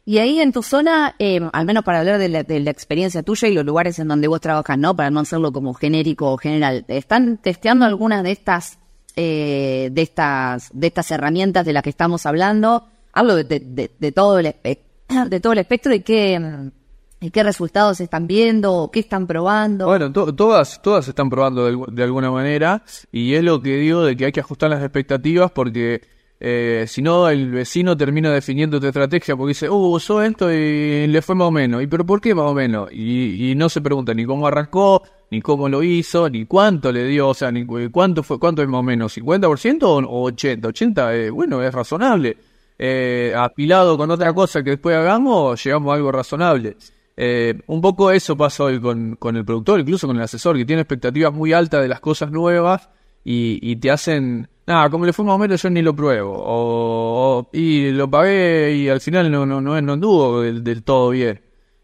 Y 0.04 0.18
ahí 0.18 0.40
en 0.40 0.52
tu 0.52 0.64
zona, 0.64 1.16
eh, 1.20 1.40
al 1.54 1.66
menos 1.66 1.84
para 1.84 2.00
hablar 2.00 2.18
de 2.18 2.30
la, 2.30 2.72
experiencia 2.72 3.22
tuya 3.22 3.48
y 3.48 3.54
los 3.54 3.66
lugares 3.66 4.00
en 4.00 4.08
donde 4.08 4.28
vos 4.28 4.42
trabajas, 4.42 4.78
¿no? 4.78 4.96
Para 4.96 5.12
no 5.12 5.20
hacerlo 5.20 5.52
como 5.52 5.74
genérico 5.74 6.32
o 6.32 6.38
general, 6.38 6.86
¿están 6.88 7.38
testeando 7.38 7.86
algunas 7.86 8.24
de 8.24 8.32
estas, 8.32 8.80
eh, 9.16 9.90
de 9.92 10.02
estas, 10.02 10.70
de 10.74 10.88
estas 10.88 11.12
herramientas 11.12 11.66
de 11.66 11.74
las 11.74 11.84
que 11.84 11.92
estamos 11.92 12.26
hablando? 12.26 12.88
Hablo 13.14 13.36
de, 13.36 13.44
de, 13.46 14.12
todo 14.12 14.40
el 14.40 14.46
de 15.30 15.40
todo 15.40 15.54
el 15.54 15.60
espectro 15.60 15.94
y 15.94 16.00
qué, 16.02 16.72
¿Y 17.24 17.30
qué 17.30 17.44
resultados 17.44 18.02
están 18.02 18.26
viendo? 18.26 18.90
¿Qué 18.92 19.00
están 19.00 19.28
probando? 19.28 19.86
Bueno, 19.86 20.12
todas, 20.12 20.82
todas 20.82 21.08
están 21.08 21.30
probando 21.30 21.86
de, 21.86 22.04
alguna 22.04 22.32
manera 22.32 22.84
y 23.12 23.36
es 23.36 23.44
lo 23.44 23.62
que 23.62 23.76
digo 23.76 24.04
de 24.04 24.18
que 24.18 24.26
hay 24.26 24.32
que 24.32 24.40
ajustar 24.40 24.72
las 24.72 24.82
expectativas 24.82 25.52
porque 25.52 26.02
eh, 26.44 26.86
si 26.88 27.04
no 27.04 27.30
el 27.30 27.52
vecino 27.52 27.96
termina 27.96 28.32
definiendo 28.32 28.80
tu 28.80 28.88
estrategia 28.88 29.36
porque 29.36 29.50
dice, 29.50 29.70
uh, 29.70 29.94
usó 29.94 30.24
esto 30.24 30.52
y 30.52 31.06
le 31.06 31.22
fue 31.22 31.36
más 31.36 31.48
o 31.48 31.52
menos. 31.52 31.84
¿Y 31.84 31.88
pero 31.88 32.04
por 32.04 32.20
qué 32.20 32.34
más 32.34 32.46
o 32.46 32.54
menos? 32.56 32.92
Y, 32.92 33.54
no 33.56 33.70
se 33.70 33.80
pregunta 33.80 34.14
ni 34.16 34.26
cómo 34.26 34.48
arrancó, 34.48 35.04
ni 35.30 35.40
cómo 35.40 35.70
lo 35.70 35.84
hizo, 35.84 36.30
ni 36.30 36.46
cuánto 36.46 36.92
le 36.92 37.06
dio, 37.06 37.30
o 37.30 37.34
sea, 37.36 37.52
ni 37.52 37.66
cuánto 37.92 38.24
fue, 38.24 38.40
cuánto 38.40 38.64
es 38.64 38.68
más 38.68 38.80
o 38.80 38.84
menos, 38.84 39.16
50% 39.16 39.84
o 40.10 40.24
80. 40.24 40.68
80, 40.68 41.16
eh, 41.16 41.30
bueno, 41.30 41.62
es 41.62 41.72
razonable. 41.72 42.38
Eh, 42.84 43.32
apilado 43.38 43.96
con 43.96 44.10
otra 44.10 44.34
cosa 44.34 44.64
que 44.64 44.72
después 44.72 44.96
hagamos, 44.96 45.64
llegamos 45.64 45.92
a 45.92 45.96
algo 45.96 46.12
razonable. 46.12 46.76
Eh, 47.16 47.54
un 47.68 47.82
poco 47.82 48.10
eso 48.10 48.36
pasa 48.36 48.64
hoy 48.64 48.82
con, 48.82 49.16
el 49.36 49.46
productor, 49.46 49.80
incluso 49.80 50.08
con 50.08 50.18
el 50.18 50.24
asesor, 50.24 50.58
que 50.58 50.66
tiene 50.66 50.82
expectativas 50.82 51.32
muy 51.32 51.54
altas 51.54 51.84
de 51.84 51.88
las 51.88 52.00
cosas 52.00 52.32
nuevas 52.32 52.90
y, 53.24 53.76
te 53.76 53.92
hacen, 53.92 54.50
nada, 54.72 54.90
como 54.90 55.06
le 55.06 55.14
fue 55.14 55.26
más 55.26 55.36
o 55.36 55.38
menos 55.38 55.62
yo 55.62 55.70
ni 55.70 55.82
lo 55.82 55.96
pruebo, 55.96 56.34
o, 56.36 57.50
y 57.54 57.92
lo 57.92 58.10
pagué 58.10 58.74
y 58.76 58.90
al 58.90 59.02
final 59.02 59.32
no, 59.32 59.46
no, 59.46 59.62
no, 59.62 59.82
no 59.82 59.94
anduvo 59.94 60.42
del, 60.42 60.84
todo 60.84 61.12
bien. 61.12 61.42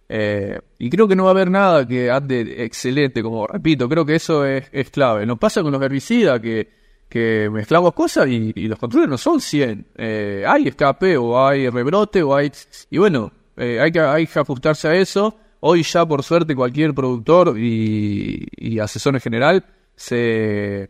Eh, 0.09 0.59
y 0.79 0.89
creo 0.89 1.07
que 1.07 1.15
no 1.15 1.23
va 1.23 1.29
a 1.29 1.33
haber 1.33 1.51
nada 1.51 1.85
que 1.87 2.09
ande 2.09 2.63
excelente, 2.63 3.21
como 3.21 3.45
repito, 3.45 3.89
creo 3.89 4.05
que 4.05 4.15
eso 4.15 4.45
es, 4.45 4.89
clave. 4.91 5.25
Nos 5.25 5.37
pasa 5.37 5.61
con 5.61 5.71
los 5.71 5.81
herbicidas 5.81 6.39
que 6.39 6.77
que 7.09 7.49
mezclamos 7.51 7.93
cosas 7.93 8.27
y, 8.27 8.51
los 8.67 8.77
controles 8.79 9.09
no 9.09 9.17
son 9.17 9.39
100. 9.39 9.85
Eh, 9.95 10.43
hay 10.47 10.67
escape 10.67 11.17
o 11.17 11.45
hay 11.45 11.69
rebrote 11.69 12.21
o 12.21 12.35
hay... 12.35 12.51
Y 12.89 12.97
bueno, 12.97 13.31
eh, 13.55 13.79
hay, 13.79 13.91
que, 13.91 13.99
hay 13.99 14.27
que 14.27 14.39
ajustarse 14.39 14.87
a 14.87 14.95
eso. 14.95 15.35
Hoy 15.59 15.83
ya 15.83 16.05
por 16.05 16.23
suerte 16.23 16.55
cualquier 16.55 16.93
productor 16.93 17.57
y, 17.57 18.79
asesor 18.79 19.15
en 19.15 19.21
general 19.21 19.65
se, 19.95 20.89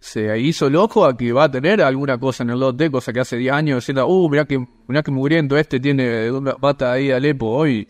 se 0.00 0.38
hizo 0.38 0.66
el 0.68 0.76
ojo 0.76 1.04
a 1.04 1.16
que 1.16 1.32
va 1.32 1.44
a 1.44 1.50
tener 1.50 1.82
alguna 1.82 2.18
cosa 2.18 2.44
en 2.44 2.50
el 2.50 2.60
lote, 2.60 2.90
cosa 2.90 3.12
que 3.12 3.20
hace 3.20 3.36
10 3.36 3.52
años 3.52 3.76
diciendo, 3.78 4.06
uh, 4.06 4.28
mirá 4.28 4.44
que, 4.44 4.64
mirá 4.86 5.02
que 5.02 5.10
mugriento 5.10 5.56
este 5.56 5.80
tiene 5.80 6.30
una 6.30 6.54
pata 6.54 6.92
ahí 6.92 7.10
Alepo 7.10 7.46
hoy. 7.46 7.88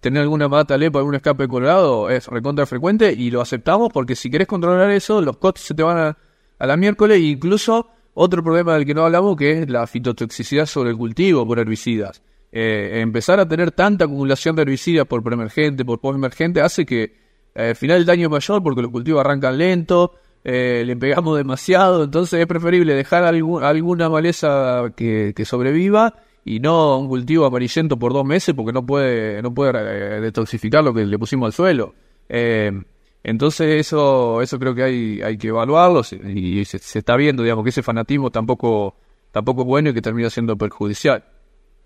Tener 0.00 0.22
alguna 0.22 0.48
pata 0.48 0.74
Alepo, 0.74 0.98
algún 0.98 1.14
escape 1.14 1.46
colorado 1.46 2.10
es 2.10 2.26
recontra 2.26 2.66
frecuente 2.66 3.12
y 3.12 3.30
lo 3.30 3.40
aceptamos 3.40 3.90
porque 3.92 4.16
si 4.16 4.30
querés 4.30 4.48
controlar 4.48 4.90
eso, 4.90 5.20
los 5.22 5.36
costos 5.36 5.64
se 5.64 5.74
te 5.74 5.82
van 5.82 5.98
a 5.98 6.18
a 6.58 6.66
la 6.66 6.76
miércoles, 6.76 7.20
incluso 7.20 7.88
otro 8.14 8.42
problema 8.42 8.74
del 8.74 8.86
que 8.86 8.94
no 8.94 9.04
hablamos 9.04 9.36
que 9.36 9.62
es 9.62 9.70
la 9.70 9.86
fitotoxicidad 9.86 10.66
sobre 10.66 10.90
el 10.90 10.96
cultivo 10.96 11.46
por 11.46 11.58
herbicidas. 11.58 12.22
Eh, 12.52 13.00
empezar 13.00 13.40
a 13.40 13.48
tener 13.48 13.72
tanta 13.72 14.06
acumulación 14.06 14.56
de 14.56 14.62
herbicidas 14.62 15.06
por 15.06 15.22
preemergente, 15.22 15.84
por 15.84 16.00
postemergente, 16.00 16.60
hace 16.60 16.86
que 16.86 17.02
eh, 17.54 17.68
al 17.70 17.76
final 17.76 17.98
el 17.98 18.06
daño 18.06 18.26
es 18.26 18.30
mayor 18.30 18.62
porque 18.62 18.82
los 18.82 18.90
cultivos 18.90 19.20
arrancan 19.20 19.58
lento, 19.58 20.14
eh, 20.48 20.84
le 20.86 20.96
pegamos 20.96 21.36
demasiado, 21.36 22.04
entonces 22.04 22.38
es 22.38 22.46
preferible 22.46 22.94
dejar 22.94 23.24
alguna 23.24 24.08
maleza 24.08 24.92
que, 24.94 25.34
sobreviva 25.44 26.14
y 26.44 26.60
no 26.60 26.98
un 26.98 27.08
cultivo 27.08 27.46
amarillento 27.46 27.98
por 27.98 28.12
dos 28.12 28.24
meses 28.24 28.54
porque 28.54 28.72
no 28.72 28.86
puede, 28.86 29.42
no 29.42 29.52
puede 29.52 30.20
detoxificar 30.20 30.84
lo 30.84 30.94
que 30.94 31.04
le 31.04 31.18
pusimos 31.18 31.48
al 31.48 31.52
suelo. 31.52 31.94
Entonces 33.26 33.80
eso, 33.80 34.40
eso 34.40 34.56
creo 34.56 34.72
que 34.72 34.84
hay, 34.84 35.20
hay 35.20 35.36
que 35.36 35.48
evaluarlo 35.48 36.02
y 36.32 36.64
se, 36.64 36.76
está 36.76 37.16
viendo, 37.16 37.42
digamos, 37.42 37.64
que 37.64 37.70
ese 37.70 37.82
fanatismo 37.82 38.30
tampoco, 38.30 38.94
tampoco 39.32 39.62
es 39.62 39.66
bueno 39.66 39.90
y 39.90 39.94
que 39.94 40.00
termina 40.00 40.30
siendo 40.30 40.56
perjudicial. 40.56 41.24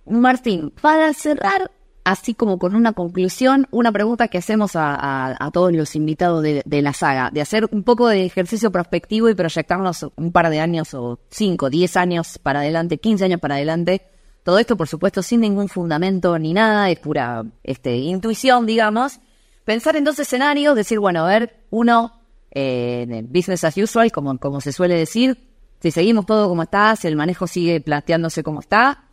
Martín, 0.05 0.71
para 0.83 1.15
cerrar, 1.15 1.71
así 2.11 2.35
como 2.35 2.59
con 2.59 2.75
una 2.75 2.93
conclusión, 2.93 3.69
una 3.71 3.93
pregunta 3.93 4.29
que 4.29 4.39
hacemos 4.39 4.73
a, 4.75 5.51
todos 5.53 5.73
los 5.73 5.95
invitados 5.95 6.43
de, 6.43 6.83
la 6.83 6.93
saga, 6.93 7.31
de 7.31 7.41
hacer 7.41 7.69
un 7.71 7.85
poco 7.85 8.09
de 8.09 8.25
ejercicio 8.25 8.73
prospectivo 8.73 9.29
y 9.29 9.35
proyectarnos 9.35 10.07
un 10.17 10.33
par 10.33 10.51
de 10.51 10.61
años 10.61 10.93
o 10.95 11.21
cinco, 11.31 11.71
diez 11.71 11.97
años 11.97 12.39
para 12.39 12.61
adelante, 12.61 12.99
quince 12.99 13.25
años 13.25 13.41
para 13.41 13.55
adelante. 13.55 14.03
Todo 14.43 14.59
esto, 14.59 14.77
por 14.77 14.89
supuesto, 14.89 15.23
sin 15.23 15.41
ningún 15.41 15.69
fundamento 15.69 16.39
ni 16.39 16.53
nada, 16.53 16.91
es 16.91 16.99
pura 16.99 17.45
este, 17.63 17.97
intuición, 17.97 18.67
digamos. 18.67 19.21
Pensar 19.65 19.95
en 19.97 20.05
dos 20.05 20.19
escenarios, 20.19 20.75
decir, 20.75 20.99
bueno, 20.99 21.25
a 21.25 21.29
ver, 21.29 21.61
uno, 21.71 22.21
eh, 22.51 23.25
business 23.29 23.63
as 23.63 23.77
usual, 23.77 24.11
como, 24.11 24.37
como 24.39 24.61
se 24.61 24.73
suele 24.73 24.97
decir, 24.97 25.39
si 25.81 25.91
seguimos 25.93 26.27
todo 26.27 26.49
como 26.49 26.65
está, 26.65 26.97
si 26.97 27.07
el 27.07 27.15
manejo 27.15 27.47
sigue 27.47 27.81
planteándose 27.81 28.43
como 28.43 28.61
está, 28.61 29.05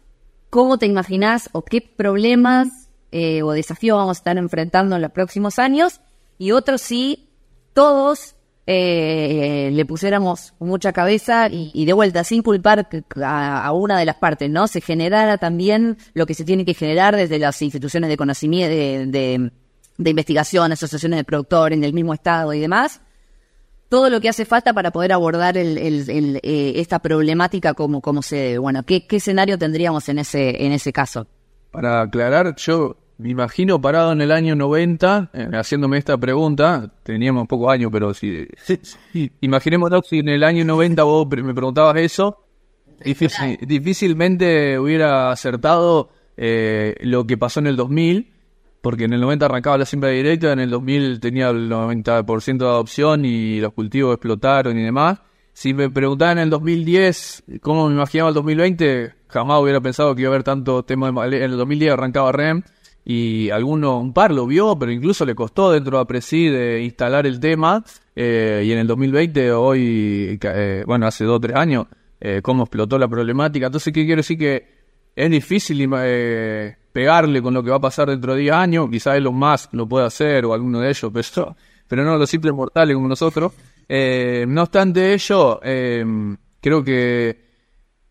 ¿cómo 0.49 0.79
te 0.79 0.87
imaginas 0.87 1.49
o 1.51 1.63
qué 1.63 1.81
problemas 1.81 2.86
eh, 3.11 3.41
o 3.43 3.51
desafíos 3.51 3.97
vamos 3.97 4.17
a 4.17 4.19
estar 4.19 4.37
enfrentando 4.37 4.95
en 4.95 5.01
los 5.01 5.11
próximos 5.11 5.59
años? 5.59 6.01
Y 6.37 6.51
otro, 6.51 6.77
si 6.77 7.29
todos 7.73 8.35
eh, 8.65 9.69
le 9.73 9.85
pusiéramos 9.85 10.53
mucha 10.59 10.93
cabeza 10.93 11.47
y, 11.49 11.85
de 11.85 11.93
vuelta, 11.93 12.23
sin 12.23 12.41
culpar 12.43 12.87
a, 13.23 13.71
una 13.71 13.97
de 13.99 14.05
las 14.05 14.15
partes, 14.15 14.49
¿no? 14.49 14.67
Se 14.67 14.81
generara 14.81 15.37
también 15.37 15.97
lo 16.13 16.25
que 16.25 16.33
se 16.33 16.45
tiene 16.45 16.65
que 16.65 16.73
generar 16.73 17.15
desde 17.15 17.39
las 17.39 17.61
instituciones 17.61 18.09
de 18.09 18.17
conocimiento, 18.17 18.75
de 18.75 19.51
de 19.97 20.09
investigación, 20.11 20.71
asociaciones 20.71 21.17
de 21.17 21.23
productores 21.23 21.77
en 21.77 21.83
el 21.83 21.93
mismo 21.93 22.13
estado 22.13 22.53
y 22.53 22.59
demás, 22.59 23.01
todo 23.89 24.09
lo 24.09 24.21
que 24.21 24.29
hace 24.29 24.45
falta 24.45 24.73
para 24.73 24.91
poder 24.91 25.13
abordar 25.13 25.57
el, 25.57 25.77
eh, 26.43 26.73
esta 26.75 26.99
problemática 26.99 27.73
como, 27.73 28.01
como 28.01 28.21
se 28.21 28.57
bueno, 28.57 28.83
¿qué, 28.83 29.07
¿qué, 29.07 29.17
escenario 29.17 29.57
tendríamos 29.57 30.07
en 30.09 30.19
ese, 30.19 30.65
en 30.65 30.71
ese 30.71 30.91
caso? 30.91 31.27
Para 31.71 32.01
aclarar, 32.01 32.55
yo 32.55 32.97
me 33.17 33.29
imagino 33.29 33.81
parado 33.81 34.11
en 34.11 34.21
el 34.21 34.31
año 34.31 34.55
90, 34.55 35.31
eh, 35.33 35.49
haciéndome 35.53 35.97
esta 35.97 36.17
pregunta, 36.17 36.91
teníamos 37.03 37.47
pocos 37.47 37.71
años, 37.71 37.89
pero 37.91 38.13
si, 38.13 38.47
imaginemos 39.41 39.91
si 40.07 40.19
en 40.19 40.29
el 40.29 40.43
año 40.43 40.63
90 40.65 41.03
vos 41.03 41.27
me 41.29 41.53
preguntabas 41.53 41.97
eso, 41.97 42.43
difícilmente 43.03 44.79
hubiera 44.79 45.31
acertado 45.31 46.09
eh, 46.35 46.95
lo 47.01 47.25
que 47.25 47.37
pasó 47.37 47.59
en 47.59 47.67
el 47.67 47.75
2000 47.75 48.33
porque 48.87 49.03
en 49.03 49.11
el 49.11 49.19
90 49.19 49.45
arrancaba 49.45 49.77
la 49.77 49.85
siembra 49.85 50.11
directa, 50.11 50.53
en 50.53 50.59
el 50.59 50.69
2000 50.69 51.19
tenía 51.19 51.49
el 51.49 51.69
90% 51.69 52.57
de 52.57 52.65
adopción 52.65 53.25
y 53.25 53.59
los 53.59 53.73
cultivos 53.73 54.13
explotaron 54.13 54.77
y 54.77 54.83
demás. 54.83 55.19
Si 55.51 55.73
me 55.73 55.89
preguntaban 55.89 56.37
en 56.37 56.45
el 56.45 56.49
2010 56.51 57.43
cómo 57.59 57.89
me 57.89 57.95
imaginaba 57.95 58.29
el 58.29 58.35
2020, 58.35 59.13
jamás 59.37 59.61
hubiera 59.61 59.81
pensado 59.81 60.15
que 60.15 60.21
iba 60.21 60.29
a 60.29 60.33
haber 60.33 60.43
tanto 60.43 60.83
tema 60.83 61.11
de... 61.27 61.37
En 61.37 61.51
el 61.51 61.57
2010 61.57 61.93
arrancaba 61.93 62.31
REM 62.31 62.63
y 63.09 63.49
alguno, 63.51 64.01
un 64.01 64.11
par 64.11 64.33
lo 64.33 64.45
vio, 64.45 64.77
pero 64.77 64.91
incluso 64.91 65.23
le 65.23 65.33
costó 65.33 65.71
dentro 65.71 65.95
de 65.95 66.03
Apresi 66.03 66.49
de 66.49 66.83
instalar 66.83 67.25
el 67.25 67.39
tema. 67.39 67.81
Eh, 68.13 68.63
y 68.65 68.71
en 68.73 68.79
el 68.79 68.87
2020, 68.87 69.53
hoy, 69.53 70.37
eh, 70.41 70.83
bueno, 70.85 71.07
hace 71.07 71.23
dos 71.23 71.37
o 71.37 71.39
tres 71.39 71.55
años, 71.55 71.87
eh, 72.19 72.41
cómo 72.43 72.63
explotó 72.63 72.97
la 72.97 73.07
problemática. 73.07 73.67
Entonces, 73.67 73.93
¿qué 73.93 74.05
quiero 74.05 74.19
decir? 74.19 74.37
Que 74.37 74.67
es 75.15 75.31
difícil 75.31 75.89
pegarle 76.91 77.41
con 77.41 77.53
lo 77.53 77.63
que 77.63 77.69
va 77.69 77.77
a 77.77 77.79
pasar 77.79 78.09
dentro 78.09 78.35
de 78.35 78.41
10 78.41 78.53
años. 78.53 78.89
Quizás 78.91 79.15
Elon 79.15 79.35
Musk 79.35 79.73
lo 79.73 79.87
pueda 79.87 80.07
hacer 80.07 80.43
o 80.43 80.53
alguno 80.53 80.81
de 80.81 80.89
ellos, 80.89 81.09
pero, 81.33 81.55
pero 81.87 82.03
no 82.03 82.17
los 82.17 82.29
simples 82.29 82.53
mortales 82.53 82.93
como 82.93 83.07
nosotros. 83.07 83.53
No 83.87 84.61
obstante 84.63 85.13
ello, 85.13 85.61
creo 85.61 86.83
que 86.83 87.46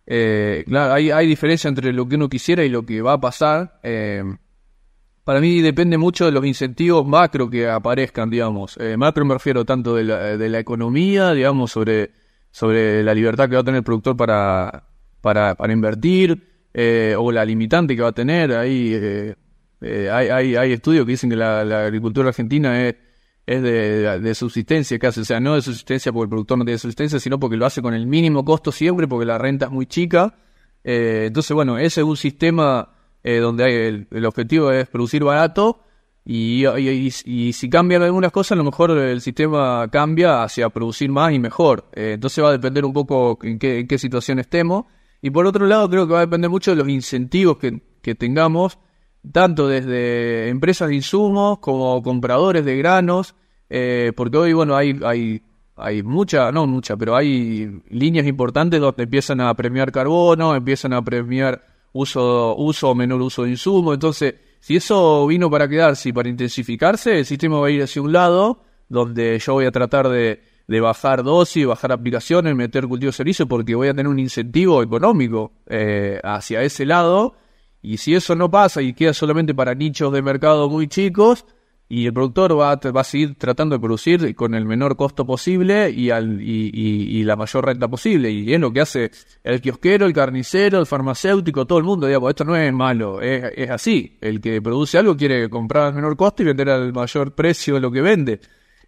eh, 0.06 0.64
claro, 0.66 0.94
hay, 0.94 1.10
hay 1.10 1.26
diferencia 1.26 1.68
entre 1.68 1.92
lo 1.92 2.08
que 2.08 2.16
uno 2.16 2.28
quisiera 2.28 2.64
y 2.64 2.68
lo 2.68 2.84
que 2.84 3.02
va 3.02 3.14
a 3.14 3.20
pasar. 3.20 3.80
para 5.24 5.40
mí 5.40 5.60
depende 5.60 5.98
mucho 5.98 6.26
de 6.26 6.32
los 6.32 6.44
incentivos 6.46 7.06
macro 7.06 7.50
que 7.50 7.68
aparezcan, 7.68 8.30
digamos. 8.30 8.78
macro 8.96 9.24
me 9.24 9.34
refiero 9.34 9.64
tanto 9.64 9.94
de 9.94 10.04
la, 10.04 10.36
de 10.36 10.48
la 10.48 10.58
economía, 10.58 11.32
digamos, 11.32 11.72
sobre, 11.72 12.12
sobre 12.50 13.02
la 13.02 13.14
libertad 13.14 13.48
que 13.48 13.56
va 13.56 13.62
a 13.62 13.64
tener 13.64 13.78
el 13.78 13.84
productor 13.84 14.16
para, 14.16 14.84
para, 15.20 15.54
para 15.56 15.72
invertir, 15.72 16.56
eh, 16.78 17.14
o 17.18 17.32
la 17.32 17.42
limitante 17.42 17.96
que 17.96 18.02
va 18.02 18.08
a 18.08 18.12
tener. 18.12 18.52
Ahí 18.52 18.92
eh, 18.92 19.34
eh, 19.80 20.10
hay, 20.12 20.28
hay, 20.28 20.56
hay, 20.56 20.72
estudios 20.72 21.06
que 21.06 21.12
dicen 21.12 21.30
que 21.30 21.36
la, 21.36 21.86
agricultura 21.86 22.28
argentina 22.28 22.86
es, 22.86 22.96
es 23.46 23.62
de, 23.62 24.34
subsistencia 24.34 24.98
casi, 24.98 25.20
o 25.20 25.24
sea, 25.24 25.40
no 25.40 25.54
de 25.54 25.62
subsistencia 25.62 26.12
porque 26.12 26.24
el 26.24 26.30
productor 26.30 26.58
no 26.58 26.64
tiene 26.64 26.78
subsistencia, 26.78 27.20
sino 27.20 27.38
porque 27.38 27.56
lo 27.56 27.64
hace 27.64 27.80
con 27.80 27.94
el 27.94 28.06
mínimo 28.06 28.44
costo 28.44 28.72
siempre, 28.72 29.06
porque 29.06 29.26
la 29.26 29.38
renta 29.38 29.66
es 29.66 29.72
muy 29.72 29.86
chica. 29.86 30.34
entonces, 30.82 31.54
bueno, 31.54 31.78
ese 31.78 32.00
es 32.00 32.06
un 32.06 32.16
sistema 32.16 32.90
donde 33.22 33.64
hay 33.64 34.06
el, 34.10 34.26
objetivo 34.26 34.70
es 34.72 34.88
producir 34.88 35.24
barato. 35.24 35.82
Y, 36.24 36.66
y, 36.66 37.52
si 37.52 37.70
cambian 37.70 38.02
algunas 38.02 38.32
cosas, 38.32 38.52
a 38.52 38.56
lo 38.56 38.64
mejor 38.64 38.90
el 38.90 39.20
sistema 39.20 39.88
cambia 39.92 40.42
hacia 40.42 40.68
producir 40.70 41.08
más 41.08 41.32
y 41.32 41.38
mejor. 41.38 41.88
entonces 41.92 42.42
va 42.42 42.48
a 42.48 42.52
depender 42.52 42.84
un 42.84 42.92
poco 42.92 43.38
en 43.42 43.60
qué, 43.60 43.78
en 43.78 43.86
qué 43.86 43.96
situación 43.96 44.40
estemos. 44.40 44.86
Y 45.22 45.30
por 45.30 45.46
otro 45.46 45.66
lado, 45.66 45.88
creo 45.88 46.06
que 46.06 46.12
va 46.12 46.20
a 46.20 46.26
depender 46.26 46.50
mucho 46.50 46.70
de 46.70 46.76
los 46.76 46.88
incentivos 46.88 47.58
que, 47.58 48.14
tengamos, 48.14 48.78
tanto 49.32 49.68
desde 49.68 50.48
empresas 50.48 50.88
de 50.88 50.96
insumos 50.96 51.58
como 51.58 52.02
compradores 52.02 52.64
de 52.64 52.76
granos, 52.76 53.34
eh, 53.68 54.12
porque 54.16 54.36
hoy, 54.36 54.52
bueno, 54.52 54.76
hay, 54.76 54.98
hay, 55.04 55.42
hay 55.76 56.02
mucha, 56.02 56.52
no 56.52 56.66
mucha, 56.66 56.96
pero 56.96 57.16
hay 57.16 57.82
líneas 57.90 58.26
importantes 58.26 58.80
donde 58.80 59.02
empiezan 59.04 59.40
a 59.40 59.54
premiar 59.54 59.92
carbono, 59.92 60.54
empiezan 60.54 60.92
a 60.92 61.02
premiar 61.02 61.64
uso, 61.92 62.56
uso 62.56 62.90
o 62.90 62.94
menor 62.94 63.20
uso 63.22 63.44
de 63.44 63.50
insumos. 63.50 63.94
Entonces, 63.94 64.34
si 64.60 64.76
eso 64.76 65.26
vino 65.26 65.50
para 65.50 65.68
quedarse 65.68 66.10
y 66.10 66.12
para 66.12 66.28
intensificarse, 66.28 67.18
el 67.18 67.26
sistema 67.26 67.58
va 67.60 67.68
a 67.68 67.70
ir 67.70 67.82
hacia 67.82 68.02
un 68.02 68.12
lado, 68.12 68.62
donde 68.88 69.38
yo 69.38 69.54
voy 69.54 69.66
a 69.66 69.72
tratar 69.72 70.08
de 70.08 70.40
de 70.66 70.80
bajar 70.80 71.22
dosis, 71.22 71.66
bajar 71.66 71.92
aplicaciones, 71.92 72.54
meter 72.54 72.86
cultivo 72.86 73.10
de 73.10 73.16
servicio, 73.16 73.46
porque 73.46 73.74
voy 73.74 73.88
a 73.88 73.94
tener 73.94 74.08
un 74.08 74.18
incentivo 74.18 74.82
económico 74.82 75.52
eh, 75.66 76.20
hacia 76.22 76.62
ese 76.62 76.84
lado. 76.84 77.34
Y 77.82 77.98
si 77.98 78.14
eso 78.14 78.34
no 78.34 78.50
pasa 78.50 78.82
y 78.82 78.92
queda 78.94 79.12
solamente 79.12 79.54
para 79.54 79.74
nichos 79.74 80.12
de 80.12 80.22
mercado 80.22 80.68
muy 80.68 80.88
chicos, 80.88 81.44
y 81.88 82.06
el 82.06 82.12
productor 82.12 82.58
va 82.58 82.72
a, 82.72 82.90
va 82.90 83.00
a 83.00 83.04
seguir 83.04 83.36
tratando 83.38 83.76
de 83.76 83.80
producir 83.80 84.34
con 84.34 84.54
el 84.54 84.64
menor 84.64 84.96
costo 84.96 85.24
posible 85.24 85.88
y, 85.90 86.10
al, 86.10 86.42
y, 86.42 86.70
y, 86.74 87.22
la 87.22 87.36
mayor 87.36 87.64
renta 87.64 87.86
posible. 87.86 88.28
Y 88.30 88.52
es 88.52 88.58
lo 88.58 88.72
que 88.72 88.80
hace 88.80 89.12
el 89.44 89.60
kiosquero, 89.60 90.06
el 90.06 90.12
carnicero, 90.12 90.80
el 90.80 90.86
farmacéutico, 90.86 91.64
todo 91.64 91.78
el 91.78 91.84
mundo. 91.84 92.08
Digamos, 92.08 92.30
esto 92.30 92.44
no 92.44 92.56
es 92.56 92.72
malo, 92.72 93.20
es, 93.20 93.52
es 93.54 93.70
así. 93.70 94.18
El 94.20 94.40
que 94.40 94.60
produce 94.60 94.98
algo 94.98 95.16
quiere 95.16 95.48
comprar 95.48 95.84
al 95.84 95.94
menor 95.94 96.16
costo 96.16 96.42
y 96.42 96.46
vender 96.46 96.70
al 96.70 96.92
mayor 96.92 97.36
precio 97.36 97.74
de 97.74 97.80
lo 97.80 97.92
que 97.92 98.00
vende. 98.00 98.40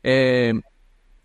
Eh, 0.02 0.54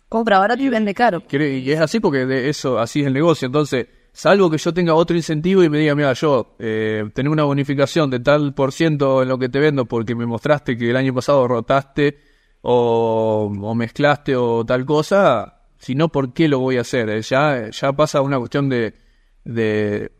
compra 0.08 0.38
barato 0.38 0.62
y 0.62 0.68
vende 0.68 0.94
caro. 0.94 1.24
Y 1.28 1.70
es 1.72 1.80
así 1.80 1.98
porque 1.98 2.24
de 2.24 2.48
eso, 2.50 2.78
así 2.78 3.00
es 3.00 3.08
el 3.08 3.14
negocio. 3.14 3.46
Entonces, 3.46 3.88
salvo 4.14 4.48
que 4.48 4.58
yo 4.58 4.72
tenga 4.72 4.94
otro 4.94 5.16
incentivo 5.16 5.62
y 5.64 5.68
me 5.68 5.78
diga, 5.78 5.94
mira, 5.94 6.12
yo 6.12 6.54
eh, 6.60 7.04
tener 7.12 7.30
una 7.30 7.42
bonificación 7.42 8.08
de 8.10 8.20
tal 8.20 8.54
por 8.54 8.72
ciento 8.72 9.22
en 9.22 9.28
lo 9.28 9.38
que 9.38 9.48
te 9.48 9.58
vendo 9.58 9.86
porque 9.86 10.14
me 10.14 10.24
mostraste 10.24 10.78
que 10.78 10.90
el 10.90 10.96
año 10.96 11.12
pasado 11.12 11.46
rotaste 11.48 12.16
o, 12.62 13.74
mezclaste 13.74 14.36
o 14.36 14.64
tal 14.64 14.86
cosa, 14.86 15.62
sino 15.78 16.08
por 16.10 16.32
qué 16.32 16.46
lo 16.46 16.60
voy 16.60 16.78
a 16.78 16.82
hacer. 16.82 17.10
Eh, 17.10 17.22
ya, 17.22 17.68
ya 17.70 17.92
pasa 17.92 18.22
una 18.22 18.38
cuestión 18.38 18.68
de, 18.68 18.94
de, 19.44 20.12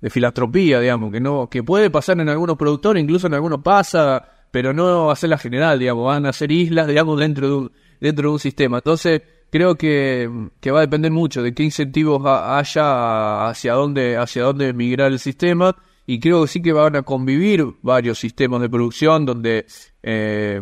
de 0.00 0.10
filantropía, 0.10 0.78
digamos, 0.78 1.12
que 1.12 1.20
no, 1.20 1.50
que 1.50 1.64
puede 1.64 1.90
pasar 1.90 2.20
en 2.20 2.28
algunos 2.28 2.56
productores, 2.56 3.02
incluso 3.02 3.26
en 3.26 3.34
algunos 3.34 3.62
pasa, 3.62 4.28
pero 4.52 4.72
no 4.72 5.06
va 5.06 5.12
a 5.12 5.16
ser 5.16 5.28
la 5.28 5.38
general, 5.38 5.80
digamos, 5.80 6.06
van 6.06 6.24
a 6.24 6.32
ser 6.32 6.52
islas, 6.52 6.86
digamos, 6.86 7.18
dentro 7.18 7.48
de 7.48 7.54
un, 7.54 7.72
dentro 8.00 8.28
de 8.28 8.32
un 8.32 8.38
sistema. 8.38 8.78
Entonces, 8.78 9.22
creo 9.50 9.76
que, 9.76 10.48
que 10.60 10.70
va 10.70 10.78
a 10.78 10.82
depender 10.82 11.10
mucho 11.10 11.42
de 11.42 11.54
qué 11.54 11.62
incentivos 11.62 12.22
haya 12.24 13.48
hacia 13.48 13.74
dónde, 13.74 14.16
hacia 14.16 14.44
dónde 14.44 14.72
migrar 14.72 15.12
el 15.12 15.18
sistema, 15.18 15.76
y 16.06 16.18
creo 16.18 16.42
que 16.42 16.48
sí 16.48 16.62
que 16.62 16.72
van 16.72 16.96
a 16.96 17.02
convivir 17.02 17.64
varios 17.82 18.18
sistemas 18.18 18.60
de 18.60 18.68
producción 18.68 19.24
donde 19.26 19.66
eh, 20.02 20.60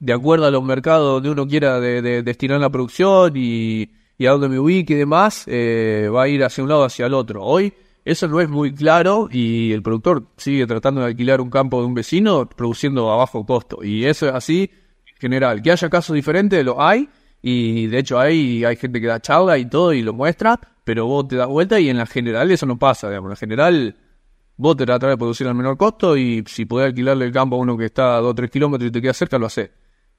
de 0.00 0.12
acuerdo 0.12 0.46
a 0.46 0.50
los 0.50 0.64
mercados 0.64 1.14
donde 1.14 1.30
uno 1.30 1.46
quiera 1.46 1.78
de, 1.78 2.22
destinar 2.22 2.58
la 2.60 2.70
producción 2.70 3.32
y, 3.36 3.90
a 4.26 4.30
donde 4.30 4.48
me 4.48 4.58
ubique 4.58 4.94
y 4.94 4.96
demás, 4.96 5.44
eh, 5.46 6.10
va 6.12 6.24
a 6.24 6.28
ir 6.28 6.42
hacia 6.42 6.64
un 6.64 6.68
lado 6.68 6.84
hacia 6.84 7.06
el 7.06 7.14
otro. 7.14 7.42
Hoy 7.42 7.72
eso 8.04 8.26
no 8.28 8.40
es 8.40 8.48
muy 8.48 8.74
claro 8.74 9.28
y 9.30 9.72
el 9.72 9.82
productor 9.82 10.24
sigue 10.36 10.66
tratando 10.66 11.02
de 11.02 11.08
alquilar 11.08 11.40
un 11.40 11.50
campo 11.50 11.80
de 11.80 11.86
un 11.86 11.94
vecino 11.94 12.48
produciendo 12.48 13.10
a 13.10 13.16
bajo 13.16 13.44
costo. 13.44 13.84
Y 13.84 14.06
eso 14.06 14.26
es 14.26 14.34
así 14.34 14.70
en 15.06 15.16
general. 15.18 15.62
Que 15.62 15.70
haya 15.70 15.88
casos 15.90 16.14
diferentes, 16.14 16.64
lo 16.64 16.82
hay. 16.82 17.08
Y 17.42 17.86
de 17.86 17.98
hecho 17.98 18.18
hay, 18.18 18.64
hay 18.64 18.76
gente 18.76 19.00
que 19.00 19.06
da 19.06 19.20
charla 19.20 19.58
y 19.58 19.66
todo 19.66 19.92
y 19.92 20.02
lo 20.02 20.12
muestra, 20.12 20.60
pero 20.84 21.06
vos 21.06 21.28
te 21.28 21.36
das 21.36 21.48
vuelta 21.48 21.80
y 21.80 21.88
en 21.88 21.96
la 21.96 22.06
general 22.06 22.50
eso 22.50 22.66
no 22.66 22.78
pasa. 22.78 23.08
Digamos. 23.08 23.28
En 23.28 23.30
la 23.30 23.36
general 23.36 23.96
vos 24.56 24.76
te 24.76 24.84
tratás 24.84 25.10
de 25.10 25.16
producir 25.16 25.46
al 25.46 25.54
menor 25.54 25.76
costo 25.76 26.16
y 26.16 26.44
si 26.46 26.66
podés 26.66 26.88
alquilarle 26.88 27.24
el 27.24 27.32
campo 27.32 27.56
a 27.56 27.58
uno 27.58 27.76
que 27.76 27.86
está 27.86 28.16
a 28.16 28.20
2 28.20 28.30
o 28.30 28.34
3 28.34 28.50
kilómetros 28.50 28.88
y 28.88 28.92
te 28.92 29.00
queda 29.00 29.14
cerca, 29.14 29.38
lo 29.38 29.46
hace. 29.46 29.70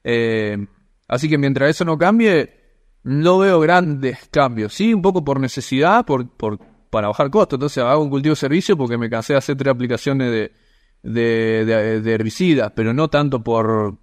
Eh, 0.02 0.66
así 1.08 1.28
que 1.28 1.38
mientras 1.38 1.70
eso 1.70 1.84
no 1.84 1.96
cambie, 1.96 2.50
no 3.04 3.38
veo 3.38 3.60
grandes 3.60 4.28
cambios. 4.30 4.74
Sí, 4.74 4.92
un 4.92 5.02
poco 5.02 5.24
por 5.24 5.38
necesidad, 5.38 6.04
por, 6.04 6.28
por 6.28 6.58
para 6.92 7.08
bajar 7.08 7.30
costos. 7.30 7.56
Entonces 7.56 7.82
hago 7.82 8.02
un 8.02 8.10
cultivo 8.10 8.32
de 8.32 8.36
servicio 8.36 8.76
porque 8.76 8.98
me 8.98 9.08
cansé 9.08 9.32
de 9.32 9.38
hacer 9.38 9.56
tres 9.56 9.72
aplicaciones 9.72 10.30
de, 10.30 10.52
de, 11.02 12.12
herbicidas, 12.12 12.70
pero 12.76 12.92
no 12.92 13.08
tanto 13.08 13.42
por 13.42 13.96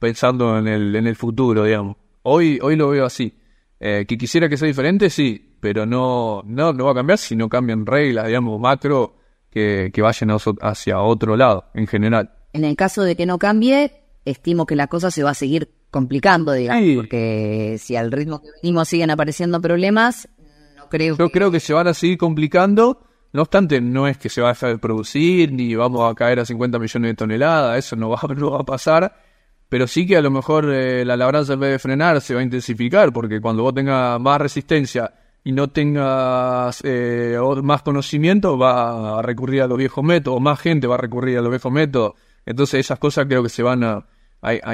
pensando 0.00 0.58
en 0.58 0.66
el, 0.66 0.96
en 0.96 1.06
el 1.06 1.14
futuro, 1.14 1.62
digamos. 1.62 2.01
Hoy, 2.22 2.58
hoy 2.62 2.76
lo 2.76 2.88
veo 2.88 3.06
así. 3.06 3.34
Eh, 3.80 4.04
que 4.06 4.16
quisiera 4.16 4.48
que 4.48 4.56
sea 4.56 4.68
diferente, 4.68 5.10
sí, 5.10 5.56
pero 5.58 5.86
no, 5.86 6.42
no, 6.46 6.72
no 6.72 6.84
va 6.84 6.92
a 6.92 6.94
cambiar 6.94 7.18
si 7.18 7.34
no 7.34 7.48
cambian 7.48 7.84
reglas, 7.84 8.28
digamos, 8.28 8.60
macro 8.60 9.16
que, 9.50 9.90
que 9.92 10.02
vayan 10.02 10.30
hacia 10.60 11.00
otro 11.00 11.36
lado, 11.36 11.64
en 11.74 11.86
general. 11.86 12.30
En 12.52 12.64
el 12.64 12.76
caso 12.76 13.02
de 13.02 13.16
que 13.16 13.26
no 13.26 13.38
cambie, 13.38 13.92
estimo 14.24 14.66
que 14.66 14.76
la 14.76 14.86
cosa 14.86 15.10
se 15.10 15.22
va 15.22 15.30
a 15.30 15.34
seguir 15.34 15.68
complicando, 15.90 16.52
digamos, 16.52 16.82
porque 16.96 17.76
si 17.78 17.96
al 17.96 18.12
ritmo 18.12 18.40
que 18.40 18.48
venimos 18.62 18.88
siguen 18.88 19.10
apareciendo 19.10 19.60
problemas, 19.60 20.28
no 20.76 20.88
creo 20.88 21.16
Yo 21.16 21.28
creo 21.30 21.50
que 21.50 21.60
se 21.60 21.74
van 21.74 21.88
a 21.88 21.94
seguir 21.94 22.18
complicando. 22.18 23.06
No 23.32 23.42
obstante, 23.42 23.80
no 23.80 24.06
es 24.06 24.18
que 24.18 24.28
se 24.28 24.42
va 24.42 24.48
a 24.48 24.52
dejar 24.52 24.70
de 24.70 24.78
producir, 24.78 25.52
ni 25.52 25.74
vamos 25.74 26.10
a 26.10 26.14
caer 26.14 26.38
a 26.38 26.44
50 26.44 26.78
millones 26.78 27.10
de 27.10 27.14
toneladas, 27.14 27.78
eso 27.78 27.96
no 27.96 28.10
va, 28.10 28.20
no 28.36 28.52
va 28.52 28.60
a 28.60 28.64
pasar. 28.64 29.31
Pero 29.72 29.86
sí 29.86 30.06
que 30.06 30.18
a 30.18 30.20
lo 30.20 30.30
mejor 30.30 30.70
eh, 30.70 31.02
la 31.02 31.16
labranza 31.16 31.54
en 31.54 31.60
vez 31.60 31.70
de 31.70 31.78
frenar 31.78 32.20
se 32.20 32.34
va 32.34 32.40
a 32.40 32.42
intensificar, 32.42 33.10
porque 33.10 33.40
cuando 33.40 33.62
vos 33.62 33.72
tengas 33.72 34.20
más 34.20 34.38
resistencia 34.38 35.10
y 35.42 35.52
no 35.52 35.70
tengas 35.70 36.82
eh, 36.84 37.38
más 37.62 37.80
conocimiento, 37.80 38.58
va 38.58 39.20
a 39.20 39.22
recurrir 39.22 39.62
a 39.62 39.66
los 39.66 39.78
viejos 39.78 40.04
métodos, 40.04 40.42
más 40.42 40.60
gente 40.60 40.86
va 40.86 40.96
a 40.96 40.98
recurrir 40.98 41.38
a 41.38 41.40
los 41.40 41.48
viejos 41.48 41.72
métodos. 41.72 42.12
Entonces 42.44 42.80
esas 42.80 42.98
cosas 42.98 43.24
creo 43.24 43.42
que 43.42 43.48
se 43.48 43.62
van 43.62 43.82
a, 43.82 44.04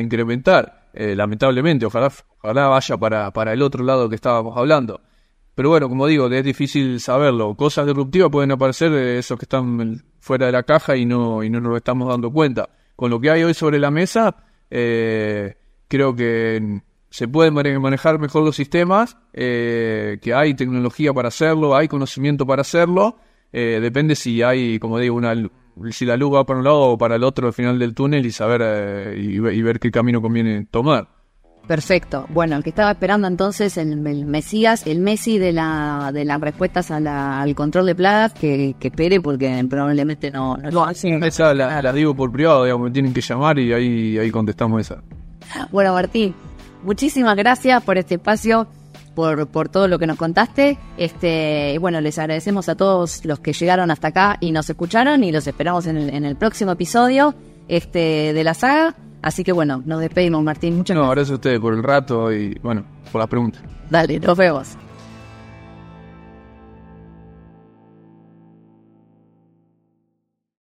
incrementar, 0.01 0.89
eh, 0.93 1.15
lamentablemente. 1.15 1.87
Ojalá, 1.87 2.11
ojalá 2.43 2.67
vaya 2.67 2.97
para, 2.97 3.31
para 3.31 3.53
el 3.53 3.63
otro 3.63 3.85
lado 3.85 4.09
que 4.09 4.17
estábamos 4.17 4.57
hablando. 4.57 5.01
Pero 5.55 5.69
bueno, 5.69 5.89
como 5.89 6.09
digo, 6.09 6.27
es 6.27 6.45
difícil 6.45 6.99
saberlo. 6.99 7.55
Cosas 7.55 7.87
disruptivas 7.87 8.31
pueden 8.33 8.51
aparecer 8.51 8.93
esos 8.93 9.39
que 9.39 9.45
están 9.45 10.03
fuera 10.19 10.47
de 10.47 10.53
la 10.53 10.65
caja 10.65 10.97
y 10.97 11.07
no, 11.07 11.45
y 11.45 11.51
no 11.51 11.61
nos 11.61 11.77
estamos 11.77 12.09
dando 12.09 12.33
cuenta. 12.33 12.69
Con 12.97 13.11
lo 13.11 13.21
que 13.21 13.31
hay 13.31 13.45
hoy 13.45 13.55
sobre 13.55 13.79
la 13.79 13.93
mesa, 13.93 14.35
eh, 14.71 15.57
creo 15.89 16.15
que 16.15 16.81
se 17.11 17.29
pueden 17.29 17.55
manejar 17.55 18.19
mejor 18.19 18.45
los 18.45 18.57
sistemas, 18.57 19.17
eh, 19.33 20.19
que 20.21 20.35
hay 20.35 20.55
tecnología 20.55 21.13
para 21.13 21.29
hacerlo, 21.29 21.75
hay 21.77 21.89
conocimiento 21.89 22.47
para 22.47 22.63
hacerlo. 22.63 23.17
depende 23.53 24.15
si 24.15 24.43
hay, 24.43 24.79
como 24.79 24.99
digo, 24.99 25.17
una 25.17 25.35
si 25.91 26.05
la 26.05 26.17
luz 26.17 26.35
va 26.35 26.45
para 26.45 26.59
un 26.59 26.65
lado 26.65 26.81
o 26.81 26.99
para 26.99 27.17
el 27.17 27.25
otro 27.25 27.47
al 27.47 27.53
final 27.53 27.79
del 27.79 27.95
túnel 27.95 28.27
y 28.27 28.33
saber 28.33 28.63
eh, 28.65 29.15
y, 29.19 29.39
ver 29.39 29.79
qué 29.79 29.91
camino 29.91 30.21
conviene 30.21 30.67
tomar. 30.71 31.09
Perfecto. 31.69 32.27
Bueno, 32.31 32.57
el 32.57 32.63
que 32.63 32.71
estaba 32.71 32.93
esperando 32.93 33.29
entonces 33.29 33.77
el, 33.77 33.95
Mesías, 33.99 34.87
el 34.87 35.01
Messi 35.01 35.37
de 35.37 35.53
la 35.53 36.11
de 36.15 36.25
las 36.25 36.41
respuestas 36.41 36.91
al 36.91 37.55
control 37.55 37.85
de 37.85 37.95
plagas, 37.95 38.33
que, 38.33 38.75
espere 38.81 39.21
porque 39.21 39.65
probablemente 39.69 40.31
no... 40.31 40.57
no, 40.57 40.89
esa 40.91 41.53
la, 41.53 41.93
digo 41.93 42.17
por 42.17 42.33
privado, 42.33 42.65
digamos, 42.65 42.87
me 42.87 42.91
tienen 42.91 43.13
que 43.13 43.21
llamar 43.21 43.59
y 43.59 43.75
ahí, 43.75 44.17
ahí 44.17 44.31
contestamos 44.31 44.81
esa. 44.81 45.03
Bueno, 45.71 45.93
Martín, 45.93 46.35
muchísimas 46.83 47.37
gracias 47.37 47.83
por 47.83 47.99
este 47.99 48.15
espacio 48.15 48.67
por, 49.15 49.47
por 49.49 49.69
todo 49.69 49.89
lo 49.89 49.99
que 49.99 50.07
nos 50.07 50.17
contaste. 50.17 50.79
Este, 50.97 51.77
bueno, 51.81 52.01
les 52.01 52.19
agradecemos 52.19 52.71
a 52.71 52.77
todos 52.77 53.27
los 53.27 53.41
que 53.41 53.53
llegaron 53.53 53.91
hasta 53.91 54.09
acá 54.09 54.39
y 54.41 54.53
nos 54.53 54.71
escucharon 54.71 55.23
y 55.23 55.33
los 55.33 55.47
esperamos 55.47 55.87
en 55.87 55.99
el, 55.99 56.15
en 56.15 56.25
el 56.25 56.37
próximo 56.37 56.73
episodio 56.73 57.35
este, 57.69 58.33
de 58.33 58.43
la 58.43 58.55
saga. 58.55 58.95
Así 59.23 59.45
que 59.45 59.53
bueno, 59.53 59.83
nos 59.85 60.01
despedimos, 60.01 60.43
Martín. 60.43 60.77
Muchas 60.77 60.97
no, 60.97 61.09
gracias. 61.11 61.31
a 61.33 61.35
ustedes 61.35 61.61
por 61.61 61.75
el 61.75 61.83
rato 61.83 62.33
y 62.33 62.59
bueno, 62.63 62.85
por 63.11 63.21
las 63.21 63.29
preguntas. 63.29 63.63
Dale, 63.91 64.21
nos 64.21 64.37
vemos. 64.37 64.77